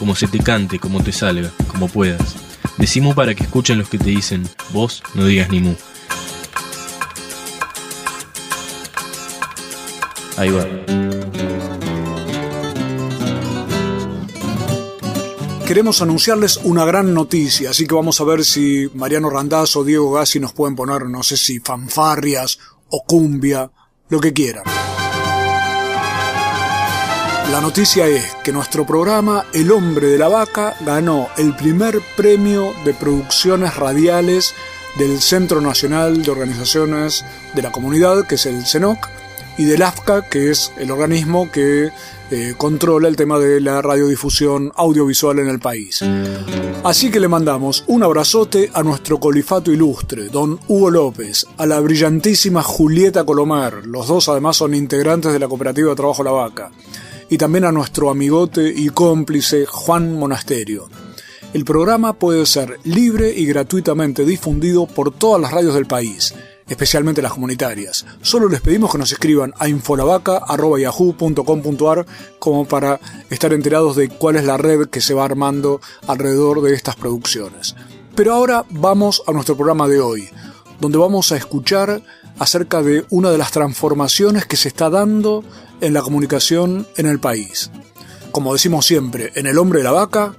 como 0.00 0.16
se 0.16 0.26
te 0.26 0.38
cante, 0.38 0.78
como 0.78 1.02
te 1.02 1.12
salga, 1.12 1.52
como 1.68 1.86
puedas. 1.86 2.34
Decimu 2.78 3.14
para 3.14 3.34
que 3.34 3.44
escuchen 3.44 3.78
los 3.78 3.90
que 3.90 3.98
te 3.98 4.08
dicen, 4.08 4.48
vos 4.72 5.02
no 5.14 5.26
digas 5.26 5.50
ni 5.50 5.60
mu. 5.60 5.74
Ahí 10.38 10.50
va. 10.50 10.66
Queremos 15.66 16.00
anunciarles 16.00 16.56
una 16.64 16.86
gran 16.86 17.12
noticia, 17.12 17.70
así 17.70 17.86
que 17.86 17.94
vamos 17.94 18.20
a 18.22 18.24
ver 18.24 18.44
si 18.44 18.90
Mariano 18.94 19.28
Randazzo 19.28 19.80
o 19.80 19.84
Diego 19.84 20.12
Gassi 20.12 20.40
nos 20.40 20.54
pueden 20.54 20.74
poner, 20.74 21.04
no 21.06 21.22
sé 21.22 21.36
si 21.36 21.60
fanfarrias 21.60 22.58
o 22.88 23.04
cumbia, 23.04 23.70
lo 24.08 24.18
que 24.18 24.32
quieran. 24.32 24.64
La 27.48 27.60
noticia 27.60 28.06
es 28.06 28.36
que 28.44 28.52
nuestro 28.52 28.86
programa 28.86 29.44
El 29.52 29.72
hombre 29.72 30.08
de 30.08 30.18
la 30.18 30.28
vaca 30.28 30.74
ganó 30.80 31.28
el 31.36 31.54
primer 31.56 32.00
premio 32.16 32.74
de 32.84 32.94
producciones 32.94 33.76
radiales 33.76 34.54
del 34.98 35.20
Centro 35.20 35.60
Nacional 35.60 36.22
de 36.22 36.30
Organizaciones 36.30 37.24
de 37.54 37.62
la 37.62 37.72
Comunidad, 37.72 38.26
que 38.26 38.34
es 38.36 38.46
el 38.46 38.66
CENOC, 38.66 39.08
y 39.58 39.64
del 39.64 39.82
AFCA, 39.82 40.22
que 40.22 40.50
es 40.50 40.72
el 40.78 40.90
organismo 40.90 41.50
que 41.50 41.90
eh, 42.30 42.54
controla 42.56 43.08
el 43.08 43.16
tema 43.16 43.38
de 43.38 43.60
la 43.60 43.82
radiodifusión 43.82 44.72
audiovisual 44.76 45.38
en 45.40 45.48
el 45.48 45.58
país. 45.58 46.00
Así 46.82 47.10
que 47.10 47.20
le 47.20 47.28
mandamos 47.28 47.84
un 47.88 48.02
abrazote 48.02 48.70
a 48.72 48.82
nuestro 48.82 49.20
colifato 49.20 49.70
ilustre, 49.70 50.28
don 50.28 50.58
Hugo 50.68 50.90
López, 50.90 51.46
a 51.58 51.66
la 51.66 51.80
brillantísima 51.80 52.62
Julieta 52.62 53.24
Colomar, 53.24 53.84
los 53.84 54.06
dos 54.06 54.28
además 54.28 54.56
son 54.56 54.74
integrantes 54.74 55.32
de 55.32 55.38
la 55.38 55.48
cooperativa 55.48 55.90
de 55.90 55.96
Trabajo 55.96 56.22
La 56.22 56.30
Vaca, 56.30 56.70
y 57.30 57.38
también 57.38 57.64
a 57.64 57.72
nuestro 57.72 58.10
amigote 58.10 58.72
y 58.76 58.90
cómplice 58.90 59.64
Juan 59.64 60.18
Monasterio. 60.18 60.90
El 61.54 61.64
programa 61.64 62.12
puede 62.12 62.44
ser 62.44 62.78
libre 62.84 63.32
y 63.34 63.46
gratuitamente 63.46 64.24
difundido 64.24 64.86
por 64.86 65.12
todas 65.12 65.40
las 65.40 65.52
radios 65.52 65.74
del 65.74 65.86
país 65.86 66.34
especialmente 66.70 67.20
las 67.20 67.32
comunitarias. 67.32 68.06
Solo 68.22 68.48
les 68.48 68.62
pedimos 68.62 68.92
que 68.92 68.98
nos 68.98 69.12
escriban 69.12 69.52
a 69.58 69.68
infolavaca.yahoo.com.ar 69.68 72.06
como 72.38 72.64
para 72.64 73.00
estar 73.28 73.52
enterados 73.52 73.96
de 73.96 74.08
cuál 74.08 74.36
es 74.36 74.44
la 74.44 74.56
red 74.56 74.86
que 74.86 75.00
se 75.00 75.12
va 75.12 75.24
armando 75.24 75.80
alrededor 76.06 76.62
de 76.62 76.74
estas 76.74 76.94
producciones. 76.94 77.74
Pero 78.14 78.34
ahora 78.34 78.64
vamos 78.70 79.24
a 79.26 79.32
nuestro 79.32 79.56
programa 79.56 79.88
de 79.88 80.00
hoy, 80.00 80.28
donde 80.80 80.98
vamos 80.98 81.32
a 81.32 81.36
escuchar 81.36 82.02
acerca 82.40 82.82
de 82.82 83.04
una 83.10 83.30
de 83.30 83.38
las 83.38 83.52
transformaciones 83.52 84.46
que 84.46 84.56
se 84.56 84.68
está 84.68 84.88
dando 84.88 85.44
en 85.82 85.92
la 85.92 86.00
comunicación 86.00 86.88
en 86.96 87.06
el 87.06 87.20
país. 87.20 87.70
Como 88.32 88.54
decimos 88.54 88.86
siempre, 88.86 89.30
en 89.34 89.46
El 89.46 89.58
hombre 89.58 89.80
de 89.80 89.84
la 89.84 89.92
vaca, 89.92 90.34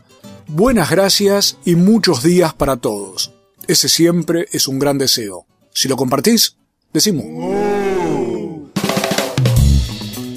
buenas 0.47 0.89
gracias 0.89 1.57
y 1.63 1.75
muchos 1.75 2.23
días 2.23 2.55
para 2.55 2.75
todos. 2.77 3.33
Ese 3.67 3.87
siempre 3.87 4.47
es 4.51 4.67
un 4.67 4.79
gran 4.79 4.97
deseo. 4.97 5.45
Si 5.73 5.87
lo 5.87 5.95
compartís, 5.95 6.57
decimos. 6.91 7.25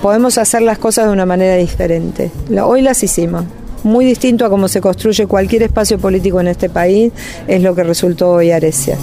Podemos 0.02 0.36
hacer 0.36 0.60
las 0.60 0.78
cosas 0.78 1.06
de 1.06 1.12
una 1.12 1.24
manera 1.24 1.56
diferente. 1.56 2.30
Hoy 2.62 2.82
las 2.82 3.02
hicimos. 3.02 3.44
Muy 3.84 4.04
distinto 4.04 4.44
a 4.44 4.50
cómo 4.50 4.68
se 4.68 4.82
construye 4.82 5.26
cualquier 5.26 5.62
espacio 5.62 5.98
político 5.98 6.40
en 6.40 6.48
este 6.48 6.68
país, 6.68 7.10
es 7.48 7.62
lo 7.62 7.74
que 7.74 7.84
resultó 7.84 8.32
hoy 8.32 8.50
Arecia 8.50 8.98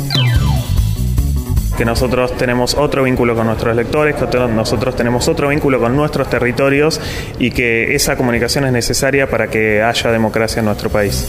que 1.81 1.85
nosotros 1.85 2.37
tenemos 2.37 2.75
otro 2.75 3.01
vínculo 3.01 3.35
con 3.35 3.47
nuestros 3.47 3.75
lectores, 3.75 4.15
que 4.15 4.37
nosotros 4.37 4.95
tenemos 4.95 5.27
otro 5.27 5.47
vínculo 5.47 5.79
con 5.79 5.95
nuestros 5.95 6.29
territorios 6.29 7.01
y 7.39 7.49
que 7.49 7.95
esa 7.95 8.15
comunicación 8.15 8.65
es 8.65 8.71
necesaria 8.71 9.27
para 9.27 9.47
que 9.47 9.81
haya 9.81 10.11
democracia 10.11 10.59
en 10.59 10.65
nuestro 10.65 10.91
país. 10.91 11.25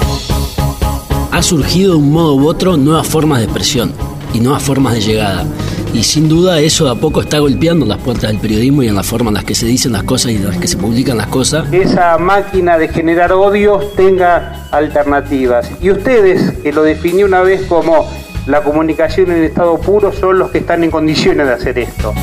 Ha 1.30 1.42
surgido 1.42 1.92
de 1.92 1.96
un 2.00 2.12
modo 2.12 2.34
u 2.34 2.48
otro 2.48 2.76
nuevas 2.76 3.08
formas 3.08 3.38
de 3.38 3.44
expresión 3.44 3.94
y 4.34 4.40
nuevas 4.40 4.62
formas 4.62 4.92
de 4.92 5.00
llegada. 5.00 5.46
Y 5.94 6.02
sin 6.02 6.28
duda 6.28 6.60
eso 6.60 6.86
a 6.90 6.96
poco 6.96 7.22
está 7.22 7.38
golpeando 7.38 7.86
las 7.86 7.96
puertas 7.96 8.30
del 8.30 8.38
periodismo 8.38 8.82
y 8.82 8.88
en 8.88 8.94
la 8.94 9.02
forma 9.02 9.30
en 9.30 9.34
las 9.36 9.44
que 9.44 9.54
se 9.54 9.64
dicen 9.64 9.92
las 9.92 10.02
cosas 10.02 10.32
y 10.32 10.36
en 10.36 10.44
las 10.44 10.58
que 10.58 10.68
se 10.68 10.76
publican 10.76 11.16
las 11.16 11.28
cosas. 11.28 11.72
Esa 11.72 12.18
máquina 12.18 12.76
de 12.76 12.88
generar 12.88 13.32
odios 13.32 13.94
tenga 13.94 14.66
alternativas. 14.70 15.70
Y 15.80 15.90
ustedes, 15.90 16.58
que 16.58 16.74
lo 16.74 16.82
definí 16.82 17.24
una 17.24 17.40
vez 17.40 17.62
como 17.62 18.06
la 18.46 18.62
comunicación 18.62 19.30
en 19.30 19.44
estado 19.44 19.78
puro, 19.78 20.12
son 20.12 20.38
los 20.38 20.50
que 20.50 20.58
están 20.58 20.82
en 20.84 20.90
condiciones 20.90 21.46
de 21.46 21.52
hacer 21.52 21.78
esto. 21.78 22.14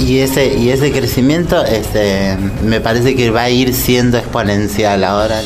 Y, 0.00 0.20
ese, 0.20 0.46
y 0.46 0.70
ese 0.70 0.92
crecimiento 0.92 1.64
este, 1.64 2.36
me 2.62 2.80
parece 2.80 3.14
que 3.14 3.30
va 3.30 3.42
a 3.42 3.50
ir 3.50 3.72
siendo 3.72 4.18
exponencial 4.18 5.04
ahora. 5.04 5.40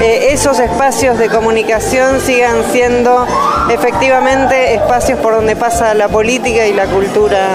Eh, 0.00 0.32
esos 0.32 0.58
espacios 0.58 1.18
de 1.18 1.28
comunicación 1.28 2.20
sigan 2.20 2.64
siendo 2.72 3.26
efectivamente 3.70 4.74
espacios 4.74 5.18
por 5.18 5.34
donde 5.34 5.54
pasa 5.54 5.94
la 5.94 6.08
política 6.08 6.66
y 6.66 6.72
la 6.72 6.86
cultura. 6.86 7.48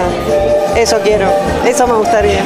Eso 0.76 1.00
quiero, 1.04 1.30
eso 1.66 1.88
me 1.88 1.94
gustaría. 1.94 2.44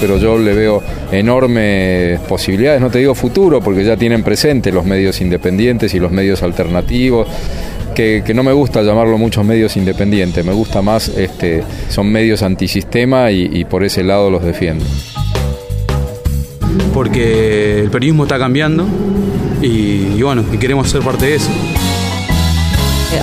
Pero 0.00 0.16
yo 0.18 0.38
le 0.38 0.54
veo 0.54 0.82
enormes 1.12 2.20
posibilidades, 2.20 2.80
no 2.80 2.90
te 2.90 2.98
digo 2.98 3.14
futuro, 3.14 3.60
porque 3.60 3.84
ya 3.84 3.96
tienen 3.96 4.22
presente 4.22 4.72
los 4.72 4.84
medios 4.84 5.20
independientes 5.20 5.92
y 5.94 6.00
los 6.00 6.10
medios 6.10 6.42
alternativos. 6.42 7.28
Que, 7.94 8.22
no 8.34 8.42
me 8.42 8.52
gusta 8.52 8.80
llamarlo 8.80 9.18
muchos 9.18 9.44
medios 9.44 9.76
independientes, 9.76 10.42
me 10.42 10.54
gusta 10.54 10.80
más, 10.80 11.08
este, 11.08 11.62
son 11.90 12.10
medios 12.10 12.42
antisistema 12.42 13.30
y, 13.30 13.50
y 13.52 13.66
por 13.66 13.84
ese 13.84 14.02
lado 14.02 14.30
los 14.30 14.42
defiendo 14.42 14.86
porque 16.94 17.80
el 17.80 17.90
periodismo 17.90 18.24
está 18.24 18.38
cambiando 18.38 18.86
y, 19.62 20.22
bueno, 20.22 20.44
y 20.52 20.58
queremos 20.58 20.88
ser 20.88 21.02
parte 21.02 21.26
de 21.26 21.34
eso. 21.36 21.50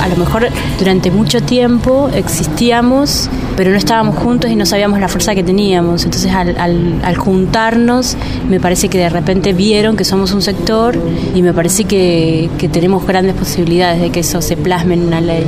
A 0.02 0.08
lo 0.10 0.18
mejor 0.18 0.48
durante 0.78 1.12
mucho 1.12 1.42
tiempo 1.42 2.10
existíamos, 2.14 3.30
pero 3.58 3.72
no 3.72 3.78
estábamos 3.78 4.16
juntos 4.16 4.50
y 4.50 4.56
no 4.56 4.66
sabíamos 4.66 5.02
la 5.02 5.10
fuerza 5.10 5.36
que 5.36 5.44
teníamos. 5.44 6.06
Entonces 6.06 6.32
al, 6.32 7.18
juntarnos, 7.18 8.16
me 8.48 8.62
parece 8.62 8.88
que 8.88 9.00
de 9.00 9.10
repente 9.10 9.52
vieron 9.52 9.98
que 9.98 10.06
somos 10.06 10.32
un 10.32 10.42
sector 10.42 10.98
y 11.36 11.42
me 11.42 11.54
parece 11.54 11.84
que, 11.84 12.50
que 12.58 12.70
tenemos 12.70 13.06
grandes 13.06 13.36
posibilidades 13.36 14.00
de 14.00 14.12
que 14.12 14.22
eso 14.22 14.42
se 14.42 14.56
plasme 14.56 14.94
en 14.94 15.02
una 15.02 15.20
ley. 15.20 15.46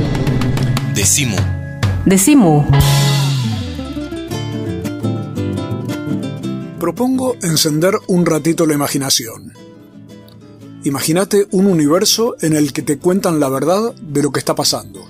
Decimu. 0.94 1.36
Decimu. 2.04 2.64
propongo 6.80 7.36
encender 7.42 7.94
un 8.08 8.26
ratito 8.26 8.66
la 8.66 8.74
imaginación. 8.74 9.52
Imagínate 10.82 11.46
un 11.52 11.66
universo 11.66 12.36
en 12.40 12.56
el 12.56 12.72
que 12.72 12.82
te 12.82 12.98
cuentan 12.98 13.38
la 13.38 13.48
verdad 13.48 13.94
de 14.02 14.22
lo 14.22 14.32
que 14.32 14.40
está 14.40 14.54
pasando, 14.54 15.08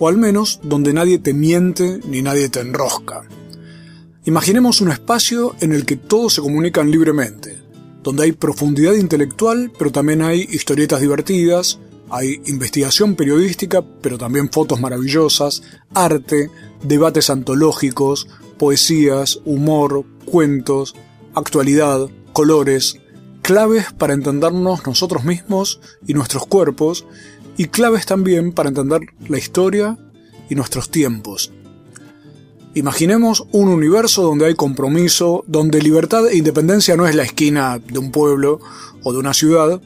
o 0.00 0.08
al 0.08 0.16
menos 0.16 0.58
donde 0.64 0.92
nadie 0.92 1.18
te 1.18 1.32
miente 1.32 2.00
ni 2.04 2.22
nadie 2.22 2.48
te 2.48 2.60
enrosca. 2.60 3.22
Imaginemos 4.24 4.80
un 4.80 4.90
espacio 4.90 5.54
en 5.60 5.72
el 5.72 5.86
que 5.86 5.96
todos 5.96 6.34
se 6.34 6.40
comunican 6.40 6.90
libremente, 6.90 7.62
donde 8.02 8.24
hay 8.24 8.32
profundidad 8.32 8.94
intelectual, 8.94 9.70
pero 9.78 9.92
también 9.92 10.22
hay 10.22 10.48
historietas 10.50 11.00
divertidas, 11.00 11.78
hay 12.08 12.40
investigación 12.46 13.14
periodística, 13.14 13.84
pero 14.00 14.18
también 14.18 14.50
fotos 14.50 14.80
maravillosas, 14.80 15.62
arte, 15.94 16.50
debates 16.82 17.30
antológicos, 17.30 18.26
poesías, 18.58 19.40
humor, 19.44 20.04
cuentos, 20.24 20.94
actualidad, 21.34 22.08
colores, 22.32 22.98
claves 23.42 23.86
para 23.96 24.14
entendernos 24.14 24.86
nosotros 24.86 25.24
mismos 25.24 25.80
y 26.06 26.14
nuestros 26.14 26.46
cuerpos, 26.46 27.06
y 27.60 27.66
claves 27.66 28.06
también 28.06 28.52
para 28.52 28.70
entender 28.70 29.02
la 29.28 29.36
historia 29.36 29.98
y 30.48 30.54
nuestros 30.54 30.90
tiempos. 30.90 31.52
Imaginemos 32.72 33.44
un 33.52 33.68
universo 33.68 34.22
donde 34.22 34.46
hay 34.46 34.54
compromiso, 34.54 35.44
donde 35.46 35.82
libertad 35.82 36.26
e 36.28 36.38
independencia 36.38 36.96
no 36.96 37.06
es 37.06 37.14
la 37.14 37.22
esquina 37.22 37.78
de 37.78 37.98
un 37.98 38.12
pueblo 38.12 38.60
o 39.02 39.12
de 39.12 39.18
una 39.18 39.34
ciudad, 39.34 39.78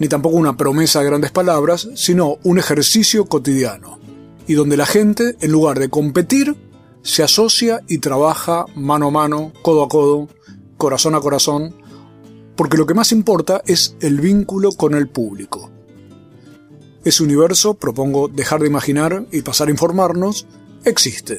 ni 0.00 0.08
tampoco 0.08 0.38
una 0.38 0.56
promesa 0.56 0.98
de 0.98 1.06
grandes 1.06 1.30
palabras, 1.30 1.88
sino 1.94 2.38
un 2.42 2.58
ejercicio 2.58 3.26
cotidiano, 3.26 4.00
y 4.48 4.54
donde 4.54 4.76
la 4.76 4.86
gente, 4.86 5.36
en 5.40 5.52
lugar 5.52 5.78
de 5.78 5.88
competir, 5.88 6.56
se 7.02 7.22
asocia 7.22 7.80
y 7.86 7.98
trabaja 7.98 8.64
mano 8.74 9.06
a 9.06 9.10
mano, 9.12 9.52
codo 9.62 9.84
a 9.84 9.88
codo, 9.88 10.26
corazón 10.76 11.14
a 11.14 11.20
corazón, 11.20 11.76
porque 12.56 12.76
lo 12.76 12.86
que 12.86 12.94
más 12.94 13.12
importa 13.12 13.62
es 13.66 13.94
el 14.00 14.18
vínculo 14.18 14.72
con 14.72 14.96
el 14.96 15.08
público. 15.08 15.70
Ese 17.04 17.22
universo, 17.22 17.74
propongo 17.74 18.28
dejar 18.28 18.60
de 18.60 18.66
imaginar 18.66 19.24
y 19.32 19.42
pasar 19.42 19.68
a 19.68 19.70
informarnos, 19.70 20.46
existe. 20.84 21.38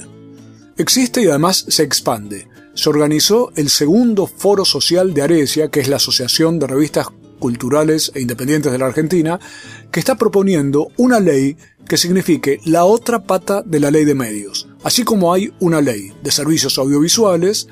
Existe 0.78 1.22
y 1.22 1.28
además 1.28 1.66
se 1.68 1.84
expande. 1.84 2.48
Se 2.74 2.90
organizó 2.90 3.52
el 3.56 3.70
segundo 3.70 4.26
foro 4.26 4.66
social 4.66 5.14
de 5.14 5.22
Aresia, 5.22 5.70
que 5.70 5.80
es 5.80 5.88
la 5.88 5.98
Asociación 5.98 6.58
de 6.58 6.68
Revistas 6.68 7.08
Culturales 7.38 8.12
e 8.16 8.22
Independientes 8.22 8.72
de 8.72 8.78
la 8.78 8.88
Argentina, 8.88 9.40
que 9.92 10.00
está 10.00 10.16
proponiendo 10.16 10.88
una 10.98 11.20
ley 11.20 11.58
que 11.88 11.98
signifique 11.98 12.60
la 12.66 12.86
otra 12.86 13.24
pata 13.24 13.62
de 13.64 13.80
la 13.80 13.92
ley 13.92 14.06
de 14.06 14.16
medios. 14.16 14.68
Así 14.84 15.04
como 15.04 15.34
hay 15.34 15.54
una 15.60 15.82
ley 15.82 16.14
de 16.24 16.32
servicios 16.32 16.78
audiovisuales, 16.78 17.68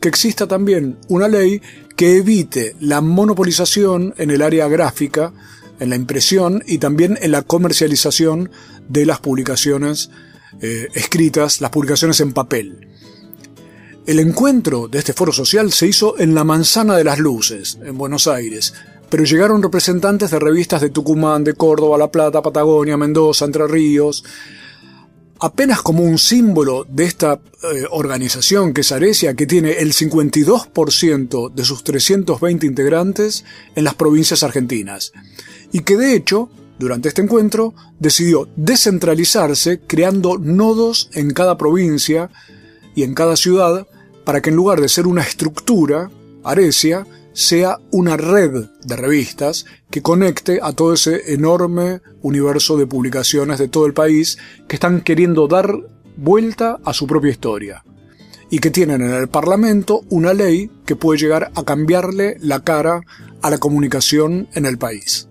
que 0.00 0.08
exista 0.08 0.46
también 0.46 0.98
una 1.08 1.28
ley 1.28 1.60
que 1.96 2.16
evite 2.16 2.76
la 2.80 3.00
monopolización 3.00 4.14
en 4.16 4.30
el 4.30 4.42
área 4.42 4.68
gráfica, 4.68 5.32
en 5.84 5.90
la 5.90 5.96
impresión 5.96 6.62
y 6.66 6.78
también 6.78 7.18
en 7.20 7.30
la 7.30 7.42
comercialización 7.42 8.50
de 8.88 9.06
las 9.06 9.20
publicaciones 9.20 10.10
eh, 10.60 10.88
escritas, 10.94 11.60
las 11.60 11.70
publicaciones 11.70 12.20
en 12.20 12.32
papel. 12.32 12.88
El 14.06 14.18
encuentro 14.18 14.88
de 14.88 14.98
este 14.98 15.12
foro 15.12 15.32
social 15.32 15.72
se 15.72 15.86
hizo 15.86 16.18
en 16.18 16.34
la 16.34 16.44
Manzana 16.44 16.96
de 16.96 17.04
las 17.04 17.18
Luces, 17.18 17.78
en 17.84 17.96
Buenos 17.96 18.26
Aires, 18.26 18.74
pero 19.08 19.24
llegaron 19.24 19.62
representantes 19.62 20.30
de 20.30 20.38
revistas 20.38 20.80
de 20.80 20.90
Tucumán, 20.90 21.44
de 21.44 21.54
Córdoba, 21.54 21.96
La 21.96 22.10
Plata, 22.10 22.42
Patagonia, 22.42 22.96
Mendoza, 22.96 23.44
Entre 23.44 23.66
Ríos, 23.66 24.24
apenas 25.40 25.82
como 25.82 26.02
un 26.02 26.18
símbolo 26.18 26.86
de 26.88 27.04
esta 27.04 27.34
eh, 27.34 27.84
organización 27.90 28.72
que 28.72 28.82
es 28.82 28.92
Aresia, 28.92 29.34
que 29.34 29.46
tiene 29.46 29.72
el 29.78 29.92
52% 29.92 31.52
de 31.52 31.64
sus 31.64 31.84
320 31.84 32.66
integrantes 32.66 33.44
en 33.74 33.84
las 33.84 33.94
provincias 33.94 34.42
argentinas, 34.42 35.12
y 35.72 35.80
que 35.80 35.96
de 35.96 36.14
hecho, 36.14 36.50
durante 36.78 37.08
este 37.08 37.22
encuentro, 37.22 37.74
decidió 37.98 38.48
descentralizarse 38.56 39.80
creando 39.86 40.38
nodos 40.38 41.10
en 41.12 41.30
cada 41.32 41.58
provincia 41.58 42.30
y 42.94 43.02
en 43.02 43.14
cada 43.14 43.36
ciudad 43.36 43.86
para 44.24 44.40
que 44.40 44.50
en 44.50 44.56
lugar 44.56 44.80
de 44.80 44.88
ser 44.88 45.06
una 45.06 45.22
estructura, 45.22 46.10
Aresia, 46.42 47.06
sea 47.34 47.78
una 47.90 48.16
red 48.16 48.70
de 48.84 48.96
revistas 48.96 49.66
que 49.90 50.02
conecte 50.02 50.60
a 50.62 50.72
todo 50.72 50.94
ese 50.94 51.34
enorme 51.34 52.00
universo 52.22 52.76
de 52.78 52.86
publicaciones 52.86 53.58
de 53.58 53.68
todo 53.68 53.86
el 53.86 53.92
país 53.92 54.38
que 54.68 54.76
están 54.76 55.02
queriendo 55.02 55.46
dar 55.48 55.76
vuelta 56.16 56.78
a 56.84 56.94
su 56.94 57.06
propia 57.06 57.32
historia 57.32 57.84
y 58.50 58.60
que 58.60 58.70
tienen 58.70 59.02
en 59.02 59.12
el 59.12 59.28
Parlamento 59.28 60.02
una 60.10 60.32
ley 60.32 60.70
que 60.86 60.96
puede 60.96 61.18
llegar 61.18 61.50
a 61.54 61.64
cambiarle 61.64 62.36
la 62.40 62.60
cara 62.60 63.00
a 63.42 63.50
la 63.50 63.58
comunicación 63.58 64.48
en 64.54 64.64
el 64.64 64.78
país. 64.78 65.28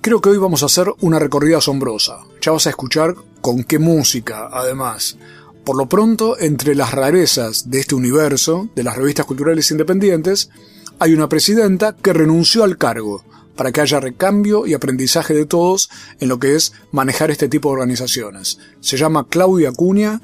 Creo 0.00 0.20
que 0.20 0.30
hoy 0.30 0.38
vamos 0.38 0.62
a 0.62 0.66
hacer 0.66 0.88
una 1.00 1.18
recorrida 1.18 1.58
asombrosa. 1.58 2.18
Ya 2.40 2.52
vas 2.52 2.66
a 2.66 2.70
escuchar 2.70 3.14
con 3.40 3.64
qué 3.64 3.78
música, 3.78 4.48
además. 4.52 5.18
Por 5.64 5.76
lo 5.76 5.86
pronto, 5.86 6.38
entre 6.38 6.74
las 6.74 6.92
rarezas 6.92 7.70
de 7.70 7.80
este 7.80 7.94
universo, 7.94 8.68
de 8.74 8.82
las 8.82 8.96
revistas 8.96 9.24
culturales 9.24 9.70
independientes, 9.70 10.50
hay 10.98 11.14
una 11.14 11.30
presidenta 11.30 11.96
que 11.96 12.12
renunció 12.12 12.64
al 12.64 12.76
cargo 12.76 13.24
para 13.56 13.72
que 13.72 13.80
haya 13.80 13.98
recambio 13.98 14.66
y 14.66 14.74
aprendizaje 14.74 15.32
de 15.32 15.46
todos 15.46 15.88
en 16.20 16.28
lo 16.28 16.38
que 16.38 16.54
es 16.54 16.74
manejar 16.92 17.30
este 17.30 17.48
tipo 17.48 17.70
de 17.70 17.74
organizaciones. 17.74 18.58
Se 18.80 18.98
llama 18.98 19.26
Claudia 19.28 19.70
Acuña 19.70 20.20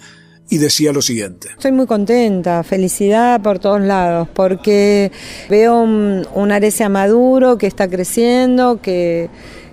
y 0.50 0.58
decía 0.58 0.92
lo 0.92 1.00
siguiente. 1.00 1.48
Estoy 1.52 1.72
muy 1.72 1.86
contenta, 1.86 2.62
felicidad 2.62 3.40
por 3.40 3.60
todos 3.60 3.80
lados, 3.80 4.28
porque 4.34 5.10
veo 5.48 5.80
un, 5.80 6.26
un 6.34 6.92
maduro 6.92 7.56
que 7.56 7.66
está 7.66 7.88
creciendo, 7.88 8.82
que, 8.82 9.30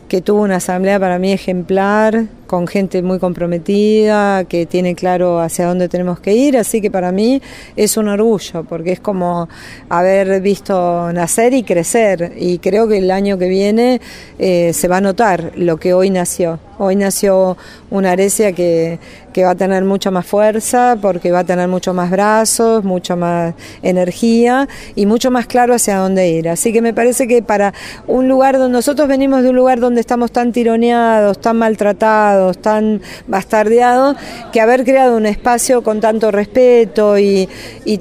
que 0.07 0.21
tuvo 0.21 0.43
una 0.43 0.57
asamblea 0.57 0.99
para 0.99 1.19
mí 1.19 1.33
ejemplar, 1.33 2.27
con 2.47 2.67
gente 2.67 3.01
muy 3.01 3.19
comprometida, 3.19 4.45
que 4.45 4.65
tiene 4.65 4.95
claro 4.95 5.39
hacia 5.39 5.67
dónde 5.67 5.89
tenemos 5.89 6.19
que 6.19 6.33
ir, 6.33 6.57
así 6.57 6.81
que 6.81 6.89
para 6.89 7.11
mí 7.11 7.41
es 7.75 7.97
un 7.97 8.07
orgullo, 8.07 8.63
porque 8.63 8.93
es 8.93 8.99
como 8.99 9.47
haber 9.89 10.41
visto 10.41 11.11
nacer 11.13 11.53
y 11.53 11.63
crecer, 11.63 12.33
y 12.37 12.59
creo 12.59 12.87
que 12.87 12.97
el 12.97 13.11
año 13.11 13.37
que 13.37 13.49
viene 13.49 14.01
eh, 14.39 14.71
se 14.73 14.87
va 14.87 14.97
a 14.97 15.01
notar 15.01 15.51
lo 15.55 15.77
que 15.77 15.93
hoy 15.93 16.09
nació. 16.09 16.59
Hoy 16.79 16.95
nació 16.95 17.57
una 17.89 18.11
Arecia 18.11 18.51
que, 18.51 18.99
que 19.33 19.43
va 19.43 19.51
a 19.51 19.55
tener 19.55 19.83
mucha 19.83 20.11
más 20.11 20.25
fuerza, 20.25 20.97
porque 21.01 21.31
va 21.31 21.39
a 21.39 21.43
tener 21.43 21.67
mucho 21.67 21.93
más 21.93 22.09
brazos, 22.09 22.83
mucha 22.83 23.15
más 23.15 23.53
energía 23.83 24.67
y 24.95 25.05
mucho 25.05 25.31
más 25.31 25.47
claro 25.47 25.73
hacia 25.73 25.97
dónde 25.97 26.29
ir. 26.29 26.49
Así 26.49 26.73
que 26.73 26.81
me 26.81 26.93
parece 26.93 27.27
que 27.27 27.41
para 27.41 27.73
un 28.07 28.27
lugar 28.27 28.57
donde 28.57 28.73
nosotros 28.73 29.07
venimos 29.07 29.43
de 29.43 29.49
un 29.49 29.55
lugar 29.55 29.79
donde 29.79 30.01
estamos 30.01 30.31
tan 30.31 30.51
tironeados, 30.51 31.39
tan 31.39 31.57
maltratados, 31.57 32.36
tan 32.61 33.01
bastardeados, 33.27 34.15
que 34.51 34.61
haber 34.61 34.83
creado 34.83 35.17
un 35.17 35.25
espacio 35.25 35.83
con 35.83 35.99
tanto 35.99 36.31
respeto 36.31 37.17
y, 37.17 37.47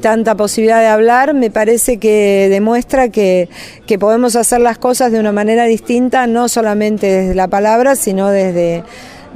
tanta 0.01 0.35
posibilidad 0.35 0.81
de 0.81 0.89
hablar, 0.89 1.35
me 1.35 1.51
parece 1.51 1.99
que 1.99 2.49
demuestra 2.51 3.09
que, 3.09 3.49
que 3.87 3.99
podemos 3.99 4.37
hacer 4.37 4.61
las 4.61 4.79
cosas 4.79 5.11
de 5.11 5.19
una 5.19 5.33
manera 5.33 5.65
distinta, 5.65 6.27
no 6.27 6.49
solamente 6.49 7.07
desde 7.07 7.35
la 7.35 7.49
palabra, 7.49 7.97
sino 7.97 8.29
desde 8.31 8.85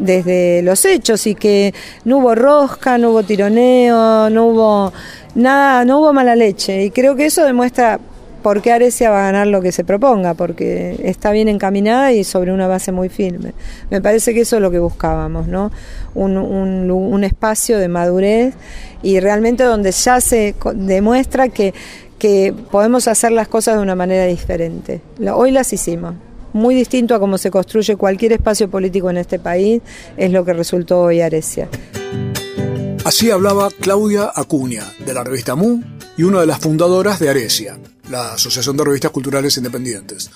desde 0.00 0.62
los 0.62 0.84
hechos 0.84 1.26
y 1.26 1.34
que 1.34 1.74
no 2.04 2.18
hubo 2.18 2.34
rosca, 2.34 2.98
no 2.98 3.10
hubo 3.10 3.22
tironeo, 3.22 4.30
no 4.30 4.46
hubo 4.46 4.92
nada, 5.34 5.84
no 5.84 6.00
hubo 6.00 6.12
mala 6.12 6.34
leche. 6.36 6.84
Y 6.84 6.90
creo 6.90 7.14
que 7.16 7.26
eso 7.26 7.44
demuestra 7.44 8.00
porque 8.42 8.72
Arecia 8.72 9.10
va 9.10 9.20
a 9.20 9.26
ganar 9.26 9.46
lo 9.46 9.60
que 9.60 9.72
se 9.72 9.84
proponga, 9.84 10.34
porque 10.34 11.00
está 11.04 11.30
bien 11.32 11.48
encaminada 11.48 12.12
y 12.12 12.24
sobre 12.24 12.52
una 12.52 12.66
base 12.66 12.92
muy 12.92 13.08
firme. 13.08 13.52
Me 13.90 14.00
parece 14.00 14.34
que 14.34 14.40
eso 14.40 14.56
es 14.56 14.62
lo 14.62 14.70
que 14.70 14.78
buscábamos, 14.78 15.46
¿no? 15.46 15.70
Un, 16.14 17.20
espacio 17.20 17.78
de 17.78 17.88
madurez 17.88 18.54
y 19.02 19.20
realmente 19.20 19.62
donde 19.62 19.92
ya 19.92 20.20
se 20.20 20.54
demuestra 20.74 21.48
que, 21.48 21.74
podemos 22.70 23.08
hacer 23.08 23.32
las 23.32 23.48
cosas 23.48 23.76
de 23.76 23.82
una 23.82 23.94
manera 23.94 24.24
diferente. 24.24 25.00
Hoy 25.32 25.50
las 25.50 25.72
hicimos. 25.72 26.14
Muy 26.52 26.74
distinto 26.74 27.14
a 27.14 27.20
cómo 27.20 27.38
se 27.38 27.50
construye 27.50 27.94
cualquier 27.96 28.32
espacio 28.32 28.68
político 28.68 29.08
en 29.08 29.18
este 29.18 29.38
país, 29.38 29.80
es 30.16 30.32
lo 30.32 30.44
que 30.44 30.52
resultó 30.52 31.02
hoy 31.02 31.20
Arecia. 31.20 31.68
Así 33.04 33.30
hablaba 33.30 33.68
Claudia 33.80 34.32
Acuña, 34.34 34.82
de 35.06 35.14
la 35.14 35.22
revista 35.22 35.54
MU 35.54 35.80
y 36.16 36.24
una 36.24 36.40
de 36.40 36.46
las 36.46 36.58
fundadoras 36.58 37.20
de 37.20 37.30
Arecia 37.30 37.78
la 38.10 38.34
Asociación 38.34 38.76
de 38.76 38.84
Revistas 38.84 39.10
Culturales 39.10 39.56
Independientes. 39.56 40.30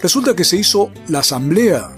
Resulta 0.00 0.34
que 0.34 0.44
se 0.44 0.56
hizo 0.56 0.90
la 1.08 1.20
asamblea 1.20 1.90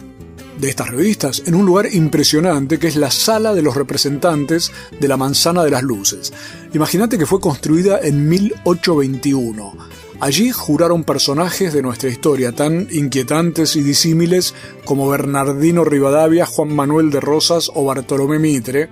de 0.58 0.68
estas 0.68 0.88
revistas 0.88 1.42
en 1.46 1.54
un 1.54 1.64
lugar 1.64 1.86
impresionante 1.92 2.78
que 2.78 2.88
es 2.88 2.96
la 2.96 3.10
Sala 3.10 3.54
de 3.54 3.62
los 3.62 3.74
Representantes 3.76 4.72
de 4.98 5.08
la 5.08 5.16
Manzana 5.16 5.64
de 5.64 5.70
las 5.70 5.82
Luces. 5.82 6.32
Imagínate 6.74 7.18
que 7.18 7.26
fue 7.26 7.40
construida 7.40 8.00
en 8.02 8.28
1821. 8.28 9.72
Allí 10.20 10.50
juraron 10.50 11.04
personajes 11.04 11.72
de 11.72 11.80
nuestra 11.80 12.10
historia 12.10 12.52
tan 12.52 12.88
inquietantes 12.90 13.74
y 13.76 13.82
disímiles 13.82 14.54
como 14.84 15.08
Bernardino 15.08 15.82
Rivadavia, 15.82 16.44
Juan 16.44 16.74
Manuel 16.74 17.10
de 17.10 17.20
Rosas 17.20 17.70
o 17.74 17.84
Bartolomé 17.86 18.38
Mitre, 18.38 18.90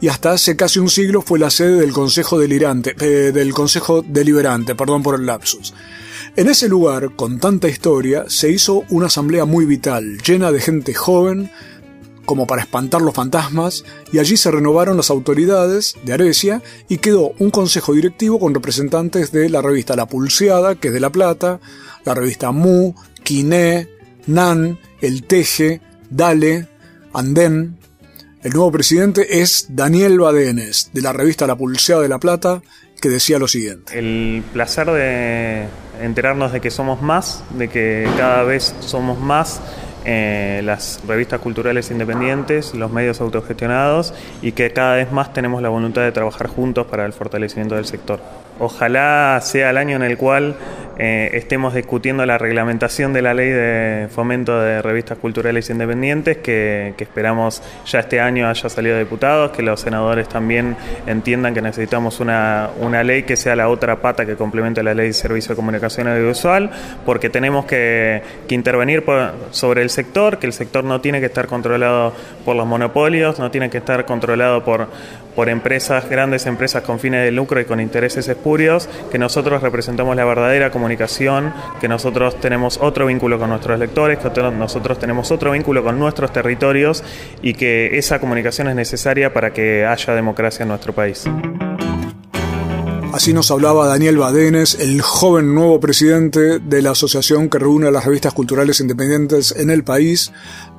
y 0.00 0.08
hasta 0.08 0.32
hace 0.32 0.56
casi 0.56 0.78
un 0.78 0.90
siglo 0.90 1.22
fue 1.22 1.38
la 1.38 1.50
sede 1.50 1.80
del 1.80 1.92
Consejo 1.92 2.38
Delirante, 2.38 2.94
eh, 3.00 3.32
del 3.32 3.52
Consejo 3.52 4.02
Deliberante, 4.02 4.74
perdón 4.74 5.02
por 5.02 5.18
el 5.18 5.26
lapsus. 5.26 5.74
En 6.36 6.48
ese 6.48 6.68
lugar, 6.68 7.16
con 7.16 7.40
tanta 7.40 7.68
historia, 7.68 8.24
se 8.28 8.50
hizo 8.50 8.84
una 8.90 9.06
asamblea 9.06 9.46
muy 9.46 9.64
vital, 9.64 10.18
llena 10.18 10.52
de 10.52 10.60
gente 10.60 10.92
joven, 10.92 11.50
como 12.26 12.46
para 12.46 12.60
espantar 12.60 13.00
los 13.00 13.14
fantasmas, 13.14 13.84
y 14.12 14.18
allí 14.18 14.36
se 14.36 14.50
renovaron 14.50 14.98
las 14.98 15.10
autoridades 15.10 15.94
de 16.04 16.12
Arecia 16.12 16.62
y 16.88 16.98
quedó 16.98 17.32
un 17.38 17.50
consejo 17.50 17.94
directivo 17.94 18.38
con 18.38 18.52
representantes 18.52 19.32
de 19.32 19.48
la 19.48 19.62
revista 19.62 19.96
La 19.96 20.06
Pulseada, 20.06 20.74
que 20.74 20.88
es 20.88 20.94
de 20.94 21.00
La 21.00 21.10
Plata, 21.10 21.60
la 22.04 22.14
revista 22.14 22.52
Mu, 22.52 22.92
Quiné, 23.22 23.88
Nan, 24.26 24.78
El 25.00 25.22
Teje, 25.22 25.80
Dale, 26.10 26.68
Andén, 27.14 27.78
el 28.46 28.52
nuevo 28.52 28.70
presidente 28.70 29.40
es 29.40 29.66
Daniel 29.70 30.20
Badenes, 30.20 30.90
de 30.92 31.02
la 31.02 31.12
revista 31.12 31.48
La 31.48 31.56
Pulseada 31.56 32.02
de 32.02 32.08
La 32.08 32.20
Plata, 32.20 32.62
que 33.00 33.08
decía 33.08 33.40
lo 33.40 33.48
siguiente. 33.48 33.98
El 33.98 34.44
placer 34.52 34.88
de 34.88 35.66
enterarnos 36.00 36.52
de 36.52 36.60
que 36.60 36.70
somos 36.70 37.02
más, 37.02 37.42
de 37.58 37.66
que 37.66 38.08
cada 38.16 38.44
vez 38.44 38.72
somos 38.78 39.18
más 39.18 39.60
eh, 40.04 40.60
las 40.62 41.00
revistas 41.08 41.40
culturales 41.40 41.90
independientes, 41.90 42.72
los 42.72 42.92
medios 42.92 43.20
autogestionados 43.20 44.14
y 44.42 44.52
que 44.52 44.70
cada 44.70 44.94
vez 44.94 45.10
más 45.10 45.32
tenemos 45.32 45.60
la 45.60 45.68
voluntad 45.68 46.02
de 46.02 46.12
trabajar 46.12 46.46
juntos 46.46 46.86
para 46.86 47.04
el 47.04 47.12
fortalecimiento 47.12 47.74
del 47.74 47.86
sector. 47.86 48.20
Ojalá 48.58 49.38
sea 49.42 49.70
el 49.70 49.76
año 49.76 49.96
en 49.96 50.02
el 50.02 50.16
cual 50.16 50.56
eh, 50.98 51.30
estemos 51.34 51.74
discutiendo 51.74 52.24
la 52.24 52.38
reglamentación 52.38 53.12
de 53.12 53.20
la 53.20 53.34
ley 53.34 53.50
de 53.50 54.08
fomento 54.10 54.58
de 54.58 54.80
revistas 54.80 55.18
culturales 55.18 55.68
independientes, 55.68 56.38
que, 56.38 56.94
esperamos 56.98 57.62
ya 57.84 58.00
este 58.00 58.18
año 58.18 58.48
haya 58.48 58.68
salido 58.70 58.98
diputados, 58.98 59.50
que 59.50 59.62
los 59.62 59.80
senadores 59.80 60.26
también 60.26 60.74
entiendan 61.06 61.52
que 61.52 61.60
necesitamos 61.60 62.18
una, 62.20 62.70
una 62.80 63.04
ley 63.04 63.24
que 63.24 63.36
sea 63.36 63.54
la 63.54 63.68
otra 63.68 63.96
pata 63.96 64.24
que 64.24 64.36
complemente 64.36 64.82
la 64.82 64.94
ley 64.94 65.08
de 65.08 65.12
servicio 65.12 65.50
de 65.50 65.56
comunicación 65.56 66.08
audiovisual, 66.08 66.70
porque 67.04 67.28
tenemos 67.28 67.66
que, 67.66 68.22
intervenir 68.48 69.04
sobre 69.50 69.82
el 69.82 69.90
sector, 69.90 70.38
que 70.38 70.46
el 70.46 70.54
sector 70.54 70.82
no 70.82 71.02
tiene 71.02 71.20
que 71.20 71.26
estar 71.26 71.46
controlado 71.46 72.14
por 72.44 72.56
los 72.56 72.66
monopolios, 72.66 73.38
no 73.38 73.50
tiene 73.50 73.68
que 73.68 73.78
estar 73.78 74.06
controlado 74.06 74.64
por, 74.64 74.88
por 75.34 75.50
empresas, 75.50 76.08
grandes 76.08 76.46
empresas 76.46 76.82
con 76.82 76.98
fines 76.98 77.22
de 77.22 77.30
lucro 77.32 77.60
y 77.60 77.66
con 77.66 77.80
intereses 77.80 78.26
que 79.10 79.18
nosotros 79.18 79.62
representamos 79.62 80.14
la 80.14 80.24
verdadera 80.24 80.70
comunicación, 80.70 81.52
que 81.80 81.88
nosotros 81.88 82.38
tenemos 82.40 82.78
otro 82.80 83.06
vínculo 83.06 83.38
con 83.38 83.50
nuestros 83.50 83.78
lectores, 83.78 84.18
que 84.18 84.30
nosotros 84.52 84.98
tenemos 84.98 85.30
otro 85.30 85.50
vínculo 85.52 85.82
con 85.82 85.98
nuestros 85.98 86.32
territorios 86.32 87.02
y 87.42 87.54
que 87.54 87.98
esa 87.98 88.20
comunicación 88.20 88.68
es 88.68 88.76
necesaria 88.76 89.32
para 89.32 89.52
que 89.52 89.84
haya 89.84 90.14
democracia 90.14 90.62
en 90.62 90.68
nuestro 90.68 90.92
país. 90.92 91.24
Así 93.12 93.32
nos 93.32 93.50
hablaba 93.50 93.86
Daniel 93.86 94.18
Badenes, 94.18 94.78
el 94.78 95.00
joven 95.00 95.54
nuevo 95.54 95.80
presidente 95.80 96.58
de 96.58 96.82
la 96.82 96.90
asociación 96.90 97.48
que 97.48 97.58
reúne 97.58 97.88
a 97.88 97.90
las 97.90 98.04
revistas 98.04 98.34
culturales 98.34 98.78
independientes 98.80 99.54
en 99.56 99.70
el 99.70 99.84
país, 99.84 100.32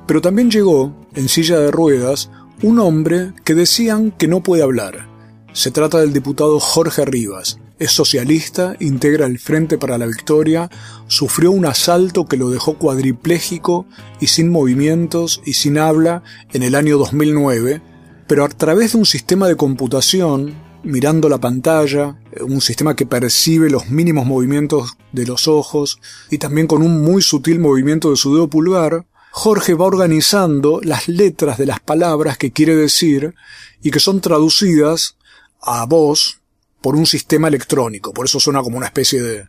pero 0.06 0.20
también 0.20 0.50
llegó, 0.50 0.94
en 1.14 1.28
silla 1.28 1.58
de 1.58 1.70
ruedas, 1.70 2.30
un 2.62 2.78
hombre 2.78 3.32
que 3.44 3.54
decían 3.54 4.12
que 4.12 4.28
no 4.28 4.42
puede 4.42 4.62
hablar. 4.62 5.17
Se 5.58 5.72
trata 5.72 5.98
del 5.98 6.12
diputado 6.12 6.60
Jorge 6.60 7.04
Rivas. 7.04 7.58
Es 7.80 7.90
socialista, 7.90 8.76
integra 8.78 9.26
el 9.26 9.40
Frente 9.40 9.76
para 9.76 9.98
la 9.98 10.06
Victoria, 10.06 10.70
sufrió 11.08 11.50
un 11.50 11.66
asalto 11.66 12.26
que 12.26 12.36
lo 12.36 12.48
dejó 12.50 12.78
cuadripléjico 12.78 13.84
y 14.20 14.28
sin 14.28 14.52
movimientos 14.52 15.42
y 15.44 15.54
sin 15.54 15.76
habla 15.76 16.22
en 16.52 16.62
el 16.62 16.76
año 16.76 16.96
2009, 16.96 17.82
pero 18.28 18.44
a 18.44 18.48
través 18.48 18.92
de 18.92 18.98
un 18.98 19.04
sistema 19.04 19.48
de 19.48 19.56
computación, 19.56 20.54
mirando 20.84 21.28
la 21.28 21.38
pantalla, 21.38 22.20
un 22.40 22.60
sistema 22.60 22.94
que 22.94 23.06
percibe 23.06 23.68
los 23.68 23.90
mínimos 23.90 24.26
movimientos 24.26 24.92
de 25.10 25.26
los 25.26 25.48
ojos 25.48 25.98
y 26.30 26.38
también 26.38 26.68
con 26.68 26.82
un 26.82 27.02
muy 27.02 27.20
sutil 27.20 27.58
movimiento 27.58 28.10
de 28.10 28.16
su 28.16 28.32
dedo 28.32 28.48
pulgar, 28.48 29.06
Jorge 29.32 29.74
va 29.74 29.86
organizando 29.86 30.78
las 30.84 31.08
letras 31.08 31.58
de 31.58 31.66
las 31.66 31.80
palabras 31.80 32.38
que 32.38 32.52
quiere 32.52 32.76
decir 32.76 33.34
y 33.82 33.90
que 33.90 33.98
son 33.98 34.20
traducidas 34.20 35.17
a 35.60 35.86
voz 35.86 36.40
por 36.80 36.96
un 36.96 37.06
sistema 37.06 37.48
electrónico. 37.48 38.12
Por 38.12 38.26
eso 38.26 38.40
suena 38.40 38.62
como 38.62 38.76
una 38.76 38.86
especie 38.86 39.22
de, 39.22 39.48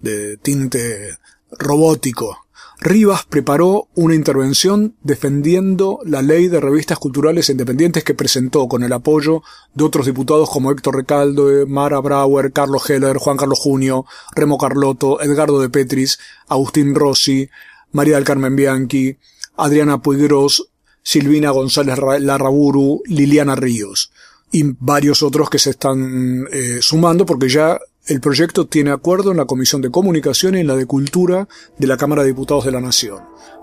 de 0.00 0.36
tinte 0.38 1.18
robótico. 1.50 2.38
Rivas 2.80 3.24
preparó 3.24 3.86
una 3.94 4.16
intervención 4.16 4.96
defendiendo 5.02 6.00
la 6.04 6.20
ley 6.20 6.48
de 6.48 6.58
revistas 6.58 6.98
culturales 6.98 7.48
independientes 7.48 8.02
que 8.02 8.14
presentó 8.14 8.66
con 8.66 8.82
el 8.82 8.92
apoyo 8.92 9.42
de 9.72 9.84
otros 9.84 10.06
diputados 10.06 10.50
como 10.50 10.72
Héctor 10.72 10.96
Recaldo, 10.96 11.64
Mara 11.68 12.00
Brauer, 12.00 12.52
Carlos 12.52 12.90
Heller, 12.90 13.18
Juan 13.18 13.36
Carlos 13.36 13.60
Junio, 13.60 14.04
Remo 14.34 14.58
Carlotto, 14.58 15.20
Edgardo 15.20 15.60
de 15.60 15.68
Petris, 15.68 16.18
Agustín 16.48 16.96
Rossi, 16.96 17.48
María 17.92 18.16
del 18.16 18.24
Carmen 18.24 18.56
Bianchi, 18.56 19.16
Adriana 19.56 20.02
Puigros, 20.02 20.68
Silvina 21.04 21.50
González 21.50 21.96
Larraburu, 22.20 23.02
Liliana 23.06 23.54
Ríos 23.54 24.10
y 24.52 24.62
varios 24.78 25.22
otros 25.22 25.50
que 25.50 25.58
se 25.58 25.70
están 25.70 26.46
eh, 26.52 26.78
sumando 26.80 27.26
porque 27.26 27.48
ya 27.48 27.80
el 28.06 28.20
proyecto 28.20 28.66
tiene 28.66 28.90
acuerdo 28.90 29.30
en 29.30 29.38
la 29.38 29.46
Comisión 29.46 29.80
de 29.80 29.90
Comunicación 29.90 30.56
y 30.56 30.60
en 30.60 30.66
la 30.66 30.76
de 30.76 30.86
Cultura 30.86 31.48
de 31.78 31.86
la 31.86 31.96
Cámara 31.96 32.22
de 32.22 32.28
Diputados 32.28 32.64
de 32.64 32.72
la 32.72 32.80
Nación. 32.80 33.20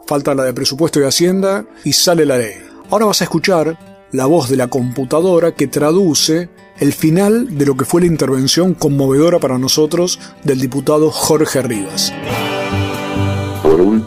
Falta 0.08 0.34
la 0.34 0.44
de 0.44 0.54
Presupuesto 0.54 1.00
y 1.00 1.04
Hacienda 1.04 1.66
y 1.84 1.94
sale 1.94 2.26
la 2.26 2.38
ley. 2.38 2.54
Ahora 2.90 3.06
vas 3.06 3.22
a 3.22 3.26
escuchar 3.26 4.08
la 4.12 4.26
voz 4.26 4.50
de 4.50 4.56
la 4.56 4.68
computadora 4.68 5.54
que 5.54 5.68
traduce 5.68 6.50
el 6.80 6.94
final 6.94 7.58
de 7.58 7.66
lo 7.66 7.76
que 7.76 7.86
fue 7.86 8.02
la 8.02 8.08
intervención 8.08 8.74
conmovedora 8.74 9.40
para 9.40 9.58
nosotros 9.58 10.20
del 10.44 10.60
diputado 10.60 11.12
Jorge 11.12 11.62
Rivas. 11.62 12.12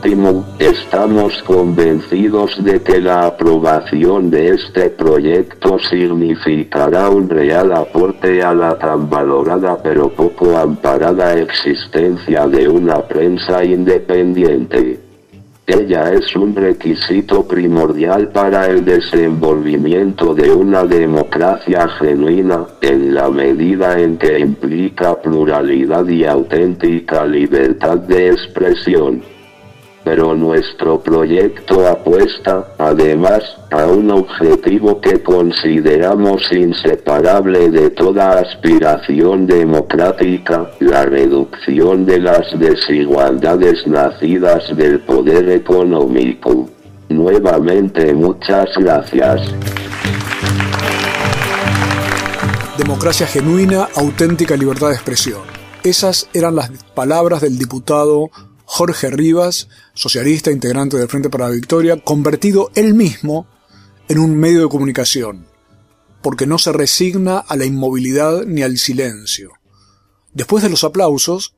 Último, 0.04 0.44
estamos 0.58 1.40
convencidos 1.44 2.64
de 2.64 2.82
que 2.82 3.00
la 3.00 3.26
aprobación 3.26 4.30
de 4.30 4.48
este 4.48 4.90
proyecto 4.90 5.78
significará 5.78 7.08
un 7.08 7.28
real 7.28 7.72
aporte 7.72 8.42
a 8.42 8.52
la 8.52 8.76
tan 8.76 9.08
valorada 9.08 9.78
pero 9.80 10.08
poco 10.08 10.58
amparada 10.58 11.34
existencia 11.34 12.48
de 12.48 12.68
una 12.68 12.96
prensa 13.02 13.64
independiente. 13.64 14.98
Ella 15.68 16.12
es 16.12 16.34
un 16.34 16.56
requisito 16.56 17.46
primordial 17.46 18.30
para 18.30 18.66
el 18.66 18.84
desenvolvimiento 18.84 20.34
de 20.34 20.50
una 20.50 20.82
democracia 20.82 21.86
genuina, 22.00 22.66
en 22.80 23.14
la 23.14 23.30
medida 23.30 24.00
en 24.00 24.18
que 24.18 24.40
implica 24.40 25.14
pluralidad 25.22 26.08
y 26.08 26.24
auténtica 26.24 27.24
libertad 27.24 27.98
de 27.98 28.30
expresión 28.30 29.22
pero 30.04 30.34
nuestro 30.34 31.00
proyecto 31.00 31.86
apuesta, 31.86 32.74
además, 32.78 33.42
a 33.70 33.86
un 33.86 34.10
objetivo 34.10 35.00
que 35.00 35.22
consideramos 35.22 36.42
inseparable 36.52 37.70
de 37.70 37.90
toda 37.90 38.40
aspiración 38.40 39.46
democrática, 39.46 40.70
la 40.80 41.04
reducción 41.04 42.04
de 42.04 42.20
las 42.20 42.58
desigualdades 42.58 43.86
nacidas 43.86 44.76
del 44.76 45.00
poder 45.00 45.48
económico. 45.50 46.68
Nuevamente 47.08 48.12
muchas 48.14 48.70
gracias. 48.76 49.40
Democracia 52.76 53.26
genuina, 53.26 53.88
auténtica 53.94 54.56
libertad 54.56 54.88
de 54.88 54.94
expresión. 54.94 55.40
Esas 55.84 56.28
eran 56.32 56.56
las 56.56 56.70
palabras 56.94 57.40
del 57.40 57.58
diputado 57.58 58.30
Jorge 58.74 59.10
Rivas, 59.10 59.68
socialista 59.92 60.50
integrante 60.50 60.96
del 60.96 61.06
Frente 61.06 61.28
para 61.28 61.46
la 61.46 61.54
Victoria, 61.54 62.02
convertido 62.02 62.70
él 62.74 62.94
mismo 62.94 63.46
en 64.08 64.18
un 64.18 64.34
medio 64.34 64.62
de 64.62 64.68
comunicación, 64.70 65.46
porque 66.22 66.46
no 66.46 66.56
se 66.56 66.72
resigna 66.72 67.36
a 67.36 67.54
la 67.56 67.66
inmovilidad 67.66 68.46
ni 68.46 68.62
al 68.62 68.78
silencio. 68.78 69.50
Después 70.32 70.62
de 70.62 70.70
los 70.70 70.84
aplausos, 70.84 71.54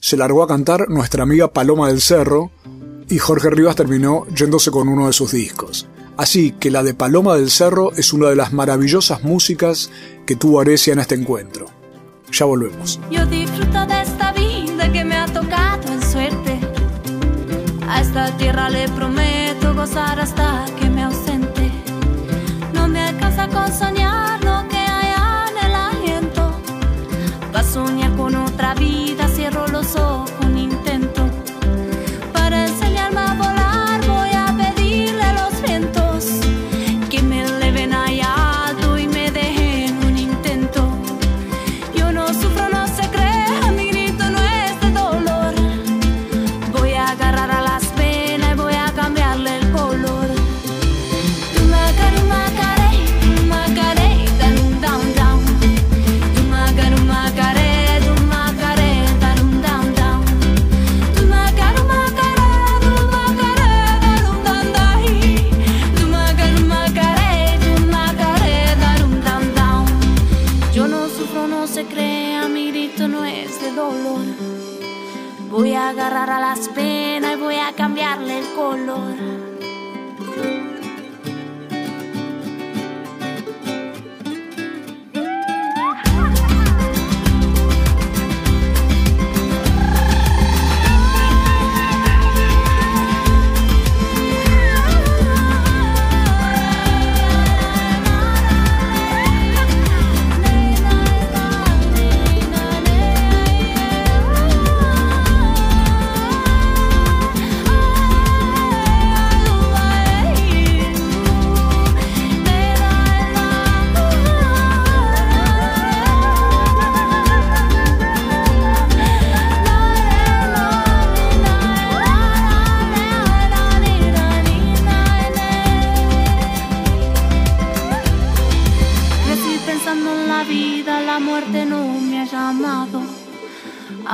se 0.00 0.16
largó 0.16 0.42
a 0.42 0.48
cantar 0.48 0.88
nuestra 0.88 1.24
amiga 1.24 1.52
Paloma 1.52 1.88
del 1.88 2.00
Cerro 2.00 2.50
y 3.10 3.18
Jorge 3.18 3.50
Rivas 3.50 3.76
terminó 3.76 4.26
yéndose 4.34 4.70
con 4.70 4.88
uno 4.88 5.08
de 5.08 5.12
sus 5.12 5.32
discos. 5.32 5.86
Así 6.16 6.52
que 6.52 6.70
la 6.70 6.82
de 6.82 6.94
Paloma 6.94 7.36
del 7.36 7.50
Cerro 7.50 7.92
es 7.92 8.14
una 8.14 8.30
de 8.30 8.36
las 8.36 8.54
maravillosas 8.54 9.22
músicas 9.24 9.90
que 10.24 10.36
tuvo 10.36 10.62
Arecia 10.62 10.94
en 10.94 11.00
este 11.00 11.16
encuentro. 11.16 11.66
Ya 12.32 12.46
volvemos. 12.46 12.98
Yo 13.10 13.26
disfruto 13.26 13.84
de 13.84 14.00
esta 14.00 14.32
vida 14.32 14.90
que 14.90 15.04
me 15.04 15.16
ha 15.16 15.26
tocado 15.26 15.92
en 15.92 16.02
suerte 16.02 16.45
a 17.88 18.00
esta 18.00 18.30
tierra 18.36 18.68
le 18.68 18.88
prometo 18.88 19.74
gozar 19.74 20.20
hasta 20.20 20.64
que 20.78 20.85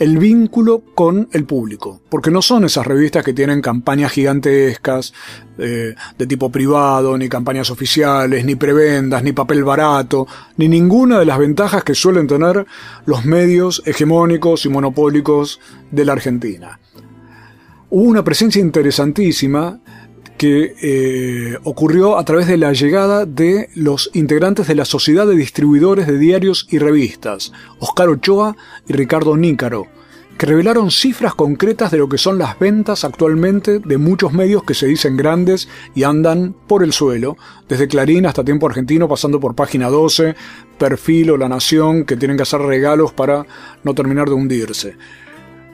el 0.00 0.16
vínculo 0.16 0.82
con 0.94 1.28
el 1.30 1.44
público, 1.44 2.00
porque 2.08 2.30
no 2.30 2.40
son 2.40 2.64
esas 2.64 2.86
revistas 2.86 3.22
que 3.22 3.34
tienen 3.34 3.60
campañas 3.60 4.12
gigantescas 4.12 5.12
eh, 5.58 5.94
de 6.16 6.26
tipo 6.26 6.50
privado, 6.50 7.18
ni 7.18 7.28
campañas 7.28 7.70
oficiales, 7.70 8.46
ni 8.46 8.54
prebendas, 8.54 9.22
ni 9.22 9.32
papel 9.32 9.62
barato, 9.62 10.26
ni 10.56 10.68
ninguna 10.68 11.18
de 11.18 11.26
las 11.26 11.38
ventajas 11.38 11.84
que 11.84 11.94
suelen 11.94 12.26
tener 12.26 12.64
los 13.04 13.26
medios 13.26 13.82
hegemónicos 13.84 14.64
y 14.64 14.70
monopólicos 14.70 15.60
de 15.90 16.04
la 16.06 16.14
Argentina. 16.14 16.80
Hubo 17.90 18.04
una 18.04 18.24
presencia 18.24 18.62
interesantísima 18.62 19.80
que 20.40 20.74
eh, 20.80 21.58
ocurrió 21.64 22.16
a 22.16 22.24
través 22.24 22.46
de 22.46 22.56
la 22.56 22.72
llegada 22.72 23.26
de 23.26 23.68
los 23.74 24.10
integrantes 24.14 24.66
de 24.66 24.74
la 24.74 24.86
Sociedad 24.86 25.26
de 25.26 25.36
Distribuidores 25.36 26.06
de 26.06 26.16
Diarios 26.16 26.66
y 26.70 26.78
Revistas, 26.78 27.52
Oscar 27.78 28.08
Ochoa 28.08 28.56
y 28.88 28.94
Ricardo 28.94 29.36
Nícaro, 29.36 29.88
que 30.38 30.46
revelaron 30.46 30.90
cifras 30.90 31.34
concretas 31.34 31.90
de 31.90 31.98
lo 31.98 32.08
que 32.08 32.16
son 32.16 32.38
las 32.38 32.58
ventas 32.58 33.04
actualmente 33.04 33.80
de 33.80 33.98
muchos 33.98 34.32
medios 34.32 34.62
que 34.62 34.72
se 34.72 34.86
dicen 34.86 35.18
grandes 35.18 35.68
y 35.94 36.04
andan 36.04 36.56
por 36.66 36.82
el 36.84 36.94
suelo, 36.94 37.36
desde 37.68 37.86
Clarín 37.86 38.24
hasta 38.24 38.42
Tiempo 38.42 38.66
Argentino, 38.66 39.08
pasando 39.08 39.40
por 39.40 39.54
Página 39.54 39.90
12, 39.90 40.36
Perfil 40.78 41.32
o 41.32 41.36
La 41.36 41.50
Nación, 41.50 42.06
que 42.06 42.16
tienen 42.16 42.38
que 42.38 42.44
hacer 42.44 42.62
regalos 42.62 43.12
para 43.12 43.44
no 43.84 43.92
terminar 43.92 44.30
de 44.30 44.36
hundirse. 44.36 44.96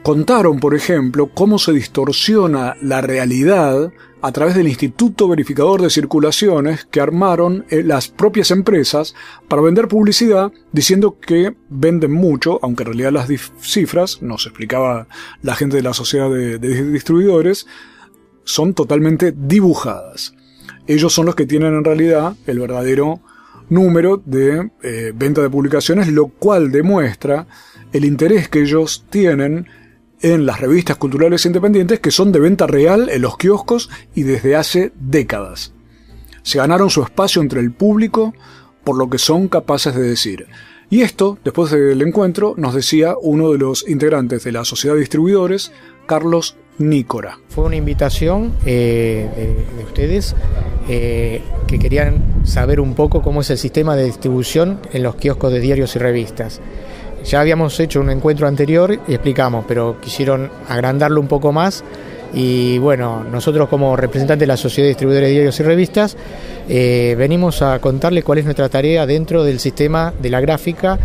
Contaron, 0.03 0.59
por 0.59 0.75
ejemplo, 0.75 1.27
cómo 1.33 1.57
se 1.57 1.71
distorsiona 1.71 2.75
la 2.81 2.99
realidad 2.99 3.93
a 4.21 4.31
través 4.31 4.55
del 4.55 4.67
Instituto 4.67 5.27
Verificador 5.27 5.81
de 5.81 5.89
Circulaciones 5.89 6.85
que 6.85 7.01
armaron 7.01 7.65
eh, 7.69 7.83
las 7.83 8.07
propias 8.07 8.51
empresas 8.51 9.13
para 9.47 9.61
vender 9.61 9.87
publicidad 9.87 10.51
diciendo 10.71 11.17
que 11.19 11.55
venden 11.69 12.11
mucho, 12.11 12.59
aunque 12.63 12.83
en 12.83 12.87
realidad 12.87 13.11
las 13.11 13.29
cifras, 13.61 14.21
nos 14.21 14.45
explicaba 14.45 15.07
la 15.41 15.55
gente 15.55 15.77
de 15.77 15.83
la 15.83 15.93
sociedad 15.93 16.29
de, 16.29 16.57
distribuidores, 16.57 17.67
son 18.43 18.73
totalmente 18.73 19.33
dibujadas. 19.35 20.33
Ellos 20.87 21.13
son 21.13 21.25
los 21.25 21.35
que 21.35 21.45
tienen 21.45 21.75
en 21.75 21.83
realidad 21.83 22.35
el 22.47 22.59
verdadero 22.59 23.19
número 23.69 24.21
de 24.25 24.71
eh, 24.81 25.11
venta 25.13 25.41
de 25.41 25.49
publicaciones, 25.49 26.07
lo 26.07 26.27
cual 26.27 26.71
demuestra 26.71 27.45
el 27.91 28.05
interés 28.05 28.49
que 28.49 28.61
ellos 28.61 29.05
tienen 29.09 29.67
en 30.21 30.45
las 30.45 30.59
revistas 30.59 30.97
culturales 30.97 31.45
independientes 31.45 31.99
que 31.99 32.11
son 32.11 32.31
de 32.31 32.39
venta 32.39 32.67
real 32.67 33.09
en 33.09 33.21
los 33.21 33.37
kioscos 33.37 33.89
y 34.15 34.23
desde 34.23 34.55
hace 34.55 34.91
décadas. 34.99 35.73
Se 36.43 36.57
ganaron 36.57 36.89
su 36.89 37.03
espacio 37.03 37.41
entre 37.41 37.59
el 37.59 37.71
público 37.71 38.33
por 38.83 38.97
lo 38.97 39.09
que 39.09 39.17
son 39.17 39.47
capaces 39.49 39.93
de 39.93 40.01
decir. 40.01 40.47
Y 40.89 41.01
esto, 41.01 41.37
después 41.43 41.71
del 41.71 42.01
encuentro, 42.01 42.53
nos 42.55 42.73
decía 42.73 43.15
uno 43.21 43.51
de 43.51 43.57
los 43.57 43.87
integrantes 43.89 44.45
de 44.45 44.53
la 44.53 44.63
Sociedad 44.63 44.95
de 44.95 45.01
Distribuidores, 45.01 45.73
Carlos 46.05 46.55
Nícora. 46.77 47.39
Fue 47.49 47.65
una 47.65 47.75
invitación 47.75 48.53
eh, 48.65 49.65
de, 49.75 49.83
ustedes 49.83 50.35
eh, 50.87 51.41
que 51.67 51.79
querían 51.79 52.45
saber 52.45 52.79
un 52.79 52.95
poco 52.95 53.21
cómo 53.21 53.41
es 53.41 53.49
el 53.49 53.57
sistema 53.57 53.97
de 53.97 54.05
distribución 54.05 54.79
en 54.93 55.03
los 55.03 55.15
kioscos 55.15 55.51
de 55.51 55.59
diarios 55.59 55.97
y 55.97 55.99
revistas. 55.99 56.61
Ya 57.23 57.41
habíamos 57.41 57.79
hecho 57.79 57.99
un 57.99 58.09
encuentro 58.09 58.47
anterior 58.47 58.99
y 59.07 59.13
explicamos, 59.13 59.65
pero 59.67 59.99
quisieron 60.01 60.49
agrandarlo 60.67 61.19
un 61.19 61.27
poco 61.27 61.51
más. 61.51 61.83
Y 62.33 62.77
bueno, 62.79 63.23
nosotros 63.23 63.69
como 63.69 63.95
representantes 63.95 64.41
de 64.41 64.47
la 64.47 64.57
Sociedad 64.57 64.85
de 64.85 64.89
Distribuidores 64.89 65.29
de 65.29 65.33
Diarios 65.33 65.59
y 65.59 65.63
Revistas 65.63 66.17
eh, 66.67 67.15
venimos 67.17 67.61
a 67.61 67.79
contarles 67.79 68.23
cuál 68.23 68.39
es 68.39 68.45
nuestra 68.45 68.67
tarea 68.67 69.05
dentro 69.05 69.43
del 69.43 69.59
sistema 69.59 70.13
de 70.19 70.29
la 70.29 70.41
gráfica 70.41 70.99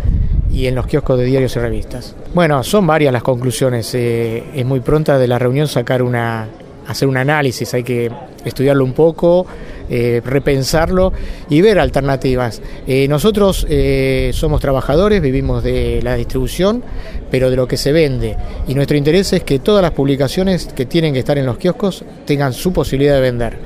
y 0.51 0.67
en 0.67 0.75
los 0.75 0.85
kioscos 0.85 1.17
de 1.17 1.25
diarios 1.25 1.55
y 1.55 1.59
revistas. 1.59 2.15
Bueno, 2.33 2.63
son 2.63 2.85
varias 2.85 3.11
las 3.11 3.23
conclusiones. 3.23 3.93
Eh, 3.95 4.43
es 4.53 4.65
muy 4.65 4.81
pronta 4.81 5.17
de 5.17 5.27
la 5.27 5.39
reunión 5.39 5.67
sacar 5.67 6.03
una, 6.03 6.47
hacer 6.87 7.07
un 7.07 7.17
análisis, 7.17 7.73
hay 7.73 7.83
que 7.83 8.11
estudiarlo 8.45 8.83
un 8.83 8.93
poco, 8.93 9.47
eh, 9.95 10.23
repensarlo 10.25 11.13
y 11.51 11.61
ver 11.61 11.77
alternativas. 11.77 12.63
Eh, 12.87 13.07
nosotros 13.07 13.67
eh, 13.69 14.31
somos 14.33 14.59
trabajadores, 14.59 15.21
vivimos 15.21 15.63
de 15.63 15.99
la 16.01 16.15
distribución, 16.15 16.83
pero 17.29 17.51
de 17.51 17.55
lo 17.55 17.67
que 17.67 17.77
se 17.77 17.91
vende. 17.91 18.35
Y 18.67 18.73
nuestro 18.73 18.97
interés 18.97 19.33
es 19.33 19.43
que 19.43 19.59
todas 19.59 19.83
las 19.83 19.91
publicaciones 19.91 20.65
que 20.65 20.87
tienen 20.87 21.13
que 21.13 21.19
estar 21.19 21.37
en 21.37 21.45
los 21.45 21.57
kioscos 21.59 22.03
tengan 22.25 22.53
su 22.53 22.73
posibilidad 22.73 23.13
de 23.13 23.21
vender. 23.21 23.57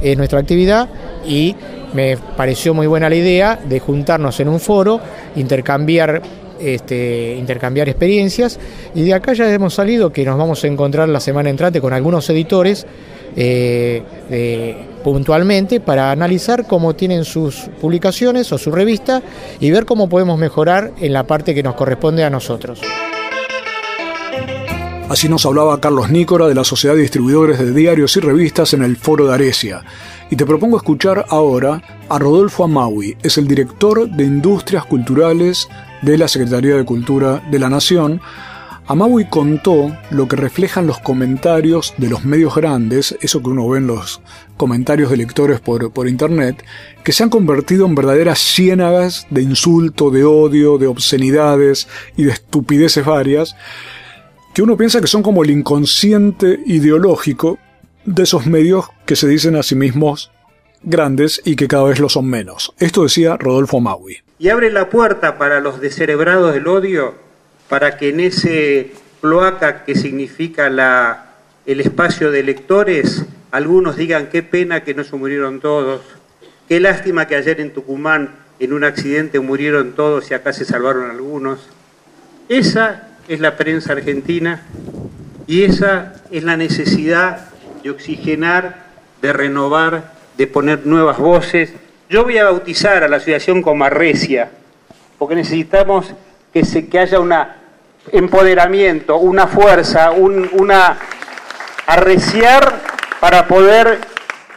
Es 0.00 0.16
nuestra 0.16 0.38
actividad 0.38 0.88
y 1.26 1.56
me 1.92 2.18
pareció 2.36 2.72
muy 2.72 2.86
buena 2.86 3.08
la 3.08 3.16
idea 3.16 3.58
de 3.68 3.80
juntarnos 3.80 4.38
en 4.38 4.50
un 4.50 4.60
foro, 4.60 5.00
intercambiar 5.34 6.22
este, 6.60 7.34
intercambiar 7.36 7.88
experiencias 7.88 8.60
y 8.94 9.02
de 9.02 9.12
acá 9.12 9.32
ya 9.32 9.52
hemos 9.52 9.74
salido 9.74 10.12
que 10.12 10.24
nos 10.24 10.38
vamos 10.38 10.62
a 10.62 10.68
encontrar 10.68 11.08
la 11.08 11.18
semana 11.18 11.50
entrante 11.50 11.80
con 11.80 11.92
algunos 11.92 12.30
editores 12.30 12.86
eh, 13.34 14.02
puntualmente 15.04 15.78
para 15.78 16.10
analizar 16.10 16.66
cómo 16.66 16.96
tienen 16.96 17.24
sus 17.24 17.70
publicaciones 17.80 18.50
o 18.52 18.58
su 18.58 18.72
revista 18.72 19.22
y 19.60 19.70
ver 19.70 19.84
cómo 19.84 20.08
podemos 20.08 20.38
mejorar 20.38 20.92
en 20.98 21.12
la 21.12 21.24
parte 21.24 21.54
que 21.54 21.62
nos 21.62 21.76
corresponde 21.76 22.24
a 22.24 22.30
nosotros. 22.30 22.80
Así 25.08 25.28
nos 25.28 25.44
hablaba 25.44 25.80
Carlos 25.80 26.10
Nícora 26.10 26.48
de 26.48 26.54
la 26.54 26.64
Sociedad 26.64 26.96
de 26.96 27.02
Distribuidores 27.02 27.58
de 27.58 27.72
Diarios 27.72 28.16
y 28.16 28.20
Revistas 28.20 28.72
en 28.72 28.82
el 28.82 28.96
Foro 28.96 29.26
de 29.26 29.34
Aresia. 29.34 29.84
Y 30.30 30.36
te 30.36 30.46
propongo 30.46 30.78
escuchar 30.78 31.26
ahora 31.28 31.82
a 32.08 32.18
Rodolfo 32.18 32.64
Amaui, 32.64 33.16
es 33.22 33.36
el 33.36 33.46
director 33.46 34.08
de 34.08 34.24
Industrias 34.24 34.86
Culturales 34.86 35.68
de 36.00 36.16
la 36.16 36.26
Secretaría 36.26 36.76
de 36.76 36.84
Cultura 36.84 37.42
de 37.50 37.58
la 37.58 37.68
Nación. 37.68 38.20
Amaui 38.86 39.24
contó 39.30 39.96
lo 40.10 40.28
que 40.28 40.36
reflejan 40.36 40.86
los 40.86 40.98
comentarios 40.98 41.94
de 41.96 42.10
los 42.10 42.26
medios 42.26 42.54
grandes, 42.54 43.16
eso 43.22 43.42
que 43.42 43.48
uno 43.48 43.66
ve 43.66 43.78
en 43.78 43.86
los 43.86 44.20
comentarios 44.58 45.10
de 45.10 45.16
lectores 45.16 45.58
por, 45.58 45.90
por 45.90 46.06
internet, 46.06 46.62
que 47.02 47.12
se 47.12 47.22
han 47.22 47.30
convertido 47.30 47.86
en 47.86 47.94
verdaderas 47.94 48.38
ciénagas 48.38 49.26
de 49.30 49.40
insulto, 49.40 50.10
de 50.10 50.24
odio, 50.24 50.76
de 50.76 50.86
obscenidades 50.86 51.88
y 52.14 52.24
de 52.24 52.32
estupideces 52.32 53.06
varias, 53.06 53.56
que 54.52 54.60
uno 54.60 54.76
piensa 54.76 55.00
que 55.00 55.06
son 55.06 55.22
como 55.22 55.42
el 55.42 55.50
inconsciente 55.50 56.60
ideológico 56.66 57.58
de 58.04 58.24
esos 58.24 58.46
medios 58.46 58.90
que 59.06 59.16
se 59.16 59.26
dicen 59.26 59.56
a 59.56 59.62
sí 59.62 59.76
mismos 59.76 60.30
grandes 60.82 61.40
y 61.46 61.56
que 61.56 61.68
cada 61.68 61.84
vez 61.84 62.00
lo 62.00 62.10
son 62.10 62.26
menos. 62.26 62.74
Esto 62.78 63.04
decía 63.04 63.38
Rodolfo 63.38 63.80
Maui. 63.80 64.18
Y 64.38 64.50
abre 64.50 64.70
la 64.70 64.90
puerta 64.90 65.38
para 65.38 65.60
los 65.60 65.80
descerebrados 65.80 66.52
del 66.52 66.66
odio, 66.68 67.14
para 67.68 67.96
que 67.96 68.10
en 68.10 68.20
ese 68.20 68.92
cloaca 69.20 69.84
que 69.84 69.94
significa 69.94 70.66
el 71.66 71.80
espacio 71.80 72.30
de 72.30 72.42
lectores, 72.42 73.24
algunos 73.50 73.96
digan 73.96 74.28
qué 74.28 74.42
pena 74.42 74.84
que 74.84 74.94
no 74.94 75.04
se 75.04 75.16
murieron 75.16 75.60
todos, 75.60 76.02
qué 76.68 76.80
lástima 76.80 77.26
que 77.26 77.36
ayer 77.36 77.60
en 77.60 77.72
Tucumán 77.72 78.30
en 78.58 78.72
un 78.72 78.84
accidente 78.84 79.40
murieron 79.40 79.92
todos 79.92 80.30
y 80.30 80.34
acá 80.34 80.52
se 80.52 80.64
salvaron 80.64 81.10
algunos. 81.10 81.68
Esa 82.48 83.08
es 83.28 83.40
la 83.40 83.56
prensa 83.56 83.92
argentina 83.92 84.62
y 85.46 85.64
esa 85.64 86.14
es 86.30 86.44
la 86.44 86.56
necesidad 86.56 87.48
de 87.82 87.90
oxigenar, 87.90 88.84
de 89.22 89.32
renovar, 89.32 90.12
de 90.36 90.46
poner 90.46 90.86
nuevas 90.86 91.18
voces. 91.18 91.72
Yo 92.10 92.24
voy 92.24 92.38
a 92.38 92.44
bautizar 92.44 93.02
a 93.02 93.08
la 93.08 93.16
asociación 93.16 93.62
como 93.62 93.84
Arrecia, 93.84 94.50
porque 95.18 95.34
necesitamos 95.34 96.12
que, 96.54 96.64
se, 96.64 96.88
que 96.88 97.00
haya 97.00 97.18
un 97.18 97.34
empoderamiento, 98.12 99.16
una 99.18 99.48
fuerza, 99.48 100.12
un, 100.12 100.48
una 100.52 100.96
arreciar 101.86 102.80
para 103.20 103.46
poder 103.46 103.98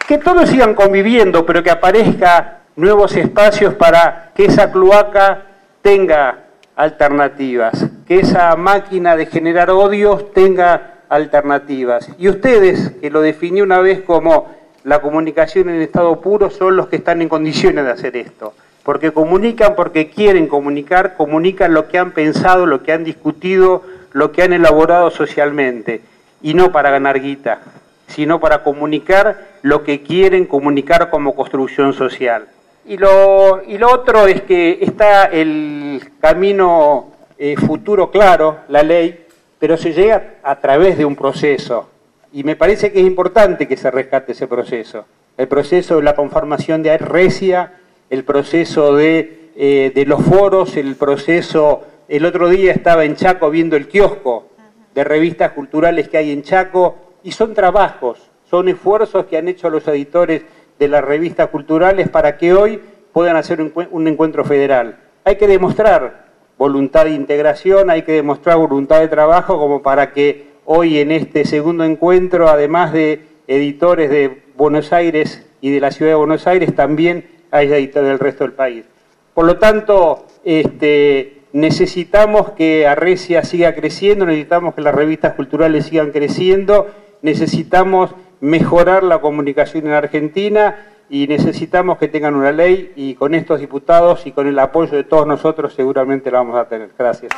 que 0.08 0.20
todos 0.20 0.50
sigan 0.50 0.76
conviviendo, 0.76 1.46
pero 1.46 1.64
que 1.64 1.72
aparezca 1.72 2.60
nuevos 2.76 3.16
espacios 3.16 3.74
para 3.74 4.32
que 4.36 4.46
esa 4.46 4.72
cloaca 4.72 5.42
tenga 5.82 6.46
alternativas, 6.76 7.88
que 8.08 8.20
esa 8.20 8.56
máquina 8.56 9.16
de 9.16 9.26
generar 9.26 9.72
odios 9.72 10.32
tenga 10.34 11.02
alternativas. 11.10 12.10
Y 12.20 12.30
ustedes, 12.30 12.92
que 13.02 13.10
lo 13.10 13.22
definí 13.22 13.62
una 13.62 13.80
vez 13.80 14.02
como 14.02 14.56
la 14.84 15.02
comunicación 15.02 15.70
en 15.70 15.82
estado 15.82 16.22
puro, 16.22 16.52
son 16.52 16.78
los 16.78 16.88
que 16.88 16.98
están 16.98 17.22
en 17.22 17.30
condiciones 17.30 17.84
de 17.84 17.92
hacer 17.92 18.16
esto. 18.16 18.54
Porque 18.88 19.12
comunican 19.12 19.76
porque 19.76 20.10
quieren 20.10 20.48
comunicar, 20.48 21.18
comunican 21.18 21.74
lo 21.74 21.90
que 21.90 21.98
han 21.98 22.12
pensado, 22.12 22.66
lo 22.66 22.84
que 22.84 22.94
han 22.94 23.04
discutido, 23.04 23.84
lo 24.14 24.32
que 24.32 24.44
han 24.44 24.54
elaborado 24.54 25.12
socialmente. 25.12 26.00
Y 26.42 26.54
no 26.54 26.72
para 26.72 26.90
ganar 26.90 27.20
guita, 27.20 27.60
sino 28.08 28.40
para 28.40 28.64
comunicar 28.64 29.42
lo 29.62 29.84
que 29.84 30.04
quieren 30.04 30.46
comunicar 30.46 31.10
como 31.10 31.36
construcción 31.36 31.92
social. 31.92 32.48
Y 32.86 32.96
lo, 32.96 33.62
y 33.68 33.78
lo 33.78 33.92
otro 33.92 34.26
es 34.26 34.44
que 34.44 34.78
está 34.80 35.26
el 35.26 36.02
camino 36.22 37.12
eh, 37.38 37.58
futuro 37.58 38.10
claro, 38.10 38.60
la 38.70 38.84
ley, 38.84 39.26
pero 39.60 39.76
se 39.76 39.92
llega 39.92 40.36
a 40.44 40.62
través 40.62 40.98
de 40.98 41.04
un 41.04 41.18
proceso. 41.18 41.90
Y 42.32 42.46
me 42.46 42.56
parece 42.56 42.94
que 42.94 43.02
es 43.02 43.06
importante 43.06 43.68
que 43.68 43.76
se 43.76 43.92
rescate 43.92 44.32
ese 44.32 44.48
proceso. 44.48 45.04
El 45.36 45.50
proceso 45.50 45.98
de 45.98 46.04
la 46.04 46.16
conformación 46.16 46.84
de 46.84 46.92
Arrecia, 46.92 47.74
el 48.10 48.24
proceso 48.24 48.96
de, 48.96 49.52
eh, 49.56 49.92
de 49.94 50.06
los 50.06 50.24
foros, 50.24 50.78
el 50.78 50.96
proceso... 50.96 51.84
El 52.08 52.24
otro 52.24 52.48
día 52.48 52.72
estaba 52.72 53.04
en 53.04 53.18
Chaco 53.18 53.50
viendo 53.50 53.76
el 53.76 53.90
kiosco 53.90 54.48
de 54.96 55.04
revistas 55.04 55.52
culturales 55.52 56.08
que 56.08 56.18
hay 56.18 56.32
en 56.32 56.42
Chaco 56.42 56.96
y 57.22 57.34
son 57.34 57.54
trabajos, 57.54 58.32
son 58.50 58.70
esfuerzos 58.70 59.26
que 59.26 59.38
han 59.38 59.50
hecho 59.50 59.70
los 59.70 59.86
editores 59.90 60.44
de 60.80 60.88
las 60.88 61.04
revistas 61.04 61.50
culturales 61.50 62.08
para 62.08 62.38
que 62.38 62.54
hoy 62.54 62.82
puedan 63.12 63.36
hacer 63.36 63.62
un, 63.62 64.08
encuentro 64.08 64.46
federal. 64.46 65.00
Hay 65.24 65.36
que 65.36 65.48
demostrar 65.48 66.28
voluntad 66.58 67.06
de 67.06 67.12
integración, 67.12 67.90
hay 67.90 68.04
que 68.04 68.14
demostrar 68.14 68.58
voluntad 68.58 69.00
de 69.00 69.08
trabajo 69.08 69.60
como 69.60 69.82
para 69.82 70.14
que 70.14 70.48
hoy 70.66 71.00
en 71.00 71.12
este 71.12 71.46
segundo 71.46 71.84
encuentro, 71.84 72.48
además 72.48 72.94
de 72.94 73.26
editores 73.48 74.10
de 74.10 74.44
Buenos 74.56 74.94
Aires 74.94 75.46
y 75.62 75.72
de 75.72 75.80
la 75.80 75.92
ciudad 75.92 76.12
de 76.12 76.16
Buenos 76.16 76.48
Aires, 76.48 76.74
también 76.76 77.26
editores 77.52 78.10
del 78.10 78.20
resto 78.20 78.44
del 78.44 78.54
país. 78.54 78.86
Por 79.34 79.46
lo 79.46 79.58
tanto, 79.58 80.26
este, 80.44 81.42
necesitamos 81.54 82.52
que 82.52 82.88
Arrecia 82.88 83.44
siga 83.44 83.74
creciendo, 83.76 84.26
necesitamos 84.26 84.74
que 84.74 84.82
las 84.82 84.96
revistas 84.96 85.34
culturales 85.34 85.86
sigan 85.86 86.12
creciendo, 86.12 86.88
necesitamos 87.22 88.12
mejorar 88.40 89.04
la 89.04 89.20
comunicación 89.20 89.88
en 89.88 89.94
Argentina 89.94 90.76
y 91.10 91.28
necesitamos 91.28 91.98
que 91.98 92.08
tengan 92.08 92.36
una 92.36 92.52
ley 92.52 92.92
y 92.96 93.16
con 93.16 93.34
estos 93.34 93.60
diputados 93.60 94.28
y 94.28 94.32
con 94.32 94.48
el 94.48 94.60
apoyo 94.60 94.96
de 94.96 95.04
todos 95.04 95.26
nosotros 95.26 95.74
seguramente 95.74 96.30
la 96.32 96.40
vamos 96.40 96.58
a 96.58 96.68
tener. 96.68 96.90
Gracias. 96.98 97.32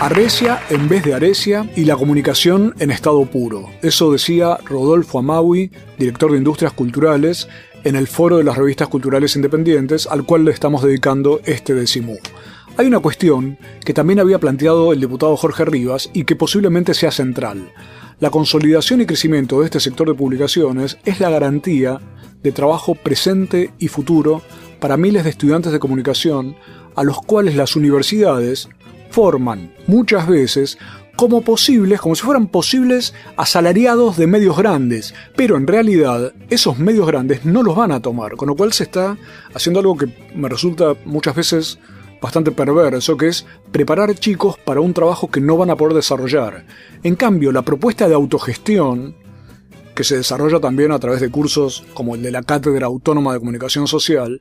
Arrecia 0.00 0.60
en 0.70 0.88
vez 0.88 1.02
de 1.02 1.14
Arecia 1.14 1.68
y 1.74 1.84
la 1.84 1.96
comunicación 1.96 2.72
en 2.78 2.92
estado 2.92 3.24
puro. 3.26 3.68
Eso 3.82 4.12
decía 4.12 4.56
Rodolfo 4.64 5.18
Amaui, 5.18 5.72
director 5.98 6.30
de 6.30 6.38
Industrias 6.38 6.72
Culturales, 6.72 7.48
en 7.82 7.96
el 7.96 8.06
foro 8.06 8.36
de 8.36 8.44
las 8.44 8.56
revistas 8.56 8.86
culturales 8.86 9.34
independientes 9.34 10.06
al 10.06 10.24
cual 10.24 10.44
le 10.44 10.52
estamos 10.52 10.84
dedicando 10.84 11.40
este 11.44 11.74
decimú. 11.74 12.16
Hay 12.76 12.86
una 12.86 13.00
cuestión 13.00 13.58
que 13.84 13.92
también 13.92 14.20
había 14.20 14.38
planteado 14.38 14.92
el 14.92 15.00
diputado 15.00 15.36
Jorge 15.36 15.64
Rivas 15.64 16.10
y 16.12 16.22
que 16.22 16.36
posiblemente 16.36 16.94
sea 16.94 17.10
central. 17.10 17.72
La 18.20 18.30
consolidación 18.30 19.00
y 19.00 19.06
crecimiento 19.06 19.58
de 19.58 19.64
este 19.64 19.80
sector 19.80 20.06
de 20.06 20.14
publicaciones 20.14 20.98
es 21.06 21.18
la 21.18 21.28
garantía 21.28 22.00
de 22.40 22.52
trabajo 22.52 22.94
presente 22.94 23.72
y 23.80 23.88
futuro 23.88 24.42
para 24.78 24.96
miles 24.96 25.24
de 25.24 25.30
estudiantes 25.30 25.72
de 25.72 25.80
comunicación 25.80 26.54
a 26.94 27.02
los 27.02 27.20
cuales 27.20 27.56
las 27.56 27.74
universidades 27.74 28.68
forman 29.10 29.72
muchas 29.86 30.26
veces 30.26 30.78
como 31.16 31.42
posibles, 31.42 32.00
como 32.00 32.14
si 32.14 32.22
fueran 32.22 32.46
posibles 32.46 33.12
asalariados 33.36 34.16
de 34.16 34.28
medios 34.28 34.56
grandes, 34.56 35.14
pero 35.34 35.56
en 35.56 35.66
realidad 35.66 36.32
esos 36.48 36.78
medios 36.78 37.08
grandes 37.08 37.44
no 37.44 37.64
los 37.64 37.74
van 37.74 37.90
a 37.90 38.00
tomar, 38.00 38.36
con 38.36 38.46
lo 38.46 38.54
cual 38.54 38.72
se 38.72 38.84
está 38.84 39.16
haciendo 39.52 39.80
algo 39.80 39.96
que 39.96 40.06
me 40.36 40.48
resulta 40.48 40.94
muchas 41.04 41.34
veces 41.34 41.80
bastante 42.20 42.52
perverso, 42.52 43.16
que 43.16 43.28
es 43.28 43.46
preparar 43.72 44.14
chicos 44.14 44.56
para 44.58 44.80
un 44.80 44.94
trabajo 44.94 45.28
que 45.28 45.40
no 45.40 45.56
van 45.56 45.70
a 45.70 45.76
poder 45.76 45.94
desarrollar. 45.94 46.64
En 47.02 47.16
cambio, 47.16 47.50
la 47.50 47.62
propuesta 47.62 48.08
de 48.08 48.14
autogestión, 48.14 49.16
que 49.96 50.04
se 50.04 50.18
desarrolla 50.18 50.60
también 50.60 50.92
a 50.92 51.00
través 51.00 51.20
de 51.20 51.30
cursos 51.30 51.84
como 51.94 52.14
el 52.14 52.22
de 52.22 52.30
la 52.30 52.44
Cátedra 52.44 52.86
Autónoma 52.86 53.32
de 53.32 53.40
Comunicación 53.40 53.88
Social, 53.88 54.40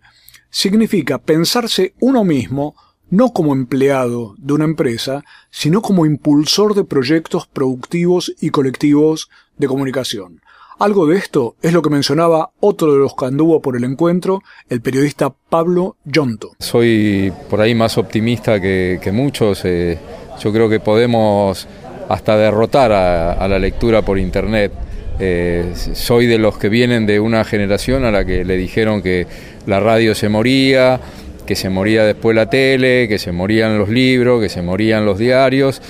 significa 0.51 1.17
pensarse 1.17 1.95
uno 1.99 2.23
mismo 2.23 2.75
no 3.09 3.33
como 3.33 3.53
empleado 3.53 4.35
de 4.37 4.53
una 4.53 4.65
empresa, 4.65 5.23
sino 5.49 5.81
como 5.81 6.05
impulsor 6.05 6.75
de 6.75 6.83
proyectos 6.83 7.47
productivos 7.47 8.33
y 8.41 8.49
colectivos 8.49 9.29
de 9.57 9.67
comunicación. 9.67 10.41
Algo 10.79 11.07
de 11.07 11.17
esto 11.17 11.55
es 11.63 11.73
lo 11.73 11.81
que 11.81 11.89
mencionaba 11.89 12.51
otro 12.59 12.93
de 12.93 12.99
los 12.99 13.15
que 13.15 13.25
anduvo 13.25 13.61
por 13.61 13.75
el 13.75 13.83
encuentro, 13.83 14.43
el 14.69 14.81
periodista 14.81 15.33
Pablo 15.49 15.95
Yonto. 16.05 16.51
Soy 16.59 17.33
por 17.49 17.61
ahí 17.61 17.73
más 17.73 17.97
optimista 17.97 18.61
que, 18.61 19.09
muchos. 19.11 19.61
Eh, 19.65 19.97
yo 20.39 20.53
creo 20.53 20.69
que 20.69 20.79
podemos 20.79 21.67
hasta 22.09 22.37
derrotar 22.37 22.91
a, 22.91 23.47
la 23.47 23.57
lectura 23.57 24.03
por 24.03 24.19
Internet. 24.19 24.71
Eh, 25.19 25.73
soy 25.93 26.27
de 26.27 26.37
los 26.37 26.59
que 26.59 26.69
vienen 26.69 27.07
de 27.07 27.19
una 27.19 27.43
generación 27.43 28.05
a 28.05 28.11
la 28.11 28.23
que 28.23 28.45
le 28.45 28.55
dijeron 28.55 29.01
que 29.01 29.25
la 29.65 29.79
radio 29.79 30.13
se 30.13 30.29
moría, 30.29 31.01
que 31.47 31.55
se 31.55 31.69
moría 31.69 32.03
después 32.03 32.35
la 32.35 32.47
tele, 32.47 33.07
que 33.07 33.17
se 33.17 33.31
morían 33.31 33.79
los 33.79 33.89
libros, 33.89 34.39
que 34.39 34.49
se 34.49 34.61
morían 34.61 35.05
los 35.05 35.17
diarios. 35.17 35.81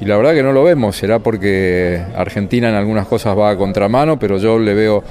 Y 0.00 0.06
la 0.06 0.16
verdad 0.16 0.34
que 0.34 0.42
no 0.42 0.52
lo 0.52 0.64
vemos, 0.64 0.96
será 0.96 1.20
porque 1.20 2.02
Argentina 2.16 2.68
en 2.68 2.74
algunas 2.74 3.06
cosas 3.06 3.38
va 3.38 3.50
a 3.50 3.56
contramano, 3.56 4.18
pero 4.18 4.38
yo 4.38 4.58
le 4.58 4.74
veo 4.74 5.04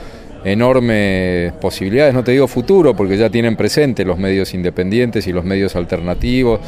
enormes 0.44 1.54
posibilidades, 1.54 2.14
no 2.14 2.24
te 2.24 2.32
digo 2.32 2.48
futuro, 2.48 2.96
porque 2.96 3.16
ya 3.16 3.30
tienen 3.30 3.56
presente 3.56 4.04
los 4.04 4.18
medios 4.18 4.54
independientes 4.54 5.28
y 5.28 5.32
los 5.32 5.46
medios 5.46 5.76
alternativos, 5.76 6.60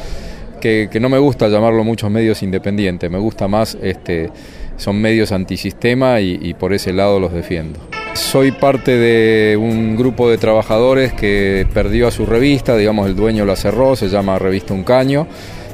que, 0.60 0.88
no 0.98 1.10
me 1.10 1.18
gusta 1.18 1.48
llamarlo 1.48 1.84
muchos 1.84 2.10
medios 2.10 2.42
independientes, 2.42 3.10
me 3.10 3.18
gusta 3.18 3.48
más, 3.48 3.76
este, 3.82 4.30
son 4.78 5.02
medios 5.02 5.30
antisistema 5.32 6.20
y, 6.20 6.38
y 6.40 6.54
por 6.54 6.72
ese 6.72 6.94
lado 6.94 7.20
los 7.20 7.34
defiendo. 7.34 7.80
Soy 8.14 8.52
parte 8.52 8.96
de 8.96 9.56
un 9.56 9.96
grupo 9.96 10.30
de 10.30 10.38
trabajadores 10.38 11.12
que 11.12 11.66
perdió 11.74 12.06
a 12.06 12.12
su 12.12 12.26
revista, 12.26 12.76
digamos 12.76 13.08
el 13.08 13.16
dueño 13.16 13.44
la 13.44 13.56
cerró, 13.56 13.96
se 13.96 14.08
llama 14.08 14.38
Revista 14.38 14.72
Un 14.72 14.84
Caño 14.84 15.26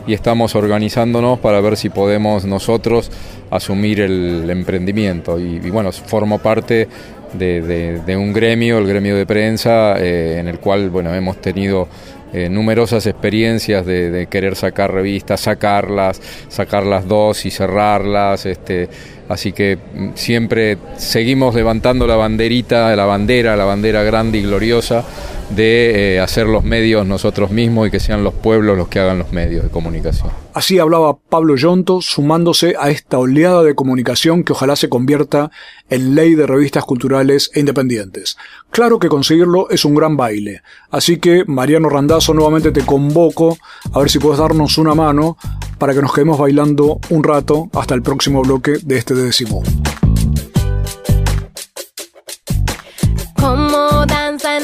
y 0.06 0.14
estamos 0.14 0.54
organizándonos 0.54 1.38
para 1.38 1.60
ver 1.60 1.76
si 1.76 1.90
podemos 1.90 2.46
nosotros 2.46 3.10
asumir 3.50 4.00
el 4.00 4.48
emprendimiento. 4.48 5.38
Y, 5.38 5.58
bueno, 5.70 5.92
formo 5.92 6.38
parte 6.38 6.88
de, 7.34 8.16
un 8.16 8.32
gremio, 8.32 8.78
el 8.78 8.86
gremio 8.86 9.16
de 9.16 9.26
prensa, 9.26 9.96
eh, 9.98 10.38
en 10.38 10.48
el 10.48 10.58
cual 10.58 10.88
bueno, 10.88 11.14
hemos 11.14 11.42
tenido 11.42 11.88
eh, 12.32 12.48
numerosas 12.48 13.06
experiencias 13.06 13.84
de, 13.84 14.28
querer 14.30 14.56
sacar 14.56 14.94
revistas, 14.94 15.42
sacarlas, 15.42 16.22
sacarlas 16.48 17.06
dos 17.06 17.44
y 17.44 17.50
cerrarlas. 17.50 18.46
Este, 18.46 18.88
así 19.30 19.52
que 19.52 19.78
mm, 19.78 20.08
siempre 20.14 20.76
seguimos 20.96 21.54
levantando 21.54 22.06
la 22.06 22.16
banderita, 22.16 22.94
la 22.94 23.06
bandera, 23.06 23.56
la 23.56 23.64
bandera 23.64 24.02
grande 24.02 24.38
y 24.38 24.42
gloriosa 24.42 25.04
de 25.50 26.14
eh, 26.14 26.20
hacer 26.20 26.46
los 26.46 26.64
medios 26.64 27.06
nosotros 27.06 27.50
mismos 27.50 27.88
y 27.88 27.90
que 27.90 28.00
sean 28.00 28.24
los 28.24 28.34
pueblos 28.34 28.76
los 28.76 28.88
que 28.88 29.00
hagan 29.00 29.18
los 29.18 29.32
medios 29.32 29.64
de 29.64 29.70
comunicación. 29.70 30.30
Así 30.54 30.78
hablaba 30.78 31.16
Pablo 31.16 31.56
Yonto, 31.56 32.00
sumándose 32.00 32.74
a 32.78 32.90
esta 32.90 33.18
oleada 33.18 33.62
de 33.62 33.74
comunicación 33.74 34.42
que 34.42 34.52
ojalá 34.52 34.76
se 34.76 34.88
convierta 34.88 35.50
en 35.88 36.14
ley 36.14 36.34
de 36.34 36.46
revistas 36.46 36.84
culturales 36.84 37.50
e 37.54 37.60
independientes. 37.60 38.36
Claro 38.70 38.98
que 38.98 39.08
conseguirlo 39.08 39.70
es 39.70 39.84
un 39.84 39.94
gran 39.94 40.16
baile, 40.16 40.62
así 40.90 41.18
que 41.18 41.44
Mariano 41.46 41.88
Randazzo 41.88 42.34
nuevamente 42.34 42.72
te 42.72 42.84
convoco 42.84 43.58
a 43.92 43.98
ver 44.00 44.10
si 44.10 44.18
puedes 44.18 44.38
darnos 44.38 44.78
una 44.78 44.94
mano 44.94 45.36
para 45.78 45.94
que 45.94 46.02
nos 46.02 46.12
quedemos 46.12 46.38
bailando 46.38 47.00
un 47.10 47.24
rato 47.24 47.70
hasta 47.74 47.94
el 47.94 48.02
próximo 48.02 48.42
bloque 48.42 48.74
de 48.82 48.98
este 48.98 49.14
décimo. 49.14 49.62
Como 49.62 50.09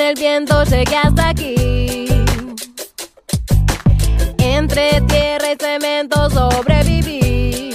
el 0.06 0.14
viento 0.14 0.62
llegué 0.64 0.96
hasta 0.96 1.30
aquí. 1.30 2.06
Entre 4.38 5.00
tierra 5.00 5.52
y 5.52 5.56
cemento 5.56 6.30
sobreviví. 6.30 7.72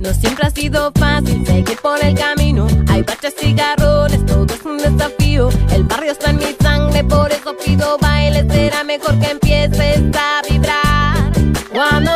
No 0.00 0.12
siempre 0.12 0.46
ha 0.46 0.50
sido 0.50 0.92
fácil 0.98 1.46
seguir 1.46 1.78
por 1.80 2.02
el 2.02 2.14
camino. 2.18 2.66
Hay 2.88 3.02
baches 3.02 3.34
y 3.42 3.54
garrones, 3.54 4.26
todo 4.26 4.46
es 4.52 4.64
un 4.64 4.78
desafío. 4.78 5.50
El 5.70 5.84
barrio 5.84 6.12
está 6.12 6.30
en 6.30 6.38
mi 6.38 6.56
sangre, 6.60 7.04
por 7.04 7.30
eso 7.30 7.56
pido 7.64 7.96
baile. 7.98 8.44
Será 8.50 8.82
mejor 8.82 9.18
que 9.20 9.30
empieces 9.30 10.02
a 10.16 10.42
vibrar. 10.50 11.32
Cuando 11.72 12.10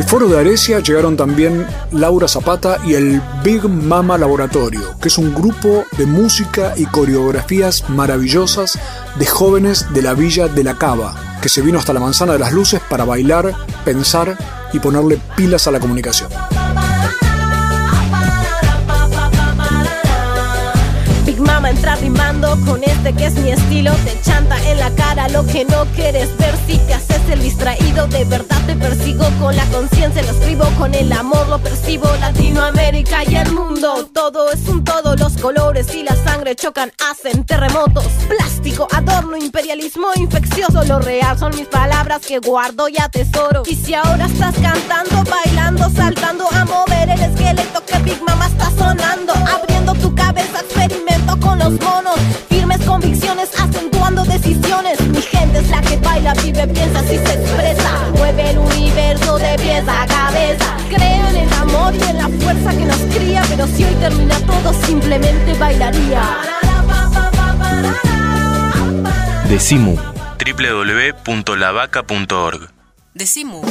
Al 0.00 0.08
foro 0.08 0.28
de 0.28 0.40
Arecia 0.40 0.80
llegaron 0.80 1.14
también 1.14 1.66
Laura 1.92 2.26
Zapata 2.26 2.78
y 2.86 2.94
el 2.94 3.20
Big 3.44 3.68
Mama 3.68 4.16
Laboratorio, 4.16 4.96
que 4.98 5.08
es 5.08 5.18
un 5.18 5.34
grupo 5.34 5.84
de 5.98 6.06
música 6.06 6.72
y 6.74 6.86
coreografías 6.86 7.86
maravillosas 7.90 8.78
de 9.18 9.26
jóvenes 9.26 9.92
de 9.92 10.00
la 10.00 10.14
villa 10.14 10.48
de 10.48 10.64
la 10.64 10.78
Cava, 10.78 11.38
que 11.42 11.50
se 11.50 11.60
vino 11.60 11.78
hasta 11.78 11.92
la 11.92 12.00
Manzana 12.00 12.32
de 12.32 12.38
las 12.38 12.54
Luces 12.54 12.80
para 12.88 13.04
bailar, 13.04 13.54
pensar 13.84 14.38
y 14.72 14.78
ponerle 14.78 15.20
pilas 15.36 15.66
a 15.66 15.70
la 15.70 15.80
comunicación. 15.80 16.30
Big 21.70 21.78
Mama 21.78 21.78
entra 21.78 21.96
rimando 21.96 22.58
con 22.66 22.82
este 22.82 23.12
que 23.12 23.26
es 23.26 23.34
mi 23.34 23.50
estilo. 23.50 23.92
Te 24.04 24.20
chanta 24.22 24.56
en 24.70 24.78
la 24.78 24.90
cara 24.90 25.28
lo 25.28 25.46
que 25.46 25.64
no 25.64 25.84
quieres 25.94 26.36
ver. 26.36 26.54
Si 26.66 26.78
te 26.78 26.94
haces 26.94 27.20
el 27.28 27.42
distraído, 27.42 28.06
de 28.08 28.24
verdad 28.24 28.60
te 28.66 28.74
persigo 28.74 29.24
con 29.40 29.54
la 29.54 29.64
conciencia. 29.66 30.22
Lo 30.22 30.30
escribo 30.30 30.64
con 30.78 30.94
el 30.94 31.12
amor, 31.12 31.48
lo 31.48 31.58
percibo. 31.58 32.08
Latinoamérica 32.20 33.24
y 33.24 33.36
el 33.36 33.52
mundo, 33.52 34.08
todo 34.12 34.50
es 34.52 34.66
un 34.68 34.84
todo. 34.84 35.16
Los 35.16 35.36
colores 35.36 35.94
y 35.94 36.02
la 36.02 36.16
sangre 36.16 36.54
chocan, 36.56 36.92
hacen 37.10 37.44
terremotos. 37.44 38.06
Plástico, 38.28 38.88
adorno, 38.92 39.36
imperialismo 39.36 40.08
infeccioso. 40.16 40.84
Lo 40.84 40.98
real 40.98 41.38
son 41.38 41.54
mis 41.56 41.68
palabras 41.68 42.20
que 42.26 42.38
guardo 42.38 42.88
y 42.88 42.98
atesoro. 42.98 43.62
Y 43.66 43.76
si 43.76 43.94
ahora 43.94 44.26
estás 44.26 44.54
cantando, 44.56 45.24
bailando, 45.30 45.88
saltando 45.90 46.46
a 46.50 46.64
mover 46.64 47.10
el 47.10 47.20
esqueleto 47.20 47.84
que 47.84 47.98
Big 48.00 48.20
Mama 48.22 48.46
está 48.46 48.70
sonando, 48.70 48.89
baila, 56.30 56.42
vive, 56.42 56.66
piensa, 56.68 56.98
así 57.00 57.18
se 57.18 57.34
expresa. 57.34 58.10
Mueve 58.16 58.50
el 58.50 58.58
universo 58.58 59.38
de 59.38 59.56
pies 59.56 59.84
a 59.86 60.06
cabeza. 60.06 60.76
Creo 60.88 61.28
en 61.28 61.36
el 61.36 61.52
amor 61.54 61.94
y 61.94 62.02
en 62.02 62.18
la 62.18 62.28
fuerza 62.28 62.70
que 62.70 62.84
nos 62.84 62.98
cría. 63.14 63.42
Pero 63.48 63.66
si 63.66 63.84
hoy 63.84 63.94
termina 63.94 64.38
todo, 64.40 64.72
simplemente 64.84 65.54
bailaría. 65.54 66.22
Decimu 69.48 69.96
www.lavaca.org 71.26 72.70
Decimu. 73.14 73.62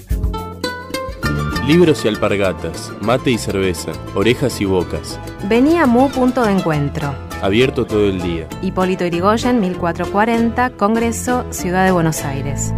Libros 1.68 2.04
y 2.04 2.10
alpargatas, 2.10 2.92
mate 3.00 3.32
y 3.32 3.38
cerveza, 3.38 3.94
orejas 4.16 4.60
y 4.60 4.66
bocas. 4.66 5.18
Vení 5.48 5.78
a 5.78 5.86
Mu 5.86 6.10
Punto 6.10 6.44
de 6.44 6.52
Encuentro. 6.52 7.16
Abierto 7.44 7.86
todo 7.86 8.08
el 8.08 8.20
día. 8.22 8.48
Hipólito 8.62 9.06
Yrigoyen, 9.06 9.60
1440, 9.60 10.70
Congreso, 10.78 11.46
Ciudad 11.52 11.84
de 11.84 11.92
Buenos 11.92 12.24
Aires. 12.24 12.74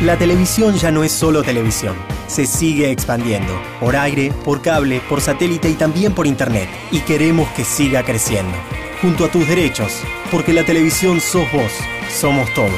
La 0.00 0.16
televisión 0.16 0.74
ya 0.74 0.90
no 0.90 1.04
es 1.04 1.12
solo 1.12 1.44
televisión. 1.44 1.94
Se 2.26 2.44
sigue 2.44 2.90
expandiendo. 2.90 3.52
Por 3.78 3.94
aire, 3.94 4.32
por 4.44 4.60
cable, 4.60 5.00
por 5.08 5.20
satélite 5.20 5.70
y 5.70 5.74
también 5.74 6.16
por 6.16 6.26
internet. 6.26 6.68
Y 6.90 6.98
queremos 7.02 7.48
que 7.50 7.62
siga 7.62 8.02
creciendo. 8.02 8.56
Junto 9.00 9.24
a 9.24 9.28
tus 9.28 9.46
derechos. 9.46 10.02
Porque 10.32 10.52
la 10.52 10.64
televisión 10.64 11.20
sos 11.20 11.46
vos. 11.52 11.70
Somos 12.10 12.52
todos. 12.54 12.72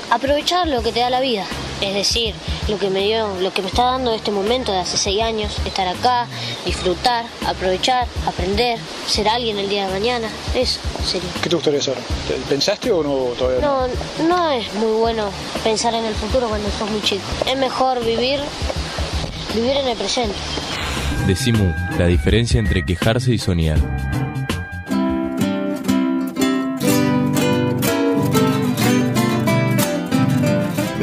Aprovechar 0.09 0.67
lo 0.67 0.81
que 0.81 0.91
te 0.91 1.01
da 1.01 1.12
la 1.12 1.21
vida, 1.21 1.45
es 1.84 1.93
decir, 1.93 2.34
lo 2.69 2.80
que 2.80 2.89
me 2.89 3.04
dio, 3.04 3.39
lo 3.41 3.52
que 3.52 3.62
me 3.62 3.67
está 3.67 3.84
dando 3.84 4.13
este 4.13 4.32
momento 4.32 4.72
de 4.72 4.80
hace 4.80 4.96
seis 4.96 5.22
años, 5.22 5.58
estar 5.65 5.86
acá, 5.86 6.28
disfrutar, 6.65 7.26
aprovechar, 7.46 8.08
aprender, 8.26 8.80
ser 9.06 9.28
alguien 9.28 9.60
el 9.60 9.67
día 9.67 9.88
de 9.88 9.93
mañana, 9.93 10.30
eso 10.56 10.80
sería. 11.06 11.30
¿Qué 11.41 11.50
te 11.50 11.56
gustaría 11.56 11.82
ser? 11.82 11.98
¿Pensaste 12.48 12.89
o 12.89 13.04
no 13.04 13.34
todavía? 13.38 13.60
No, 13.60 13.88
no 14.28 14.52
es 14.52 14.74
muy 14.76 14.91
bueno 14.91 15.30
pensar 15.63 15.93
en 15.93 16.06
el 16.06 16.15
futuro 16.15 16.48
cuando 16.48 16.69
sos 16.72 16.89
muy 16.89 17.02
chico. 17.02 17.24
Es 17.46 17.58
mejor 17.58 18.04
vivir, 18.06 18.39
vivir 19.54 19.76
en 19.76 19.88
el 19.89 19.98
presente. 19.98 20.36
Decimu, 21.28 21.74
la 21.98 22.08
diferencia 22.08 22.60
entre 22.60 22.86
quejarse 22.86 23.34
y 23.34 23.38
soñar. 23.38 23.80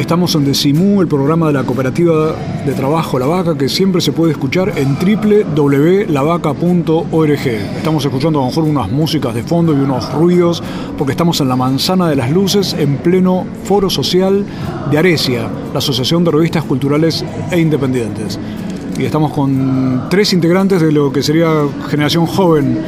Estamos 0.01 0.35
en 0.35 0.45
Decimú, 0.47 1.03
el 1.03 1.09
programa 1.09 1.49
de 1.49 1.53
la 1.53 1.65
cooperativa 1.65 2.35
de 2.65 2.73
trabajo 2.73 3.19
La 3.19 3.27
Vaca, 3.27 3.59
que 3.59 3.69
siempre 3.69 4.01
se 4.01 4.13
puede 4.13 4.33
escuchar 4.33 4.73
en 4.79 4.97
www.lavaca.org. 4.97 7.47
Estamos 7.77 8.07
escuchando 8.07 8.39
a 8.39 8.43
lo 8.43 8.49
mejor 8.49 8.65
unas 8.65 8.91
músicas 8.91 9.35
de 9.35 9.43
fondo 9.43 9.75
y 9.75 9.77
unos 9.77 10.11
ruidos, 10.15 10.63
porque 10.97 11.13
estamos 11.13 11.43
en 11.43 11.49
la 11.49 11.57
Manzana 11.57 12.09
de 12.09 12.17
las 12.17 12.31
Luces, 12.31 12.75
en 12.79 12.97
pleno 12.97 13.45
foro 13.65 13.91
social 13.91 14.47
de 14.91 14.97
Arecia, 14.97 15.51
la 15.71 15.81
Asociación 15.81 16.25
de 16.25 16.31
Revistas 16.31 16.65
Culturales 16.65 17.23
e 17.51 17.61
Independientes. 17.61 18.39
Y 18.99 19.05
estamos 19.05 19.33
con 19.33 20.07
tres 20.09 20.33
integrantes 20.33 20.81
de 20.81 20.93
lo 20.93 21.13
que 21.13 21.23
sería 21.23 21.67
generación 21.91 22.25
joven 22.25 22.79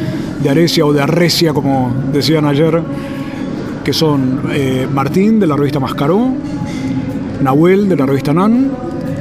de 0.43 0.49
Arecia 0.49 0.87
o 0.87 0.95
de 0.95 1.03
Arrecia, 1.03 1.53
como 1.53 1.93
decían 2.11 2.47
ayer, 2.47 2.83
que 3.85 3.93
son 3.93 4.41
eh, 4.51 4.89
Martín 4.91 5.39
de 5.39 5.47
la 5.47 5.57
revista 5.57 5.79
Mascaró, 5.79 6.33
Nahuel 7.43 7.89
de 7.89 7.97
la 7.97 8.07
revista 8.07 8.33
Nan 8.33 8.71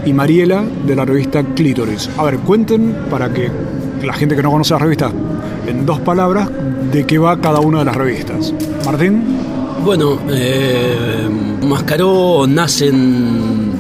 y 0.06 0.14
Mariela 0.14 0.64
de 0.86 0.96
la 0.96 1.06
revista 1.06 1.44
Clítoris. 1.44 2.10
A 2.18 2.24
ver, 2.24 2.38
cuenten 2.40 2.96
para 3.10 3.32
que 3.32 3.50
la 4.04 4.14
gente 4.14 4.36
que 4.36 4.44
no 4.44 4.52
conoce 4.52 4.74
las 4.74 4.82
revistas, 4.82 5.14
en 5.68 5.86
dos 5.86 6.00
palabras, 6.00 6.50
de 6.92 7.06
qué 7.06 7.18
va 7.18 7.40
cada 7.40 7.60
una 7.60 7.80
de 7.80 7.86
las 7.86 7.96
revistas. 7.96 8.54
Martín. 8.86 9.24
Bueno, 9.84 10.20
eh, 10.30 11.28
Mascaró 11.68 12.46
nace 12.48 12.90
en, 12.90 13.72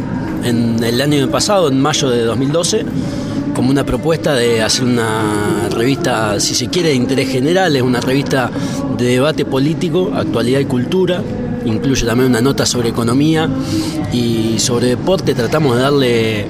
en 0.43 0.83
el 0.83 1.01
año 1.01 1.29
pasado, 1.29 1.69
en 1.69 1.81
mayo 1.81 2.09
de 2.09 2.23
2012, 2.23 2.85
como 3.55 3.69
una 3.69 3.85
propuesta 3.85 4.33
de 4.33 4.61
hacer 4.63 4.85
una 4.85 5.69
revista, 5.69 6.39
si 6.39 6.55
se 6.55 6.67
quiere, 6.67 6.89
de 6.89 6.95
interés 6.95 7.29
general, 7.29 7.75
es 7.75 7.81
una 7.81 7.99
revista 7.99 8.49
de 8.97 9.05
debate 9.05 9.45
político, 9.45 10.11
actualidad 10.15 10.59
y 10.59 10.65
cultura, 10.65 11.21
incluye 11.65 12.05
también 12.05 12.29
una 12.29 12.41
nota 12.41 12.65
sobre 12.65 12.89
economía 12.89 13.49
y 14.11 14.59
sobre 14.59 14.87
deporte 14.87 15.33
tratamos 15.33 15.75
de 15.75 15.81
darle 15.81 16.45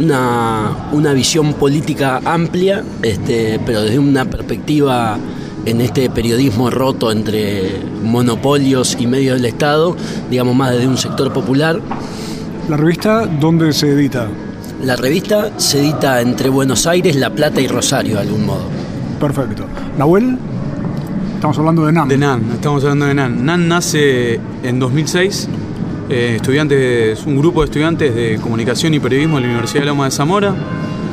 una, 0.00 0.88
una 0.92 1.12
visión 1.12 1.54
política 1.54 2.20
amplia, 2.24 2.84
este, 3.02 3.60
pero 3.64 3.82
desde 3.82 3.98
una 3.98 4.24
perspectiva 4.24 5.18
en 5.64 5.80
este 5.80 6.08
periodismo 6.08 6.70
roto 6.70 7.10
entre 7.10 7.82
monopolios 8.02 8.96
y 8.98 9.06
medios 9.06 9.36
del 9.36 9.46
Estado, 9.46 9.96
digamos 10.30 10.54
más 10.54 10.72
desde 10.72 10.86
un 10.86 10.96
sector 10.96 11.32
popular. 11.32 11.80
¿La 12.68 12.76
revista 12.76 13.26
dónde 13.26 13.72
se 13.72 13.90
edita? 13.90 14.28
La 14.82 14.94
revista 14.96 15.58
se 15.58 15.80
edita 15.80 16.20
entre 16.20 16.48
Buenos 16.48 16.86
Aires, 16.86 17.16
La 17.16 17.30
Plata 17.30 17.60
y 17.60 17.66
Rosario, 17.66 18.14
de 18.14 18.20
algún 18.20 18.46
modo. 18.46 18.62
Perfecto. 19.18 19.64
¿Nahuel? 19.98 20.38
Estamos 21.38 21.56
hablando 21.56 21.86
de 21.86 21.92
NAN. 21.92 22.08
De 22.08 22.18
NAN, 22.18 22.50
estamos 22.52 22.82
hablando 22.82 23.06
de 23.06 23.14
NAN. 23.14 23.46
NAN 23.46 23.68
nace 23.68 24.40
en 24.64 24.80
2006. 24.80 25.48
Eh, 26.10 26.32
estudiantes, 26.34 27.24
un 27.26 27.38
grupo 27.38 27.60
de 27.60 27.66
estudiantes 27.66 28.12
de 28.12 28.40
comunicación 28.42 28.92
y 28.92 28.98
periodismo 28.98 29.36
de 29.36 29.42
la 29.42 29.48
Universidad 29.50 29.82
de 29.82 29.86
Loma 29.86 30.06
de 30.06 30.10
Zamora. 30.10 30.52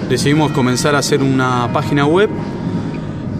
Decidimos 0.09 0.51
comenzar 0.51 0.95
a 0.95 0.97
hacer 0.97 1.21
una 1.21 1.69
página 1.71 2.07
web 2.07 2.31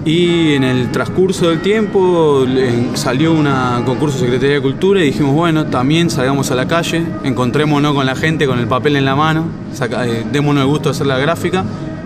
y 0.06 0.54
en 0.54 0.63
el 0.63 0.91
transcurso 0.91 1.50
del 1.50 1.62
tiempo 1.62 2.45
salió 2.93 3.34
un 3.34 3.48
concurso 3.84 4.19
de 4.19 4.26
Secretaría 4.26 4.58
de 4.58 4.62
Cultura 4.62 5.02
y 5.02 5.06
dijimos, 5.06 5.34
bueno, 5.34 5.65
también 5.65 6.12
salgamos 6.12 6.52
a 6.52 6.56
la 6.56 6.67
calle, 6.67 7.04
encontrémonos 7.24 7.95
con 7.95 8.06
la 8.06 8.15
gente 8.15 8.45
con 8.45 8.60
el 8.60 8.67
papel 8.67 8.95
en 8.95 9.06
la 9.06 9.15
mano, 9.15 9.45
eh, 9.82 10.24
démonos 10.32 10.62
el 10.62 10.67
gusto 10.67 10.89
de 10.89 10.91
hacer 10.91 11.08
la 11.08 11.17
gráfica. 11.17 11.65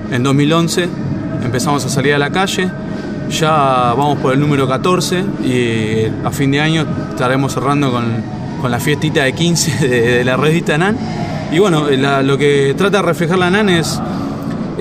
En 0.09 0.23
2011 0.23 0.87
empezamos 1.43 1.83
a 1.83 1.89
salir 1.89 2.13
a 2.13 2.17
la 2.17 2.29
calle, 2.29 2.71
ya 3.29 3.93
vamos 3.95 4.19
por 4.19 4.33
el 4.33 4.39
número 4.39 4.67
14 4.67 5.23
y 5.43 6.05
a 6.25 6.31
fin 6.31 6.51
de 6.51 6.59
año 6.59 6.85
estaremos 7.11 7.53
cerrando 7.53 7.91
con, 7.91 8.39
la 8.69 8.79
fiestita 8.79 9.23
de 9.23 9.33
15 9.33 9.87
de, 9.87 10.23
la 10.25 10.35
revista 10.35 10.77
NAN. 10.77 10.97
Y 11.51 11.59
bueno, 11.59 11.87
lo 11.89 12.37
que 12.37 12.75
trata 12.77 12.97
de 12.97 13.03
reflejar 13.03 13.37
la 13.37 13.49
NAN 13.49 13.69
es 13.69 13.99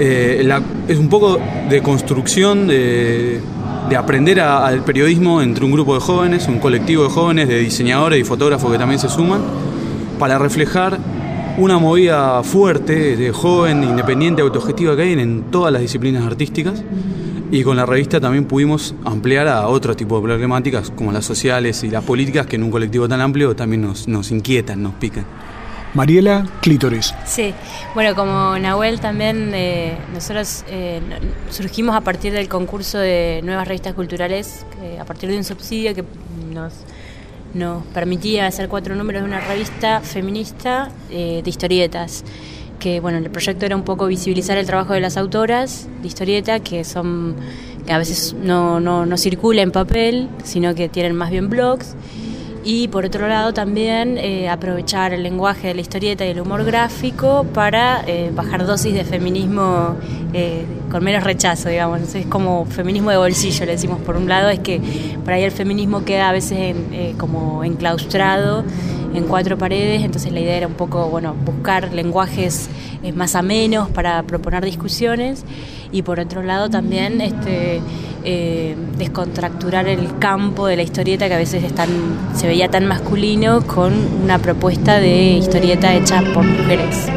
eh, 0.00 0.48
es 0.87 0.96
un 0.96 1.08
poco 1.08 1.38
de 1.68 1.82
construcción, 1.82 2.68
de, 2.68 3.40
aprender 3.96 4.40
al 4.40 4.84
periodismo 4.84 5.42
entre 5.42 5.64
un 5.64 5.72
grupo 5.72 5.94
de 5.94 6.00
jóvenes, 6.00 6.46
un 6.46 6.58
colectivo 6.58 7.04
de 7.04 7.08
jóvenes, 7.08 7.48
de 7.48 7.58
diseñadores 7.58 8.20
y 8.20 8.24
fotógrafos 8.24 8.70
que 8.70 8.78
también 8.78 9.00
se 9.00 9.08
suman, 9.08 9.40
para 10.18 10.38
reflejar 10.38 10.98
una 11.56 11.78
movida 11.78 12.42
fuerte, 12.44 13.16
de 13.16 13.32
joven, 13.32 13.82
independiente, 13.82 14.42
autogestiva 14.42 14.94
que 14.94 15.02
hay 15.02 15.12
en 15.14 15.44
todas 15.50 15.72
las 15.72 15.82
disciplinas 15.82 16.24
artísticas. 16.24 16.84
Y 17.50 17.62
con 17.62 17.76
la 17.76 17.87
revista 17.87 18.20
también 18.20 18.44
pudimos 18.44 18.94
ampliar 19.04 19.48
a 19.48 19.68
otro 19.68 19.96
tipo 19.96 20.16
de 20.16 20.22
problemáticas, 20.22 20.90
como 20.90 21.12
las 21.12 21.24
sociales 21.24 21.82
y 21.82 21.88
las 21.88 22.04
políticas, 22.04 22.46
que 22.46 22.56
en 22.56 22.62
un 22.62 22.70
colectivo 22.70 23.08
tan 23.08 23.20
amplio 23.20 23.56
también 23.56 23.82
nos, 23.82 24.06
nos 24.06 24.30
inquietan, 24.30 24.82
nos 24.82 24.94
pican. 24.94 25.24
Mariela 25.94 26.46
Clítoris. 26.61 27.14
Sí, 27.24 27.54
bueno, 27.94 28.14
como 28.14 28.58
Nahuel 28.58 29.00
también, 29.00 29.52
eh, 29.54 29.96
nosotros 30.12 30.64
eh, 30.68 31.00
surgimos 31.50 31.96
a 31.96 32.02
partir 32.02 32.32
del 32.34 32.48
concurso 32.48 32.98
de 32.98 33.40
nuevas 33.42 33.66
revistas 33.66 33.94
culturales, 33.94 34.66
a 35.00 35.04
partir 35.06 35.30
de 35.30 35.38
un 35.38 35.44
subsidio 35.44 35.94
que 35.94 36.04
nos, 36.52 36.74
nos 37.54 37.84
permitía 37.87 38.46
hacer 38.46 38.68
cuatro 38.68 38.94
números 38.94 39.22
de 39.22 39.28
una 39.28 39.40
revista 39.40 40.00
feminista 40.00 40.90
eh, 41.11 41.40
de 41.42 41.50
historietas. 41.50 42.24
Que 42.78 43.00
bueno, 43.00 43.18
el 43.18 43.30
proyecto 43.30 43.66
era 43.66 43.76
un 43.76 43.82
poco 43.82 44.06
visibilizar 44.06 44.56
el 44.58 44.66
trabajo 44.66 44.92
de 44.92 45.00
las 45.00 45.16
autoras 45.16 45.88
de 46.00 46.06
historieta, 46.06 46.60
que 46.60 46.84
son 46.84 47.36
que 47.86 47.92
a 47.92 47.98
veces 47.98 48.34
no, 48.34 48.80
no, 48.80 49.06
no 49.06 49.16
circula 49.16 49.62
en 49.62 49.70
papel, 49.70 50.28
sino 50.44 50.74
que 50.74 50.88
tienen 50.88 51.14
más 51.14 51.30
bien 51.30 51.48
blogs 51.48 51.96
y 52.64 52.88
por 52.88 53.06
otro 53.06 53.28
lado 53.28 53.54
también 53.54 54.18
eh, 54.18 54.48
aprovechar 54.48 55.14
el 55.14 55.22
lenguaje 55.22 55.68
de 55.68 55.74
la 55.74 55.80
historieta 55.80 56.26
y 56.26 56.30
el 56.32 56.40
humor 56.40 56.64
gráfico 56.64 57.46
para 57.54 58.04
eh, 58.06 58.30
bajar 58.34 58.66
dosis 58.66 58.92
de 58.92 59.04
feminismo 59.04 59.96
eh, 60.34 60.66
con 60.90 61.02
menos 61.02 61.24
rechazo, 61.24 61.70
digamos. 61.70 62.14
Es 62.14 62.26
como 62.26 62.66
feminismo 62.66 63.10
de 63.10 63.16
bolsillo, 63.16 63.64
le 63.64 63.72
decimos 63.72 64.00
por 64.00 64.16
un 64.16 64.28
lado, 64.28 64.50
es 64.50 64.58
que 64.58 64.82
por 65.24 65.32
ahí 65.32 65.44
el 65.44 65.50
feminismo 65.50 66.04
queda 66.04 66.28
a 66.28 66.32
veces 66.32 66.76
como 67.16 67.64
enclaustrado 67.64 68.64
en 69.14 69.25
cuatro 69.25 69.57
paredes, 69.59 70.03
entonces 70.03 70.33
la 70.33 70.40
idea 70.40 70.57
era 70.57 70.66
un 70.66 70.75
poco, 70.75 71.09
bueno, 71.09 71.35
buscar 71.44 71.92
lenguajes 71.92 72.68
más 73.14 73.35
amenos 73.35 73.88
para 73.90 74.23
proponer 74.25 74.64
discusiones 74.64 75.44
y 75.92 76.03
por 76.03 76.21
otro 76.21 76.42
lado 76.42 76.68
también 76.68 77.21
este 77.21 77.81
eh, 78.25 78.77
descontracturar 78.99 79.88
el 79.88 80.18
campo 80.18 80.66
de 80.66 80.77
la 80.77 80.83
historieta 80.83 81.29
que 81.29 81.35
a 81.35 81.38
veces 81.38 81.64
se 82.35 82.47
veía 82.47 82.68
tan 82.68 82.87
masculino 82.87 83.62
con 83.66 83.92
una 84.23 84.38
propuesta 84.38 84.99
de 84.99 85.33
historieta 85.33 85.94
hecha 85.94 86.23
por 86.35 86.44
mujeres. 86.44 87.09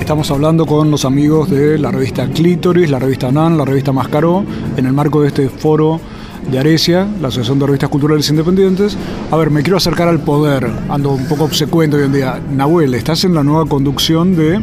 Estamos 0.00 0.30
hablando 0.30 0.64
con 0.64 0.90
los 0.90 1.04
amigos 1.04 1.50
de 1.50 1.78
la 1.78 1.90
revista 1.90 2.26
Clítoris, 2.28 2.90
la 2.90 2.98
revista 2.98 3.30
NAN, 3.30 3.58
la 3.58 3.66
revista 3.66 3.92
Mascaró, 3.92 4.42
en 4.76 4.86
el 4.86 4.94
marco 4.94 5.20
de 5.20 5.28
este 5.28 5.48
foro 5.50 6.00
de 6.50 6.58
Arecia, 6.58 7.06
la 7.20 7.28
Asociación 7.28 7.58
de 7.58 7.66
Revistas 7.66 7.90
Culturales 7.90 8.28
Independientes. 8.30 8.96
A 9.30 9.36
ver, 9.36 9.50
me 9.50 9.62
quiero 9.62 9.76
acercar 9.76 10.08
al 10.08 10.20
poder, 10.20 10.70
ando 10.88 11.10
un 11.12 11.26
poco 11.26 11.44
obsecuente 11.44 11.96
hoy 11.96 12.04
en 12.04 12.12
día. 12.12 12.40
Nahuel, 12.50 12.94
estás 12.94 13.24
en 13.24 13.34
la 13.34 13.44
nueva 13.44 13.66
conducción 13.66 14.34
de 14.34 14.62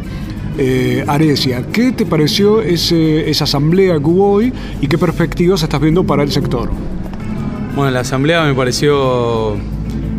eh, 0.58 1.04
Arecia. 1.06 1.64
¿Qué 1.72 1.92
te 1.92 2.06
pareció 2.06 2.60
esa 2.60 3.44
asamblea 3.44 3.98
que 3.98 4.04
hubo 4.04 4.32
hoy 4.32 4.52
y 4.80 4.88
qué 4.88 4.98
perspectivas 4.98 5.62
estás 5.62 5.80
viendo 5.80 6.04
para 6.04 6.22
el 6.22 6.32
sector? 6.32 6.70
Bueno, 7.76 7.90
la 7.90 8.00
asamblea 8.00 8.42
me 8.44 8.54
pareció 8.54 9.56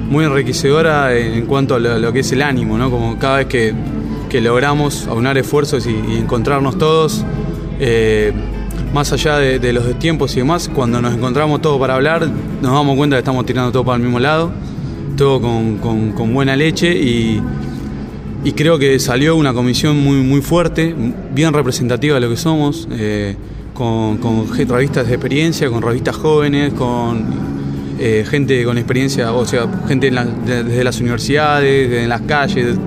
muy 0.09 0.25
enriquecedora 0.25 1.17
en 1.17 1.45
cuanto 1.47 1.75
a 1.75 1.79
lo, 1.79 2.13
que 2.13 2.19
es 2.19 2.31
el 2.31 2.43
ánimo, 2.43 2.77
¿no? 2.77 2.89
Como 2.89 3.17
cada 3.17 3.37
vez 3.37 3.47
que, 3.47 3.73
logramos 4.39 5.07
aunar 5.07 5.37
esfuerzos 5.37 5.87
y, 5.87 6.17
encontrarnos 6.17 6.77
todos, 6.77 7.25
eh, 7.79 8.31
más 8.93 9.11
allá 9.13 9.37
de, 9.37 9.73
los 9.73 9.97
tiempos 9.99 10.35
y 10.35 10.39
demás, 10.39 10.69
cuando 10.73 11.01
nos 11.01 11.13
encontramos 11.13 11.61
todos 11.61 11.79
para 11.79 11.95
hablar, 11.95 12.27
nos 12.61 12.71
damos 12.71 12.95
cuenta 12.95 13.15
que 13.15 13.19
estamos 13.19 13.45
tirando 13.45 13.71
todo 13.71 13.83
para 13.83 13.97
el 13.97 14.03
mismo 14.03 14.19
lado, 14.19 14.51
todo 15.15 15.41
con 15.41 16.33
buena 16.33 16.55
leche 16.55 16.91
y, 16.97 17.41
y 18.43 18.53
creo 18.53 18.79
que 18.79 18.97
salió 18.99 19.35
una 19.35 19.53
comisión 19.53 20.01
muy, 20.01 20.21
muy 20.21 20.41
fuerte, 20.41 20.95
bien 21.33 21.53
representativa 21.53 22.15
de 22.15 22.21
lo 22.21 22.29
que 22.29 22.37
somos, 22.37 22.87
eh, 22.91 23.35
con, 23.73 24.19
revistas 24.55 25.07
de 25.07 25.15
experiencia, 25.15 25.69
con 25.69 25.81
revistas 25.81 26.15
jóvenes, 26.15 26.71
con 26.73 27.25
eh, 27.99 28.25
gente 28.25 28.63
con 28.63 28.77
experiencia, 28.77 29.33
o 29.33 29.45
sea, 29.45 29.67
gente 29.87 30.11
desde 30.45 30.83
las 30.83 30.99
universidades, 31.01 31.89
desde 31.89 32.07
las 32.07 32.21
calles, 32.21 32.77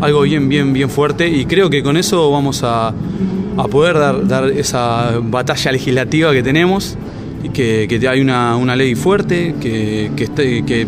algo 0.00 0.22
bien, 0.22 0.48
bien, 0.48 0.72
bien 0.72 0.90
fuerte 0.90 1.28
y 1.28 1.44
creo 1.44 1.70
que 1.70 1.82
con 1.82 1.96
eso 1.96 2.30
vamos 2.32 2.62
a, 2.64 2.92
poder 3.64 4.26
dar, 4.26 4.50
esa 4.50 5.18
batalla 5.22 5.72
legislativa 5.72 6.32
que 6.32 6.42
tenemos 6.42 6.96
que, 7.52 8.08
hay 8.08 8.20
una, 8.20 8.76
ley 8.76 8.94
fuerte 8.94 9.54
que, 9.60 10.86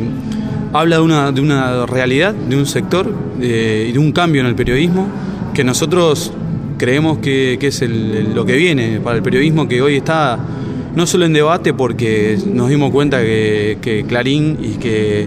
habla 0.73 0.97
de 0.97 1.03
una, 1.03 1.33
de 1.33 1.41
una 1.41 1.87
realidad, 1.87 2.35
de 2.35 2.57
un 2.57 2.67
sector 2.67 3.13
eh, 3.41 3.87
y 3.89 3.93
de 3.93 3.99
un 3.99 4.13
cambio 4.13 4.43
en 4.43 4.47
el 4.47 4.55
periodismo 4.55 5.09
que 5.55 5.65
nosotros 5.65 6.33
creemos 6.77 7.19
que, 7.19 7.59
es 7.61 7.83
lo 7.83 8.45
que 8.45 8.57
viene 8.57 9.01
para 9.01 9.17
el 9.17 9.23
periodismo 9.23 9.67
que 9.67 9.83
hoy 9.83 9.97
está 9.97 10.39
no 10.95 11.07
solo 11.07 11.27
en 11.27 11.33
debate 11.33 11.75
porque 11.75 12.39
nos 12.47 12.69
dimos 12.69 12.91
cuenta 12.91 13.21
que, 13.21 14.05
Clarín 14.07 14.59
y 14.63 14.79
que, 14.79 15.27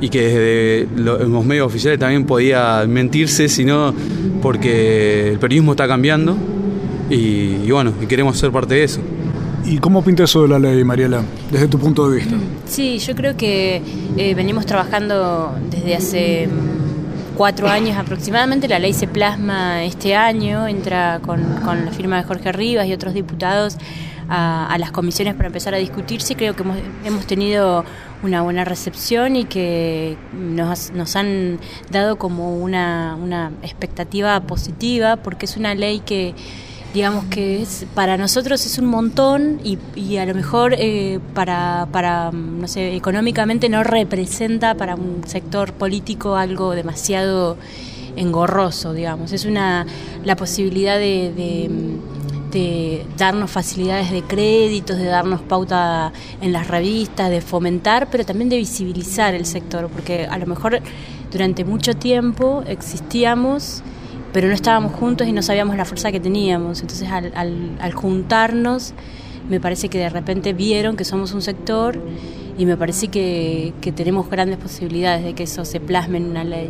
y 0.00 0.08
que 0.08 0.22
desde 0.22 0.88
los 0.96 1.44
medios 1.44 1.66
oficiales 1.66 1.98
también 1.98 2.24
podía 2.24 2.84
mentirse, 2.88 3.48
sino 3.48 3.94
porque 4.40 5.28
el 5.28 5.38
periodismo 5.38 5.72
está 5.72 5.86
cambiando 5.86 6.36
y, 7.12 7.64
y 7.64 7.70
bueno, 7.70 7.92
y 8.00 8.06
queremos 8.06 8.38
ser 8.38 8.50
parte 8.50 8.74
de 8.74 8.84
eso. 8.84 9.00
¿Y 9.64 9.78
cómo 9.78 10.02
pinta 10.02 10.24
eso 10.24 10.42
de 10.42 10.48
la 10.48 10.58
ley, 10.58 10.82
Mariela, 10.82 11.22
desde 11.50 11.68
tu 11.68 11.78
punto 11.78 12.08
de 12.08 12.16
vista? 12.16 12.36
Sí, 12.66 12.98
yo 12.98 13.14
creo 13.14 13.36
que 13.36 13.80
eh, 14.16 14.34
venimos 14.34 14.66
trabajando 14.66 15.56
desde 15.70 15.94
hace 15.94 16.48
mm, 16.48 17.36
cuatro 17.36 17.68
años 17.68 17.96
aproximadamente. 17.96 18.66
La 18.66 18.80
ley 18.80 18.92
se 18.92 19.06
plasma 19.06 19.84
este 19.84 20.16
año, 20.16 20.66
entra 20.66 21.20
con, 21.24 21.40
la 21.84 21.92
firma 21.92 22.16
de 22.16 22.24
Jorge 22.24 22.50
Rivas 22.50 22.86
y 22.88 22.92
otros 22.92 23.14
diputados 23.14 23.76
a, 24.28 24.76
las 24.78 24.90
comisiones 24.90 25.34
para 25.34 25.46
empezar 25.46 25.74
a 25.74 25.78
discutirse. 25.78 26.34
Creo 26.34 26.56
que 26.56 26.64
hemos, 27.04 27.26
tenido 27.26 27.84
una 28.24 28.42
buena 28.42 28.64
recepción 28.64 29.36
y 29.36 29.44
que 29.44 30.16
nos, 30.32 30.90
nos 30.90 31.14
han 31.14 31.60
dado 31.90 32.16
como 32.16 32.56
una, 32.56 33.16
una 33.22 33.52
expectativa 33.62 34.40
positiva 34.40 35.16
porque 35.16 35.46
es 35.46 35.56
una 35.56 35.74
ley 35.76 36.00
que 36.00 36.34
digamos 36.94 37.24
que 37.26 37.62
es 37.62 37.86
para 37.94 38.16
nosotros 38.16 38.66
es 38.66 38.78
un 38.78 38.86
montón 38.86 39.60
y, 39.64 39.78
y 39.94 40.18
a 40.18 40.26
lo 40.26 40.34
mejor 40.34 40.74
eh, 40.78 41.20
para, 41.34 41.88
para, 41.90 42.30
no 42.32 42.68
sé, 42.68 42.94
económicamente 42.94 43.68
no 43.68 43.82
representa 43.82 44.74
para 44.74 44.94
un 44.94 45.22
sector 45.26 45.72
político 45.72 46.36
algo 46.36 46.74
demasiado 46.74 47.56
engorroso, 48.16 48.92
digamos. 48.92 49.32
Es 49.32 49.44
una 49.46 49.86
la 50.24 50.36
posibilidad 50.36 50.98
de, 50.98 51.32
de 52.52 53.06
darnos 53.16 53.50
facilidades 53.50 54.10
de 54.10 54.22
créditos, 54.22 54.98
de 54.98 55.06
darnos 55.06 55.40
pauta 55.40 56.12
en 56.40 56.52
las 56.52 56.68
revistas, 56.68 57.30
de 57.30 57.40
fomentar, 57.40 58.08
pero 58.10 58.24
también 58.24 58.50
de 58.50 58.58
visibilizar 58.58 59.34
el 59.34 59.46
sector, 59.46 59.88
porque 59.88 60.26
a 60.26 60.38
lo 60.38 60.46
mejor 60.46 60.80
durante 61.30 61.64
mucho 61.64 61.94
tiempo 61.94 62.62
existíamos, 62.66 63.82
pero 64.32 64.48
no 64.48 64.54
estábamos 64.54 64.92
juntos 64.92 65.26
y 65.26 65.32
no 65.32 65.42
sabíamos 65.42 65.76
la 65.76 65.84
fuerza 65.84 66.10
que 66.12 66.20
teníamos. 66.20 66.80
Entonces 66.80 67.08
al, 67.10 67.32
al, 67.34 67.76
al 67.80 67.92
juntarnos, 67.92 68.94
me 69.48 69.60
parece 69.60 69.88
que 69.88 69.98
de 69.98 70.08
repente 70.08 70.52
vieron 70.52 70.96
que 70.96 71.04
somos 71.04 71.32
un 71.32 71.42
sector 71.42 71.98
y 72.58 72.66
me 72.66 72.76
parece 72.76 73.08
que, 73.08 73.72
que 73.80 73.92
tenemos 73.92 74.28
grandes 74.30 74.58
posibilidades 74.58 75.24
de 75.24 75.34
que 75.34 75.42
eso 75.44 75.64
se 75.64 75.80
plasme 75.80 76.18
en 76.18 76.24
una 76.30 76.44
ley. 76.44 76.68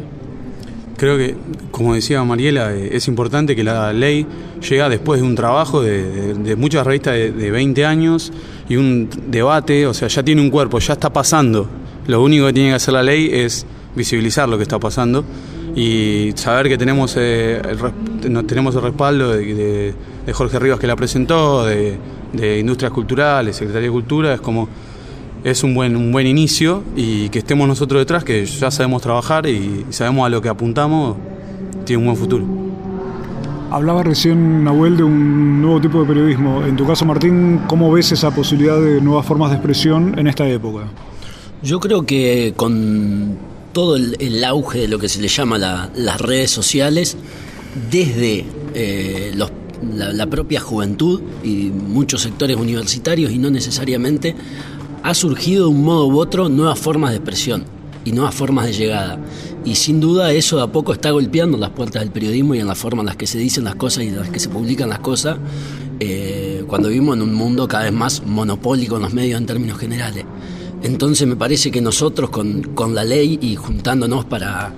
Creo 0.97 1.17
que, 1.17 1.35
como 1.73 1.95
decía 1.95 2.23
Mariela, 2.23 2.73
eh, 2.75 2.91
es 2.93 3.09
importante 3.09 3.57
que 3.57 3.65
la 3.65 3.93
ley 3.93 4.25
llega 4.69 4.89
después 4.89 5.21
de 5.21 5.27
un 5.27 5.35
trabajo 5.35 5.83
de, 5.83 6.05
de- 6.09 6.35
de 6.35 6.57
muchas 6.57 6.87
revistas 6.87 7.15
de, 7.15 7.33
de 7.33 7.51
20 7.51 7.85
años 7.85 8.33
y 8.69 8.77
un 8.77 9.09
debate, 9.29 9.87
o 9.87 9.95
sea, 9.95 10.07
ya 10.09 10.23
tiene 10.23 10.41
un 10.43 10.51
cuerpo, 10.51 10.79
ya 10.79 10.93
está 10.93 11.13
pasando. 11.13 11.69
Lo 12.07 12.23
único 12.23 12.47
que 12.47 12.53
tiene 12.53 12.69
que 12.71 12.75
hacer 12.77 12.95
la 12.95 13.03
ley 13.03 13.31
es 13.33 13.67
visibilizar 13.97 14.49
lo 14.49 14.57
que 14.59 14.63
está 14.63 14.79
pasando 14.79 15.25
y 15.75 16.33
saber 16.35 16.68
que 16.68 16.77
tenemos, 16.79 17.16
eh, 17.18 17.61
el, 18.25 18.47
tenemos 18.47 18.75
el 18.75 18.83
respaldo 18.83 19.31
de, 19.33 19.55
de- 19.55 19.95
de 20.27 20.33
Jorge 20.33 20.59
Rivas 20.59 20.79
que 20.79 20.87
la 20.87 20.95
presentó, 20.97 21.64
de, 21.64 21.97
de 22.33 22.59
Industrias 22.61 22.93
Culturales, 22.93 23.57
Secretaría 23.57 23.89
de 23.89 23.93
Cultura, 23.93 24.35
es 24.35 24.41
como 24.41 24.68
es 25.43 25.64
un 25.64 25.75
buen, 25.75 25.97
un 25.97 26.12
buen 26.12 26.27
inicio 26.29 26.85
y 26.95 27.29
que 27.31 27.41
estemos 27.41 27.66
nosotros 27.66 28.01
detrás, 28.01 28.23
que 28.23 28.45
ya 28.47 28.70
sabemos 28.70 29.03
trabajar 29.03 29.47
y 29.47 29.85
sabemos 29.91 30.25
a 30.27 30.29
lo 30.29 30.41
que 30.41 30.49
apuntamos, 30.49 31.16
tiene 31.85 31.99
un 32.01 32.05
buen 32.07 32.16
futuro. 32.16 32.45
Hablaba 33.73 34.03
recién 34.03 34.62
Nahuel 34.64 34.97
de 34.99 35.03
un 35.03 35.62
nuevo 35.62 35.81
tipo 35.81 36.01
de 36.03 36.07
periodismo. 36.07 36.62
En 36.64 36.77
tu 36.77 36.87
caso, 36.87 37.05
Martín, 37.07 37.62
¿cómo 37.66 37.91
ves 37.91 38.12
esa 38.12 38.31
posibilidad 38.33 38.79
de 38.81 39.01
nuevas 39.01 39.25
formas 39.27 39.51
de 39.51 39.57
expresión 39.57 40.16
en 40.18 40.27
esta 40.29 40.47
época? 40.47 40.83
Yo 41.62 41.81
creo 41.81 42.05
que 42.05 42.53
con 42.55 43.37
todo 43.73 43.97
el, 43.97 44.45
auge 44.45 44.81
de 44.81 44.89
lo 44.89 44.99
que 44.99 45.09
se 45.09 45.20
le 45.20 45.29
llama 45.29 45.59
la- 45.59 45.91
las 45.95 46.20
redes 46.20 46.51
sociales, 46.51 47.16
desde 47.91 48.45
eh, 48.75 49.35
la, 49.35 50.27
propia 50.27 50.61
juventud 50.61 51.20
y 51.43 51.70
muchos 51.70 52.23
sectores 52.23 52.57
universitarios 52.57 53.33
y 53.33 53.39
no 53.39 53.51
necesariamente, 53.51 54.35
ha 55.03 55.14
surgido 55.14 55.64
de 55.64 55.70
un 55.70 55.83
modo 55.83 56.07
u 56.07 56.18
otro 56.18 56.49
nuevas 56.49 56.79
formas 56.79 57.11
de 57.11 57.16
expresión 57.16 57.64
y 58.05 58.12
nuevas 58.12 58.35
formas 58.35 58.66
de 58.66 58.73
llegada. 58.73 59.18
Y 59.64 59.77
sin 59.77 60.01
duda 60.01 60.33
eso 60.33 60.61
a 60.61 60.70
poco 60.70 60.93
está 60.93 61.11
golpeando 61.11 61.57
las 61.59 61.70
puertas 61.70 62.03
del 62.03 62.11
periodismo 62.12 62.55
y 62.55 62.61
en 62.61 62.66
la 62.66 62.75
forma 62.75 63.03
en 63.03 63.07
las 63.07 63.16
que 63.16 63.27
se 63.27 63.39
dicen 63.39 63.64
las 63.64 63.77
cosas 63.77 64.05
y 64.05 64.09
en 64.09 64.16
las 64.16 64.29
que 64.29 64.39
se 64.41 64.49
publican 64.49 64.89
las 64.89 64.99
cosas, 65.01 65.39
eh, 66.01 66.64
cuando 66.66 66.89
vivimos 66.89 67.16
en 67.16 67.23
un 67.23 67.35
mundo 67.35 67.68
cada 67.68 67.85
vez 67.85 67.93
más 67.93 68.23
monopólico 68.27 68.97
en 68.97 69.03
los 69.03 69.12
medios 69.12 69.41
en 69.41 69.47
términos 69.47 69.79
generales. 69.79 70.25
Entonces 70.83 71.26
me 71.26 71.37
parece 71.37 71.70
que 71.70 71.80
nosotros 71.80 72.30
con, 72.30 72.62
con 72.74 72.95
la 72.95 73.05
ley 73.05 73.39
y 73.41 73.57
juntándonos 73.57 74.24
para, 74.24 74.72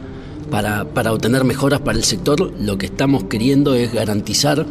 para, 0.50 0.84
para 0.84 1.12
obtener 1.12 1.44
mejoras 1.44 1.80
para 1.80 1.96
el 1.96 2.04
sector, 2.04 2.52
lo 2.60 2.76
que 2.76 2.86
estamos 2.86 3.24
queriendo 3.24 3.74
es 3.74 3.92
garantizar 3.92 4.66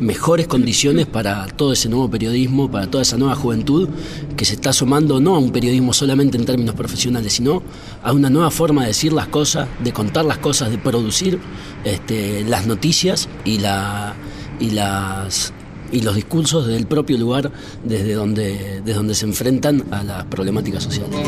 mejores 0.00 0.46
condiciones 0.46 1.06
para 1.06 1.46
todo 1.48 1.72
ese 1.72 1.88
nuevo 1.88 2.10
periodismo, 2.10 2.70
para 2.70 2.90
toda 2.90 3.02
esa 3.02 3.16
nueva 3.16 3.34
juventud 3.34 3.88
que 4.36 4.44
se 4.44 4.54
está 4.54 4.70
asomando 4.70 5.20
no 5.20 5.34
a 5.34 5.38
un 5.38 5.50
periodismo 5.50 5.92
solamente 5.92 6.36
en 6.38 6.44
términos 6.44 6.74
profesionales, 6.74 7.32
sino 7.32 7.62
a 8.02 8.12
una 8.12 8.30
nueva 8.30 8.50
forma 8.50 8.82
de 8.82 8.88
decir 8.88 9.12
las 9.12 9.28
cosas, 9.28 9.68
de 9.82 9.92
contar 9.92 10.24
las 10.24 10.38
cosas, 10.38 10.70
de 10.70 10.78
producir 10.78 11.38
este, 11.84 12.44
las 12.44 12.66
noticias 12.66 13.28
y, 13.44 13.58
la, 13.58 14.14
y, 14.60 14.70
las, 14.70 15.52
y 15.92 16.02
los 16.02 16.14
discursos 16.14 16.66
del 16.66 16.86
propio 16.86 17.18
lugar 17.18 17.50
desde 17.84 18.14
donde, 18.14 18.80
desde 18.84 18.94
donde 18.94 19.14
se 19.14 19.26
enfrentan 19.26 19.84
a 19.90 20.02
las 20.02 20.24
problemáticas 20.24 20.82
sociales. 20.82 21.18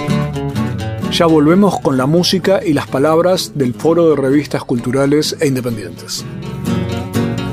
Ya 1.12 1.26
volvemos 1.26 1.78
con 1.80 1.96
la 1.96 2.06
música 2.06 2.60
y 2.64 2.72
las 2.72 2.86
palabras 2.86 3.52
del 3.56 3.74
Foro 3.74 4.10
de 4.10 4.16
Revistas 4.16 4.62
Culturales 4.64 5.36
e 5.40 5.48
Independientes. 5.48 6.24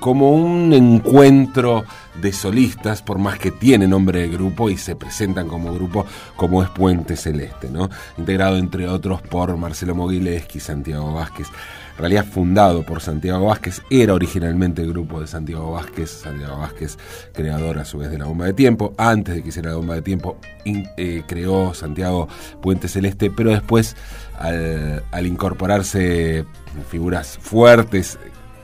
como 0.00 0.32
un 0.32 0.72
encuentro 0.72 1.84
de 2.20 2.32
solistas, 2.32 3.02
por 3.02 3.18
más 3.18 3.38
que 3.38 3.50
tiene 3.50 3.86
nombre 3.86 4.20
de 4.20 4.28
grupo 4.28 4.70
y 4.70 4.76
se 4.76 4.96
presentan 4.96 5.48
como 5.48 5.72
grupo, 5.74 6.06
como 6.36 6.62
es 6.62 6.70
Puente 6.70 7.16
Celeste, 7.16 7.70
¿no? 7.70 7.88
Integrado 8.18 8.56
entre 8.56 8.88
otros 8.88 9.22
por 9.22 9.56
Marcelo 9.56 9.94
Moguileski 9.94 10.58
y 10.58 10.60
Santiago 10.60 11.12
Vázquez. 11.12 11.48
En 11.96 12.00
realidad 12.00 12.26
fundado 12.26 12.82
por 12.82 13.00
Santiago 13.00 13.46
Vázquez, 13.46 13.80
era 13.88 14.12
originalmente 14.12 14.82
el 14.82 14.88
grupo 14.88 15.20
de 15.20 15.26
Santiago 15.26 15.72
Vázquez, 15.72 16.10
Santiago 16.10 16.58
Vázquez, 16.58 16.98
creador 17.32 17.78
a 17.78 17.86
su 17.86 17.98
vez 17.98 18.10
de 18.10 18.18
la 18.18 18.26
bomba 18.26 18.44
de 18.44 18.52
tiempo. 18.52 18.92
Antes 18.98 19.34
de 19.34 19.42
que 19.42 19.48
hiciera 19.48 19.70
la 19.70 19.76
bomba 19.76 19.94
de 19.94 20.02
tiempo, 20.02 20.36
eh, 20.64 21.22
creó 21.26 21.72
Santiago 21.72 22.28
Puente 22.60 22.88
Celeste, 22.88 23.30
pero 23.30 23.50
después, 23.50 23.96
al 24.38 25.26
incorporarse 25.26 26.44
figuras 26.90 27.38
fuertes 27.40 28.18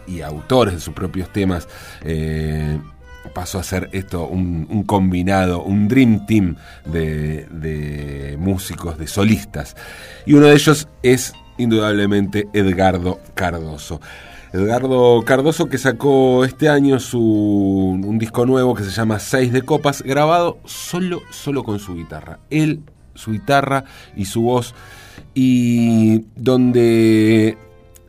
y 0.06 0.20
autores 0.22 0.74
de 0.74 0.80
sus 0.80 0.94
propios 0.94 1.32
temas, 1.32 1.68
eh, 2.02 2.78
pasó 3.34 3.58
a 3.58 3.62
ser 3.62 3.88
esto 3.92 4.26
un, 4.26 4.84
combinado, 4.84 5.62
un 5.62 5.88
dream 5.88 6.26
team 6.26 6.56
de, 6.84 7.46
de 7.50 8.36
músicos, 8.38 8.98
de 8.98 9.06
solistas. 9.06 9.76
Y 10.26 10.34
uno 10.34 10.46
de 10.46 10.54
ellos 10.54 10.88
es 11.02 11.32
indudablemente 11.58 12.48
Edgardo 12.52 13.20
Cardoso. 13.34 14.00
Edgardo 14.52 15.22
Cardoso 15.24 15.66
que 15.66 15.78
sacó 15.78 16.44
este 16.44 16.68
año 16.68 17.00
su, 17.00 17.18
un 17.20 18.18
disco 18.18 18.44
nuevo 18.44 18.74
que 18.74 18.84
se 18.84 18.90
llama 18.90 19.18
Seis 19.18 19.52
de 19.52 19.62
Copas, 19.62 20.02
grabado 20.02 20.58
solo, 20.64 21.22
solo 21.30 21.64
con 21.64 21.78
su 21.78 21.94
guitarra. 21.94 22.38
Él, 22.50 22.82
su 23.14 23.32
guitarra 23.32 23.84
y 24.14 24.26
su 24.26 24.42
voz. 24.42 24.74
y 25.34 26.26
donde 26.36 27.56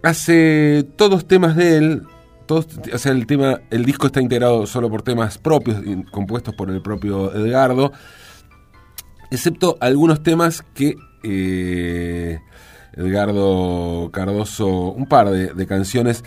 hace 0.04 0.86
todos 0.96 1.28
temas 1.28 1.56
de 1.56 1.78
él, 1.78 2.04
todos, 2.46 2.68
o 2.94 3.10
el 3.10 3.26
tema, 3.26 3.62
el 3.72 3.86
disco 3.86 4.08
está 4.08 4.22
integrado 4.22 4.68
solo 4.68 4.90
por 4.90 5.02
temas 5.02 5.38
propios, 5.38 5.82
compuestos 6.12 6.54
por 6.56 6.70
el 6.70 6.82
propio 6.82 7.34
Edgardo, 7.34 7.92
excepto 9.32 9.78
algunos 9.80 10.22
temas 10.22 10.64
que 10.74 10.96
eh, 11.24 12.40
Edgardo 12.96 14.10
Cardoso, 14.12 14.68
un 14.68 15.08
par 15.08 15.30
de, 15.30 15.66
canciones 15.68 16.24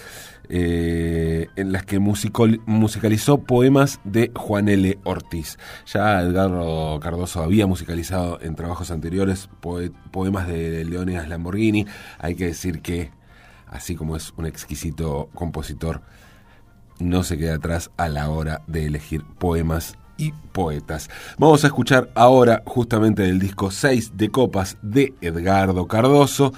eh, 0.49 1.49
en 1.57 1.73
las 1.73 1.85
que 1.85 1.99
musicalizó 1.99 3.39
poemas 3.39 4.01
de 4.05 4.33
Juan 4.35 4.69
L. 4.69 4.99
Ortiz. 5.05 5.59
Ya 5.93 6.21
Edgardo 6.23 6.99
Cardoso 7.01 7.43
había 7.43 7.67
musicalizado 7.67 8.41
en 8.41 8.57
trabajos 8.57 8.91
anteriores 8.91 9.49
poe- 9.61 9.93
poemas 10.11 10.49
de 10.49 10.85
Leónidas 10.85 11.29
Lamborghini. 11.29 11.87
Hay 12.19 12.35
que 12.35 12.47
decir 12.47 12.81
que, 12.81 13.11
así 13.67 13.95
como 13.97 14.17
es 14.17 14.33
un 14.37 14.47
exquisito 14.47 15.29
compositor, 15.35 16.03
no 16.99 17.23
se 17.25 17.37
queda 17.37 17.57
atrás 17.57 17.91
a 17.97 18.09
la 18.09 18.31
hora 18.31 18.63
de 18.67 18.87
elegir 18.87 19.25
poemas 19.39 19.97
y 20.17 20.33
poetas. 20.53 21.11
Vamos 21.39 21.65
a 21.65 21.67
escuchar 21.67 22.11
ahora 22.15 22.63
justamente 22.65 23.23
del 23.23 23.39
disco 23.39 23.71
6 23.71 24.17
de 24.17 24.31
copas 24.31 24.79
de 24.83 25.15
Edgardo 25.21 25.87
Cardoso 25.87 26.53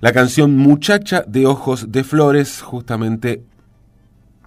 la 0.00 0.12
canción 0.12 0.56
Muchacha 0.56 1.24
de 1.26 1.46
Ojos 1.46 1.90
de 1.90 2.04
Flores, 2.04 2.62
justamente 2.62 3.42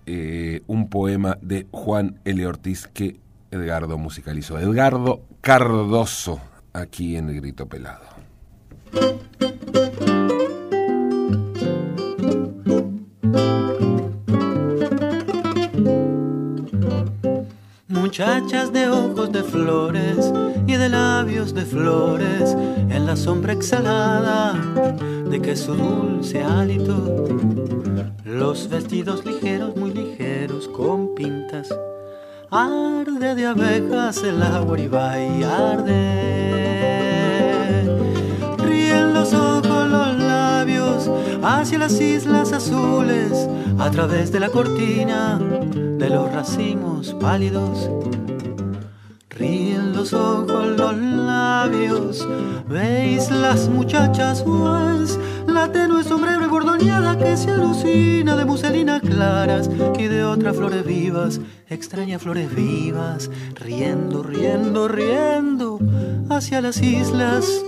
eh, 0.05 0.61
un 0.67 0.89
poema 0.89 1.37
de 1.41 1.67
Juan 1.71 2.21
L. 2.23 2.47
Ortiz 2.47 2.87
que 2.87 3.19
Edgardo 3.51 3.97
musicalizó. 3.97 4.57
Edgardo 4.59 5.23
Cardoso, 5.41 6.39
aquí 6.71 7.17
en 7.17 7.29
el 7.29 7.41
Grito 7.41 7.67
Pelado. 7.67 8.05
Muchachas 18.21 18.71
de 18.71 18.87
ojos 18.87 19.31
de 19.31 19.41
flores 19.41 20.31
y 20.67 20.73
de 20.73 20.89
labios 20.89 21.55
de 21.55 21.65
flores 21.65 22.51
en 22.51 23.07
la 23.07 23.15
sombra 23.15 23.51
exhalada 23.51 24.53
de 25.27 25.41
que 25.41 25.55
su 25.55 25.73
dulce 25.73 26.43
hálito, 26.43 27.27
los 28.23 28.69
vestidos 28.69 29.25
ligeros, 29.25 29.75
muy 29.75 29.91
ligeros, 29.91 30.67
con 30.67 31.15
pintas, 31.15 31.67
arde 32.51 33.33
de 33.33 33.47
abejas 33.47 34.21
el 34.21 34.43
agua 34.43 34.77
y 35.19 35.41
arde. 35.41 37.20
Hacia 41.43 41.79
las 41.79 41.99
islas 41.99 42.51
azules 42.53 43.47
a 43.79 43.89
través 43.91 44.31
de 44.31 44.39
la 44.39 44.49
cortina 44.49 45.39
de 45.39 46.09
los 46.09 46.31
racimos 46.31 47.13
pálidos. 47.15 47.89
Ríen 49.29 49.93
los 49.93 50.13
ojos, 50.13 50.77
los 50.77 50.97
labios, 50.97 52.27
veis 52.67 53.31
las 53.31 53.69
muchachas 53.69 54.43
pues 54.43 55.17
la 55.47 55.71
tenue 55.71 56.03
sombrero 56.03 56.45
y 56.45 56.47
bordoneada 56.47 57.17
que 57.17 57.35
se 57.35 57.51
alucina 57.51 58.35
de 58.35 58.45
muselinas 58.45 59.01
claras 59.01 59.69
y 59.97 60.03
de 60.03 60.23
otras 60.23 60.55
flores 60.55 60.85
vivas, 60.85 61.41
extrañas 61.69 62.21
flores 62.21 62.53
vivas, 62.53 63.29
riendo, 63.55 64.21
riendo, 64.21 64.87
riendo 64.87 65.79
hacia 66.29 66.61
las 66.61 66.81
islas. 66.81 67.63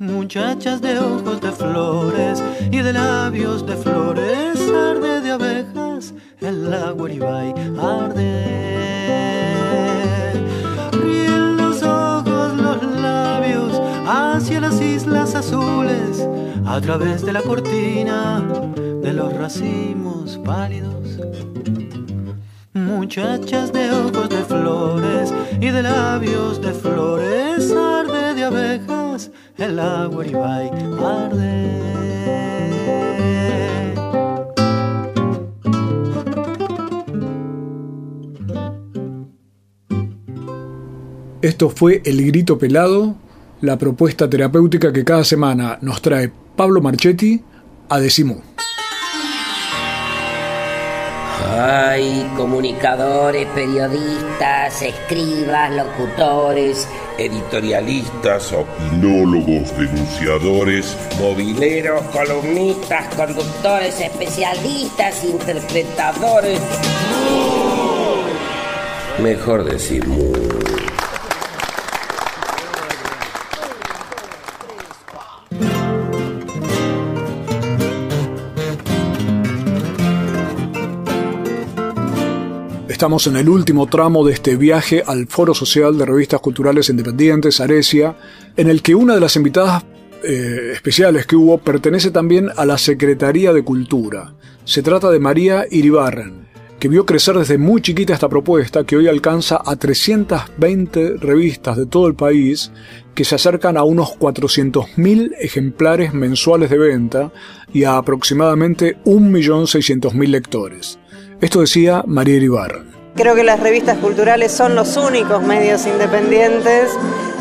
Muchachas 0.00 0.80
de 0.80 0.98
ojos 0.98 1.42
de 1.42 1.52
flores 1.52 2.42
y 2.70 2.78
de 2.78 2.94
labios 2.94 3.66
de 3.66 3.76
flores, 3.76 4.58
arde 4.58 5.20
de 5.20 5.30
abejas 5.30 6.14
el 6.40 6.72
agua 6.72 6.92
Guaribay, 6.92 7.52
arde. 7.78 8.32
Ríen 10.92 11.58
los 11.58 11.82
ojos, 11.82 12.56
los 12.56 12.82
labios 13.02 13.78
hacia 14.08 14.62
las 14.62 14.80
islas 14.80 15.34
azules, 15.34 16.26
a 16.64 16.80
través 16.80 17.22
de 17.22 17.34
la 17.34 17.42
cortina 17.42 18.42
de 19.02 19.12
los 19.12 19.34
racimos 19.34 20.38
pálidos. 20.38 21.18
Muchachas 22.72 23.70
de 23.70 23.90
ojos 23.90 24.30
de 24.30 24.44
flores 24.44 25.34
y 25.60 25.68
de 25.68 25.82
labios 25.82 26.58
de 26.62 26.72
flores, 26.72 27.70
arde 27.70 28.32
de 28.32 28.44
abejas 28.44 29.09
el 29.60 29.78
agua. 29.78 30.24
Esto 41.42 41.70
fue 41.70 42.02
El 42.04 42.24
Grito 42.26 42.58
Pelado, 42.58 43.16
la 43.60 43.78
propuesta 43.78 44.28
terapéutica 44.28 44.92
que 44.92 45.04
cada 45.04 45.24
semana 45.24 45.78
nos 45.80 46.02
trae 46.02 46.30
Pablo 46.56 46.80
Marchetti 46.80 47.42
a 47.88 47.98
Decimú. 47.98 48.49
Hay 51.62 52.26
comunicadores, 52.38 53.46
periodistas, 53.48 54.80
escribas, 54.80 55.70
locutores, 55.72 56.88
editorialistas, 57.18 58.50
opinólogos, 58.54 59.76
denunciadores, 59.76 60.96
mobileros, 61.18 62.02
columnistas, 62.12 63.14
conductores, 63.14 64.00
especialistas, 64.00 65.22
interpretadores. 65.22 66.60
Mejor 69.22 69.64
decir 69.64 70.06
Estamos 83.00 83.26
en 83.28 83.36
el 83.36 83.48
último 83.48 83.86
tramo 83.86 84.26
de 84.26 84.34
este 84.34 84.56
viaje 84.56 85.02
al 85.06 85.26
Foro 85.26 85.54
Social 85.54 85.96
de 85.96 86.04
Revistas 86.04 86.40
Culturales 86.40 86.90
Independientes, 86.90 87.58
Arecia, 87.58 88.14
en 88.58 88.68
el 88.68 88.82
que 88.82 88.94
una 88.94 89.14
de 89.14 89.20
las 89.20 89.36
invitadas 89.36 89.86
eh, 90.22 90.72
especiales 90.74 91.24
que 91.24 91.34
hubo 91.34 91.56
pertenece 91.56 92.10
también 92.10 92.50
a 92.54 92.66
la 92.66 92.76
Secretaría 92.76 93.54
de 93.54 93.64
Cultura. 93.64 94.34
Se 94.66 94.82
trata 94.82 95.10
de 95.10 95.18
María 95.18 95.64
Iribarren, 95.70 96.46
que 96.78 96.88
vio 96.88 97.06
crecer 97.06 97.38
desde 97.38 97.56
muy 97.56 97.80
chiquita 97.80 98.12
esta 98.12 98.28
propuesta 98.28 98.84
que 98.84 98.96
hoy 98.96 99.08
alcanza 99.08 99.62
a 99.64 99.76
320 99.76 101.16
revistas 101.16 101.78
de 101.78 101.86
todo 101.86 102.06
el 102.06 102.14
país 102.14 102.70
que 103.14 103.24
se 103.24 103.36
acercan 103.36 103.78
a 103.78 103.82
unos 103.82 104.10
400.000 104.18 105.36
ejemplares 105.40 106.12
mensuales 106.12 106.68
de 106.68 106.76
venta 106.76 107.32
y 107.72 107.84
a 107.84 107.96
aproximadamente 107.96 108.98
1.600.000 109.06 110.26
lectores. 110.28 110.99
Esto 111.40 111.60
decía 111.60 112.02
María 112.06 112.36
Iribarren. 112.36 112.90
Creo 113.16 113.34
que 113.34 113.44
las 113.44 113.60
revistas 113.60 113.96
culturales 113.96 114.52
son 114.52 114.74
los 114.74 114.96
únicos 114.98 115.42
medios 115.42 115.86
independientes. 115.86 116.90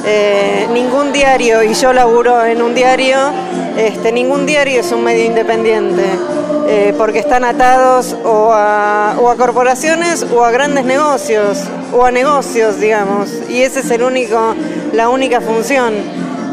Eh, 0.05 0.67
ningún 0.73 1.11
diario, 1.11 1.63
y 1.63 1.73
yo 1.73 1.91
laburo 1.91 2.45
en 2.45 2.61
un 2.61 2.73
diario, 2.73 3.17
este, 3.77 4.13
ningún 4.13 4.45
diario 4.45 4.79
es 4.79 4.91
un 4.93 5.03
medio 5.03 5.25
independiente, 5.25 6.03
eh, 6.67 6.93
porque 6.97 7.19
están 7.19 7.43
atados 7.43 8.15
o 8.23 8.53
a, 8.53 9.17
o 9.19 9.29
a 9.29 9.35
corporaciones 9.35 10.25
o 10.31 10.45
a 10.45 10.51
grandes 10.51 10.85
negocios, 10.85 11.57
o 11.93 12.05
a 12.05 12.11
negocios, 12.11 12.79
digamos, 12.79 13.29
y 13.49 13.63
esa 13.63 13.81
es 13.81 13.91
el 13.91 14.03
único, 14.03 14.55
la 14.93 15.09
única 15.09 15.41
función. 15.41 15.93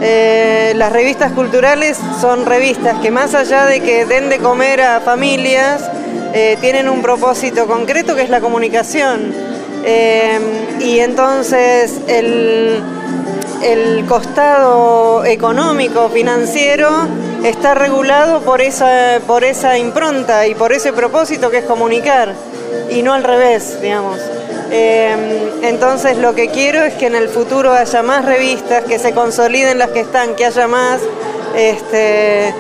Eh, 0.03 0.73
las 0.77 0.93
revistas 0.93 1.33
culturales 1.33 1.99
son 2.21 2.45
revistas 2.45 2.99
que 3.01 3.13
más 3.13 3.35
allá 3.35 3.65
de 3.65 3.81
que 3.81 4.05
den 4.05 4.29
de 4.29 4.39
comer 4.39 4.81
a 4.83 5.01
familias, 5.01 5.89
eh, 6.39 6.59
tienen 6.61 6.87
un 6.91 7.01
propósito 7.01 7.67
concreto 7.67 8.15
que 8.15 8.21
es 8.21 8.29
la 8.29 8.43
comunicación. 8.43 9.33
Eh, 9.87 10.39
y 10.81 10.99
entonces 10.99 11.95
el, 12.09 12.83
el 13.63 14.05
costado 14.05 15.25
económico, 15.25 16.11
financiero, 16.11 16.91
está 17.43 17.73
regulado 17.73 18.43
por 18.43 18.61
esa, 18.61 19.19
por 19.27 19.45
esa 19.45 19.79
impronta 19.79 20.47
y 20.47 20.55
por 20.55 20.75
ese 20.75 20.93
propósito 20.93 21.51
que 21.51 21.59
es 21.59 21.65
comunicar, 21.65 22.35
y 22.91 23.03
no 23.03 23.15
al 23.15 23.25
revés, 23.25 23.81
digamos. 23.81 24.21
Eh, 24.71 25.53
entonces 25.63 26.19
lo 26.19 26.35
que 26.35 26.49
quiero 26.49 26.83
es 26.85 26.93
que 26.95 27.07
en 27.07 27.15
el 27.15 27.31
futuro 27.31 27.73
haya 27.73 28.03
más 28.03 28.27
revistas, 28.27 28.85
que 28.85 28.99
se 28.99 29.15
consoliden 29.15 29.79
las 29.79 29.89
que 29.89 30.01
están, 30.01 30.35
que 30.35 30.45
haya 30.45 30.67
más, 30.67 31.01
este, 31.55 32.53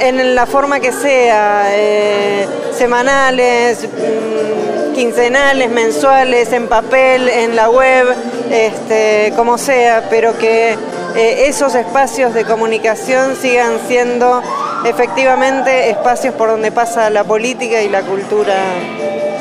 en 0.00 0.34
la 0.34 0.46
forma 0.46 0.80
que 0.80 0.92
sea, 0.92 1.66
eh, 1.70 2.46
semanales, 2.76 3.84
mmm, 3.84 4.94
quincenales, 4.94 5.70
mensuales, 5.70 6.52
en 6.52 6.68
papel, 6.68 7.28
en 7.28 7.54
la 7.56 7.70
web, 7.70 8.06
este, 8.50 9.32
como 9.36 9.58
sea, 9.58 10.08
pero 10.10 10.36
que 10.38 10.72
eh, 11.16 11.46
esos 11.46 11.74
espacios 11.74 12.34
de 12.34 12.44
comunicación 12.44 13.36
sigan 13.36 13.78
siendo 13.88 14.42
efectivamente 14.84 15.90
espacios 15.90 16.34
por 16.34 16.48
donde 16.48 16.72
pasa 16.72 17.10
la 17.10 17.24
política 17.24 17.82
y 17.82 17.88
la 17.88 18.02
cultura. 18.02 18.54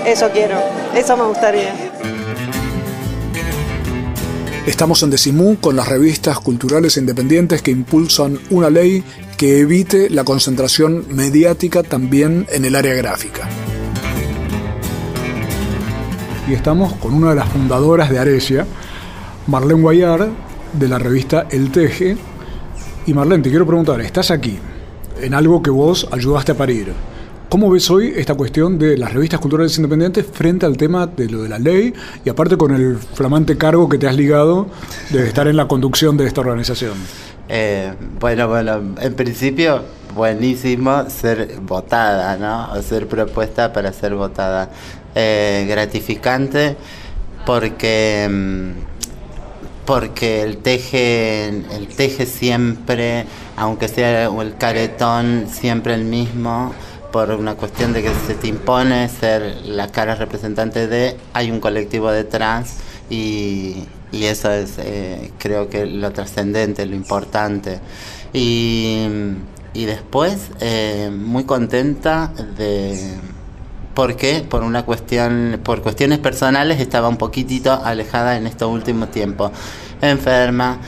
Eso 0.06 0.30
quiero, 0.32 0.56
eso 0.96 1.18
me 1.18 1.24
gustaría. 1.24 1.74
Estamos 4.66 5.02
en 5.02 5.10
Decimú 5.10 5.58
con 5.60 5.76
las 5.76 5.88
revistas 5.88 6.40
culturales 6.40 6.96
independientes 6.98 7.62
que 7.62 7.72
impulsan 7.72 8.40
una 8.52 8.70
ley 8.70 9.04
que 9.40 9.62
evite 9.62 10.10
la 10.10 10.26
concentración 10.26 11.06
mediática 11.12 11.82
también 11.82 12.46
en 12.52 12.66
el 12.66 12.76
área 12.76 12.94
gráfica. 12.94 13.48
Y 16.46 16.54
estamos 16.54 16.92
con 16.96 17.14
una 17.14 17.30
de 17.30 17.38
las 17.38 17.48
fundadoras 17.48 18.10
de 18.10 18.20
Aresia, 18.20 18.68
Marlene 19.48 19.82
Guayar, 19.82 20.30
de 20.74 20.88
la 20.90 21.00
revista 21.00 21.48
El 21.50 21.72
Teje. 21.72 22.18
Y 23.06 23.14
Marlene, 23.14 23.42
te 23.42 23.50
quiero 23.50 23.66
preguntar, 23.66 24.02
estás 24.02 24.30
aquí, 24.30 24.60
en 25.22 25.34
algo 25.34 25.64
que 25.64 25.70
vos 25.70 26.06
ayudaste 26.12 26.52
a 26.52 26.58
parir. 26.58 26.92
¿Cómo 27.50 27.72
ves 27.72 27.90
hoy 27.90 28.14
esta 28.16 28.36
cuestión 28.36 28.78
de 28.78 28.96
las 28.96 29.12
revistas 29.12 29.40
culturales 29.40 29.76
independientes 29.76 30.24
frente 30.24 30.68
al 30.68 30.78
tema 30.78 31.08
de 31.08 31.28
lo 31.28 31.42
de 31.42 31.50
la 31.50 31.58
ley 31.58 31.92
y 32.24 32.30
aparte 32.30 32.58
con 32.58 32.76
el 32.76 32.98
flamante 32.98 33.58
cargo 33.58 33.90
que 33.90 33.98
te 33.98 34.08
has 34.08 34.16
ligado 34.16 34.68
de 35.10 35.28
estar 35.28 35.48
en 35.48 35.58
la 35.58 35.68
conducción 35.68 36.16
de 36.16 36.28
esta 36.28 36.42
organización? 36.42 36.94
Eh, 37.48 37.92
bueno, 38.20 38.48
bueno, 38.48 38.80
en 39.02 39.16
principio 39.16 39.82
buenísimo 40.14 41.10
ser 41.10 41.60
votada, 41.62 42.38
¿no? 42.38 42.72
O 42.72 42.84
ser 42.84 43.08
propuesta 43.08 43.74
para 43.74 43.94
ser 43.94 44.14
votada. 44.14 44.70
Eh, 45.16 45.66
gratificante 45.68 46.78
porque 47.48 48.28
mm, 48.30 48.72
porque 49.86 50.44
el 50.44 50.58
teje 50.58 51.48
el 51.48 51.88
teje 51.88 52.28
siempre 52.28 53.26
aunque 53.58 53.88
sea 53.88 54.26
el 54.26 54.56
caretón 54.56 55.48
siempre 55.50 55.96
el 55.96 56.06
mismo 56.06 56.76
por 57.12 57.32
una 57.32 57.56
cuestión 57.56 57.94
de 57.94 58.04
que 58.04 58.12
se 58.28 58.36
te 58.36 58.48
impone 58.48 59.10
ser 59.10 59.62
la 59.66 59.92
cara 59.92 60.16
representante 60.16 60.88
de, 60.88 61.18
hay 61.34 61.52
un 61.52 61.60
colectivo 61.60 62.12
detrás 62.12 62.78
y, 63.10 63.86
y 64.12 64.26
eso 64.26 64.52
es 64.52 64.78
eh, 64.78 65.32
creo 65.38 65.70
que 65.70 65.86
lo 65.86 66.12
trascendente, 66.12 66.86
lo 66.86 66.96
importante. 66.96 67.80
Y, 68.34 69.08
y 69.74 69.86
después 69.86 70.52
eh, 70.60 71.12
muy 71.12 71.44
contenta 71.44 72.32
de 72.58 73.18
porque 73.94 74.46
por 74.48 74.64
una 74.64 74.84
cuestión 74.86 75.60
por 75.64 75.82
cuestiones 75.82 76.20
personales 76.20 76.80
estaba 76.80 77.10
un 77.10 77.18
poquitito 77.18 77.74
alejada 77.74 78.38
en 78.38 78.48
estos 78.48 78.72
últimos 78.72 79.12
tiempos 79.12 79.52
enferma 80.02 80.80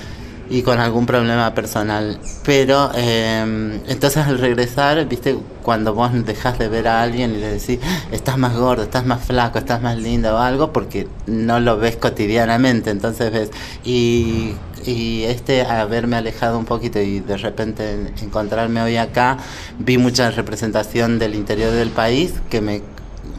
y 0.51 0.63
con 0.63 0.79
algún 0.79 1.05
problema 1.05 1.53
personal. 1.55 2.19
Pero 2.43 2.91
eh, 2.93 3.79
entonces 3.87 4.27
al 4.27 4.37
regresar, 4.37 5.07
viste, 5.07 5.37
cuando 5.63 5.93
vos 5.93 6.11
dejas 6.25 6.59
de 6.59 6.67
ver 6.67 6.89
a 6.89 7.01
alguien 7.01 7.31
y 7.31 7.37
le 7.37 7.47
decís, 7.53 7.79
estás 8.11 8.37
más 8.37 8.55
gordo, 8.57 8.83
estás 8.83 9.05
más 9.05 9.23
flaco, 9.23 9.59
estás 9.59 9.81
más 9.81 9.97
lindo 9.97 10.35
o 10.35 10.37
algo, 10.37 10.73
porque 10.73 11.07
no 11.25 11.61
lo 11.61 11.77
ves 11.77 11.95
cotidianamente, 11.95 12.89
entonces 12.89 13.31
ves, 13.31 13.51
y, 13.85 14.53
y 14.85 15.23
este 15.23 15.61
haberme 15.61 16.17
alejado 16.17 16.59
un 16.59 16.65
poquito 16.65 16.99
y 16.99 17.21
de 17.21 17.37
repente 17.37 18.13
encontrarme 18.21 18.81
hoy 18.81 18.97
acá, 18.97 19.37
vi 19.79 19.97
mucha 19.97 20.31
representación 20.31 21.17
del 21.17 21.33
interior 21.35 21.71
del 21.71 21.91
país 21.91 22.33
que 22.49 22.59
me 22.59 22.81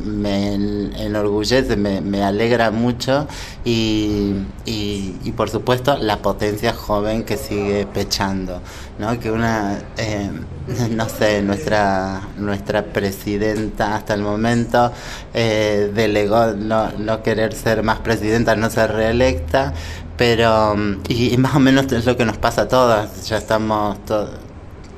me 0.04 0.54
enorgullece, 0.54 1.76
me, 1.76 2.24
alegra 2.24 2.70
mucho 2.70 3.26
y, 3.64 4.34
y, 4.64 5.32
por 5.36 5.50
supuesto 5.50 5.96
la 5.98 6.18
potencia 6.18 6.72
joven 6.72 7.24
que 7.24 7.36
sigue 7.36 7.86
pechando, 7.86 8.60
¿no? 8.98 9.18
Que 9.18 9.30
una, 9.30 9.78
eh, 9.96 10.30
no 10.90 11.08
sé, 11.08 11.42
nuestra, 11.42 12.22
nuestra 12.38 12.84
presidenta 12.84 13.96
hasta 13.96 14.14
el 14.14 14.22
momento 14.22 14.92
eh, 15.34 15.90
delegó 15.94 16.52
no, 16.52 16.92
no 16.92 17.22
querer 17.22 17.54
ser 17.54 17.82
más 17.82 18.00
presidenta, 18.00 18.56
no 18.56 18.70
ser 18.70 18.92
reelecta, 18.92 19.72
pero, 20.16 20.76
y, 21.08 21.36
más 21.38 21.54
o 21.56 21.60
menos 21.60 21.90
es 21.92 22.06
lo 22.06 22.16
que 22.16 22.24
nos 22.24 22.38
pasa 22.38 22.62
a 22.62 22.68
todas, 22.68 23.26
ya 23.28 23.38
estamos 23.38 23.98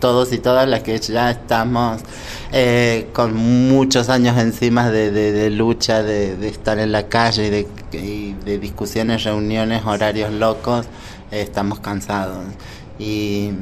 todos 0.05 0.35
y 0.35 0.39
todas 0.39 0.69
las 0.69 0.83
que 0.83 0.99
ya 0.99 1.31
estamos 1.31 2.03
eh, 2.53 3.09
con 3.15 3.35
muchos 3.35 4.11
años 4.11 4.37
encima 4.37 4.91
de, 4.91 5.49
lucha, 5.49 6.03
de, 6.03 6.47
estar 6.47 6.79
en 6.79 6.93
la 6.93 7.09
calle 7.09 7.67
y 7.91 8.35
de, 8.35 8.59
discusiones, 8.59 9.25
reuniones, 9.25 9.83
horarios 9.87 10.31
locos, 10.31 10.85
eh, 11.31 11.41
estamos 11.41 11.81
cansados. 11.81 12.45
Y, 12.99 13.53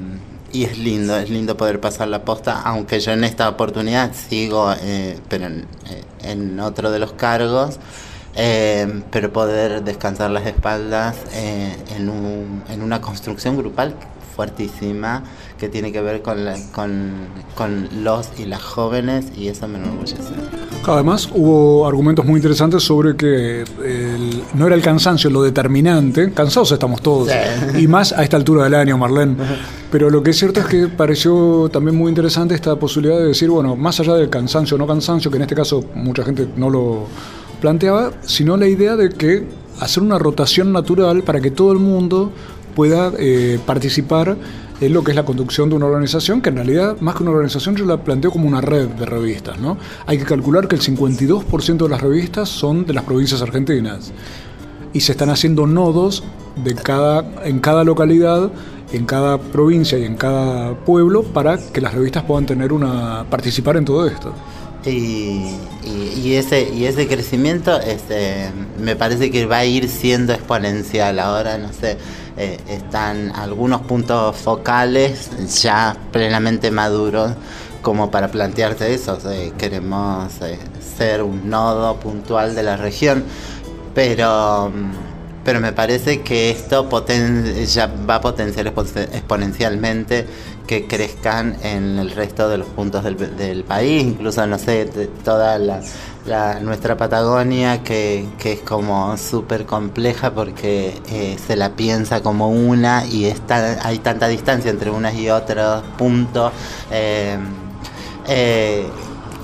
es 0.53 0.78
lindo, 0.78 1.16
es 1.16 1.30
lindo 1.30 1.57
poder 1.57 1.78
pasar 1.78 2.09
la 2.09 2.24
posta, 2.24 2.61
aunque 2.62 2.99
yo 2.99 3.12
en 3.12 3.22
esta 3.22 3.49
oportunidad 3.49 4.11
sigo, 4.12 4.74
eh, 4.82 5.20
pero 5.28 5.47
en, 6.24 6.59
otro 6.59 6.90
de 6.90 6.99
los 6.99 7.12
cargos. 7.12 7.78
pero 8.34 9.32
poder 9.32 9.84
descansar 9.84 10.32
las 10.32 10.47
espaldas 10.47 11.14
en, 11.36 12.09
un, 12.09 12.64
en 12.68 12.82
una 12.82 13.01
construcción 13.01 13.57
grupal 13.57 13.95
fuertísima 14.43 15.22
que 15.57 15.68
tiene 15.68 15.93
que 15.93 16.01
ver 16.01 16.20
con, 16.20 16.38
con, 17.55 17.88
los 18.03 18.28
y 18.38 18.45
las 18.45 18.61
jóvenes 18.61 19.26
y 19.36 19.47
eso 19.47 19.68
me 19.68 19.78
enorgullece. 19.78 20.16
Además 20.84 21.28
hubo 21.32 21.86
argumentos 21.86 22.24
muy 22.24 22.38
interesantes 22.38 22.82
sobre 22.82 23.14
que 23.14 23.64
no 24.55 24.66
era 24.66 24.74
el 24.74 24.82
cansancio 24.82 25.30
lo 25.30 25.43
determinante, 25.43 26.32
cansados 26.32 26.72
estamos 26.72 27.01
todos, 27.03 27.28
y 27.78 27.86
más 27.86 28.12
a 28.12 28.24
esta 28.24 28.36
altura 28.36 28.64
del 28.64 28.74
año, 28.74 28.99
Marlene, 28.99 29.36
pero 29.93 30.11
lo 30.11 30.24
que 30.24 30.30
es 30.30 30.38
cierto 30.38 30.59
es 30.59 30.66
que 30.66 30.88
pareció 30.88 31.68
también 31.72 31.97
muy 31.97 32.09
interesante 32.09 32.57
esta 32.57 32.74
posibilidad 32.74 33.18
de 33.18 33.26
decir, 33.26 33.49
bueno, 33.49 33.76
más 33.76 34.01
allá 34.01 34.14
del 34.14 34.28
cansancio 34.28 34.74
o 34.74 34.78
no 34.78 34.88
cansancio, 34.88 35.30
que 35.30 35.36
en 35.36 35.43
este 35.43 35.55
caso 35.55 35.84
mucha 35.95 36.24
gente 36.24 36.49
no 36.57 36.68
lo 36.68 37.07
planteaba, 37.61 38.11
sino 38.22 38.57
la 38.57 38.66
idea 38.66 38.97
de 38.97 39.11
que 39.11 39.47
hacer 39.78 40.03
una 40.03 40.18
rotación 40.18 40.72
natural 40.72 41.22
para 41.22 41.40
que 41.40 41.53
todo 41.53 41.70
el 41.70 41.78
mundo 41.78 42.32
pueda 42.75 43.12
eh, 43.18 43.59
participar 43.64 44.37
en 44.81 44.93
lo 44.93 45.05
que 45.05 45.12
es 45.12 45.16
la 45.16 45.25
conducción 45.25 45.68
de 45.68 45.77
una 45.77 45.87
organización, 45.87 46.41
que 46.41 46.49
en 46.49 46.57
realidad, 46.57 46.97
más 47.01 47.14
que 47.14 47.23
una 47.23 47.31
organización, 47.31 47.77
yo 47.77 47.85
la 47.85 47.99
planteo 47.99 48.33
como 48.33 48.49
una 48.49 48.61
red 48.61 48.89
de 48.89 49.07
revistas. 49.07 49.59
¿no? 49.61 49.79
Hay 50.07 50.18
que 50.18 50.25
calcular 50.25 50.66
que 50.66 50.75
el 50.75 50.83
52% 50.83 51.77
de 51.77 51.89
las 51.89 52.01
revistas 52.01 52.49
son 52.49 52.85
de 52.85 52.93
las 52.93 53.05
provincias 53.05 53.43
argentinas 53.43 54.12
y 54.93 55.01
se 55.01 55.12
están 55.12 55.31
haciendo 55.31 55.66
nodos 55.66 56.25
de 56.64 56.75
cada, 56.75 57.25
en 57.45 57.61
cada 57.61 57.85
localidad, 57.85 58.51
en 58.93 59.07
cada 59.07 59.39
provincia 59.39 59.99
y 59.99 60.05
en 60.05 60.16
cada 60.16 60.75
pueblo 60.75 61.23
para 61.23 61.59
que 61.59 61.81
las 61.81 61.95
revistas 61.95 62.25
puedan 62.25 62.47
tener 62.47 62.73
una 62.73 63.25
participar 63.31 63.77
en 63.77 63.85
todo 63.85 64.07
esto. 64.07 64.35
Y, 64.85 65.47
y, 65.85 66.35
ese 66.35 66.68
y 66.75 66.87
ese 66.87 67.07
crecimiento 67.07 67.79
este, 67.79 68.51
me 68.81 68.97
parece 68.97 69.31
que 69.31 69.47
va 69.47 69.59
a 69.59 69.64
ir 69.64 69.89
siendo 69.89 70.33
exponencial 70.33 71.20
ahora 71.20 71.57
no 71.57 71.73
sé 71.73 71.97
eh, 72.37 72.59
están 72.68 73.33
algunos 73.35 73.83
puntos 73.83 74.37
focales 74.37 75.30
ya 75.62 75.97
plenamente 76.11 76.70
maduros 76.70 77.33
como 77.83 78.11
para 78.11 78.28
plantearte 78.28 78.95
eso. 78.95 79.18
queremos 79.59 80.41
eh, 80.41 80.59
ser 80.97 81.22
un 81.22 81.51
nodo 81.51 81.97
puntual 81.97 82.55
de 82.55 82.62
la 82.62 82.76
región, 82.76 83.24
pero, 83.95 84.70
mm, 84.70 84.93
pero 85.45 85.61
me 85.61 85.72
parece 85.72 86.22
que 86.22 86.51
esto 86.51 86.89
ya 87.66 87.87
va 88.09 88.14
a 88.16 88.20
potenciar 88.20 88.66
exponencialmente 88.66 90.26
que 90.67 90.87
crezcan 90.87 91.57
en 91.63 91.99
el 91.99 92.11
resto 92.11 92.49
de 92.49 92.59
los 92.59 92.69
puntos 92.69 93.05
del, 93.05 93.17
del 93.37 93.65
país, 93.65 94.03
incluso, 94.05 94.47
no 94.47 94.59
sé, 94.59 94.87
toda 95.25 95.59
la 95.59 95.81
nuestra 96.61 96.97
Patagonia 96.97 97.83
que, 97.83 98.27
es 98.45 98.61
como 98.61 99.17
súper 99.17 99.67
compleja 99.67 100.33
porque 100.33 101.01
eh, 101.11 101.37
se 101.45 101.57
la 101.57 101.71
piensa 101.71 102.23
como 102.23 102.49
una 102.49 103.05
y 103.07 103.27
está, 103.27 103.87
hay 103.87 103.99
tanta 103.99 104.29
distancia 104.29 104.71
entre 104.71 104.91
unas 104.91 105.15
y 105.15 105.31
otros 105.31 105.83
puntos 105.99 106.53
eh, 106.91 107.37
eh, 108.29 108.87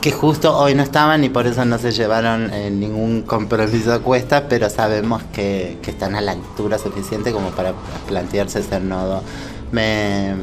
que 0.01 0.13
justo 0.13 0.57
hoy 0.57 0.77
no 0.77 0.85
estaban 0.85 1.25
y 1.25 1.29
por 1.29 1.49
eso 1.49 1.65
no 1.65 1.79
se 1.79 1.91
llevaron 1.91 2.53
ningún 2.79 3.23
compromiso 3.23 3.93
a 3.93 3.99
cuesta, 3.99 4.49
pero 4.49 4.71
sabemos 4.71 5.25
que, 5.33 5.79
que, 5.83 5.91
están 5.91 6.15
a 6.15 6.21
la 6.21 6.33
altura 6.33 6.79
suficiente 6.79 7.33
como 7.33 7.51
para 7.51 7.73
plantearse 8.07 8.63
ser 8.63 8.83
nodo. 8.83 9.25
Me, 9.73 10.37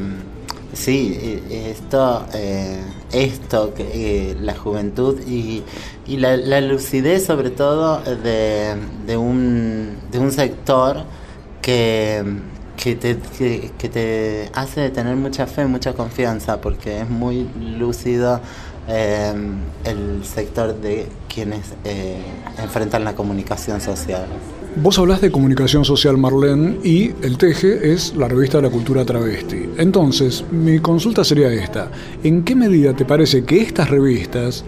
sí, 0.76 1.42
esto, 1.50 2.26
esto 3.12 3.74
que 3.74 4.36
la 4.40 4.54
juventud 4.54 5.18
y 5.26 5.64
y 6.08 6.18
la, 6.18 6.36
la 6.36 6.60
lucidez 6.60 7.24
sobre 7.26 7.50
todo 7.50 8.00
de, 8.00 9.16
un, 9.16 9.98
de 10.10 10.18
un 10.18 10.30
sector 10.30 11.04
que, 11.60 12.24
te, 12.78 14.50
hace 14.54 14.90
tener 14.90 15.16
mucha 15.16 15.46
fe, 15.46 15.66
mucha 15.66 15.94
confianza, 15.94 16.60
porque 16.60 17.00
es 17.00 17.08
muy 17.08 17.48
lúcido 17.78 18.40
eh, 18.88 19.34
el 19.84 20.24
sector 20.24 20.74
de 20.80 21.08
quienes 21.32 21.74
eh, 21.84 22.22
enfrentan 22.58 23.04
la 23.04 23.14
comunicación 23.14 23.80
social. 23.80 24.26
Vos 24.78 24.98
hablás 24.98 25.22
de 25.22 25.30
comunicación 25.30 25.86
social 25.86 26.18
Marlene 26.18 26.76
y 26.84 27.10
El 27.22 27.38
Teje 27.38 27.94
es 27.94 28.14
la 28.14 28.28
revista 28.28 28.58
de 28.58 28.64
la 28.64 28.70
cultura 28.70 29.06
travesti. 29.06 29.70
Entonces, 29.78 30.44
mi 30.50 30.80
consulta 30.80 31.24
sería 31.24 31.50
esta. 31.50 31.90
¿En 32.22 32.44
qué 32.44 32.54
medida 32.54 32.92
te 32.94 33.06
parece 33.06 33.42
que 33.44 33.62
estas 33.62 33.88
revistas, 33.88 34.66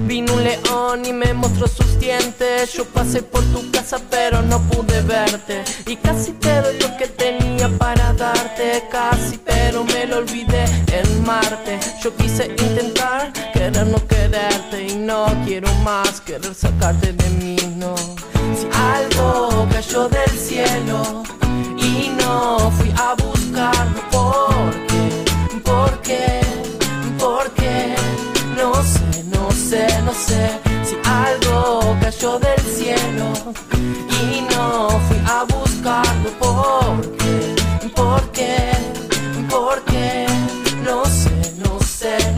Vino 0.07 0.35
un 0.35 0.45
león 0.45 1.05
y 1.05 1.13
me 1.13 1.33
mostró 1.35 1.67
sus 1.67 1.99
dientes. 1.99 2.73
Yo 2.73 2.85
pasé 2.85 3.23
por 3.23 3.43
tu 3.47 3.71
casa, 3.71 3.99
pero 4.11 4.43
no 4.43 4.61
pude 4.63 5.01
verte. 5.03 5.65
Y 5.87 5.97
casi 5.97 6.33
te 6.33 6.61
doy 6.61 6.79
lo 6.81 6.97
que 6.97 7.07
tenía 7.09 7.69
para 7.79 8.13
darte. 8.13 8.85
Casi, 8.91 9.39
pero 9.39 9.85
me 9.85 10.07
lo 10.07 10.19
olvidé 10.19 10.65
en 10.93 11.25
Marte. 11.25 11.79
Yo 12.03 12.15
quise 12.17 12.47
intentar 12.47 13.33
querer 13.53 13.87
no 13.87 14.07
quererte. 14.07 14.87
Y 14.89 14.97
no 14.97 15.27
quiero 15.45 15.73
más 15.85 16.21
querer 16.21 16.55
sacarte 16.55 17.13
de 17.13 17.31
mí, 17.31 17.57
no. 17.77 17.95
Si 17.97 18.69
algo 18.73 19.69
cayó 19.71 20.09
del 20.09 20.31
cielo 20.31 21.23
y 22.01 22.09
no 22.11 22.71
fui 22.71 22.93
a 22.97 23.15
buscarlo, 23.15 24.01
¿por 24.11 24.71
qué? 24.89 25.61
¿Por 25.65 26.01
qué? 26.03 26.41
¿Por 27.19 27.51
qué? 27.53 27.95
No 28.57 28.73
sé, 28.83 29.25
no 29.25 29.51
sé, 29.51 29.87
no 30.03 30.13
sé 30.13 30.61
si 30.85 30.97
algo 31.05 31.97
cayó 32.01 32.39
del 32.39 32.61
cielo 32.61 33.27
y 34.23 34.41
no 34.53 34.89
fui 35.07 35.21
a 35.27 35.45
buscarlo, 35.55 36.31
¿por 36.39 37.17
qué? 37.19 37.55
¿Por 37.95 38.23
qué? 38.33 38.73
¿Por 39.51 39.83
qué? 39.85 40.27
No 40.85 41.05
sé, 41.05 41.55
no 41.65 41.81
sé, 41.81 42.17
no 42.37 42.38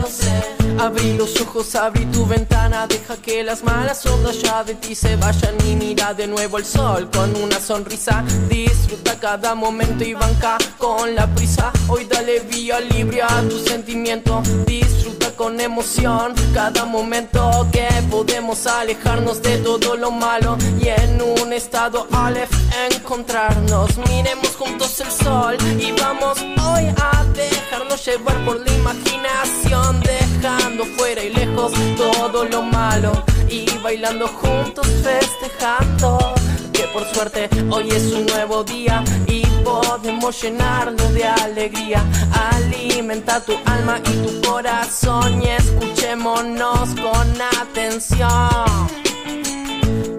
Abrí 0.81 1.13
los 1.13 1.39
ojos, 1.39 1.75
abrí 1.75 2.05
tu 2.07 2.25
ventana, 2.25 2.87
deja 2.87 3.15
que 3.17 3.43
las 3.43 3.63
malas 3.63 4.03
ondas 4.07 4.41
ya 4.41 4.63
de 4.63 4.73
ti 4.73 4.95
se 4.95 5.15
vayan 5.15 5.55
y 5.67 5.75
mira 5.75 6.15
de 6.15 6.25
nuevo 6.25 6.57
el 6.57 6.65
sol 6.65 7.07
con 7.11 7.35
una 7.35 7.59
sonrisa. 7.59 8.25
Disfruta 8.49 9.19
cada 9.19 9.53
momento 9.53 10.03
y 10.03 10.15
banca 10.15 10.57
con 10.79 11.13
la 11.13 11.27
prisa. 11.35 11.71
Hoy 11.87 12.05
dale 12.05 12.39
vía 12.39 12.79
libre 12.79 13.21
a 13.21 13.43
tu 13.47 13.59
sentimiento. 13.59 14.41
Disfruta 14.65 15.20
con 15.35 15.59
emoción 15.59 16.33
cada 16.53 16.85
momento 16.85 17.67
que 17.71 17.87
podemos 18.09 18.65
alejarnos 18.65 19.41
de 19.41 19.57
todo 19.57 19.95
lo 19.95 20.11
malo 20.11 20.57
y 20.79 20.87
en 20.87 21.21
un 21.21 21.53
estado 21.53 22.07
Aleph 22.11 22.51
encontrarnos. 22.91 23.97
Miremos 24.09 24.55
juntos 24.55 24.99
el 24.99 25.11
sol 25.11 25.57
y 25.79 25.91
vamos 25.91 26.39
hoy 26.41 26.93
a 27.01 27.23
dejarnos 27.33 28.05
llevar 28.05 28.43
por 28.45 28.59
la 28.59 28.71
imaginación, 28.73 30.01
dejando 30.01 30.85
fuera 30.97 31.23
y 31.23 31.29
lejos 31.29 31.71
todo 31.97 32.45
lo 32.45 32.63
malo 32.63 33.23
y 33.49 33.65
bailando 33.83 34.27
juntos 34.27 34.87
festejando 35.03 36.33
que 36.73 36.83
por 36.93 37.05
suerte 37.13 37.49
hoy 37.69 37.89
es 37.91 38.11
un 38.13 38.25
nuevo 38.25 38.63
día 38.63 39.03
y 39.27 39.43
podemos 39.63 40.41
llenarlo 40.41 41.03
de 41.11 41.25
alegría. 41.25 42.03
Alimenta 42.51 43.39
tu 43.41 43.53
alma 43.65 43.99
y 43.99 44.13
tu 44.25 44.47
corazón 44.47 45.41
y 45.41 45.49
escuchémonos 45.49 46.89
con 46.95 47.27
atención. 47.61 48.87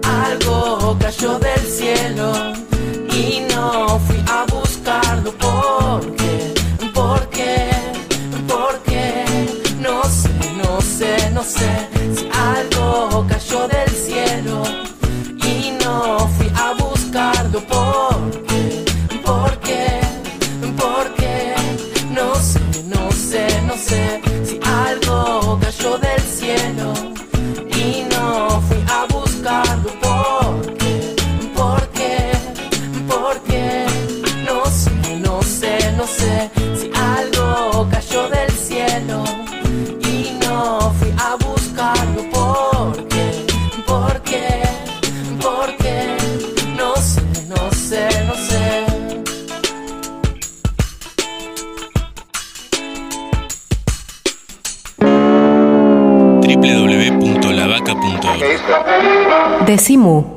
Algo 0.03 0.97
cayó 0.99 1.39
del 1.39 1.65
cielo 1.65 2.31
y 3.11 3.45
no 3.53 3.99
fui 3.99 4.23
a 4.27 4.45
buscarlo. 4.53 5.31
¿Por 5.33 6.15
qué? 6.15 6.53
¿Por 6.93 7.29
qué? 7.29 7.71
¿Por 8.47 8.81
qué? 8.83 9.25
No 9.79 10.03
sé, 10.03 10.29
no 10.63 10.81
sé, 10.81 11.29
no 11.31 11.43
sé 11.43 11.89
si 12.15 12.29
algo 12.31 13.25
cayó 13.27 13.67
del 13.67 13.89
cielo 13.89 14.63
y 15.45 15.71
no 15.83 16.27
fui 16.37 16.51
a 16.55 16.73
buscarlo. 16.81 17.59
¿Por 17.67 18.12
Decimu. 59.65 60.32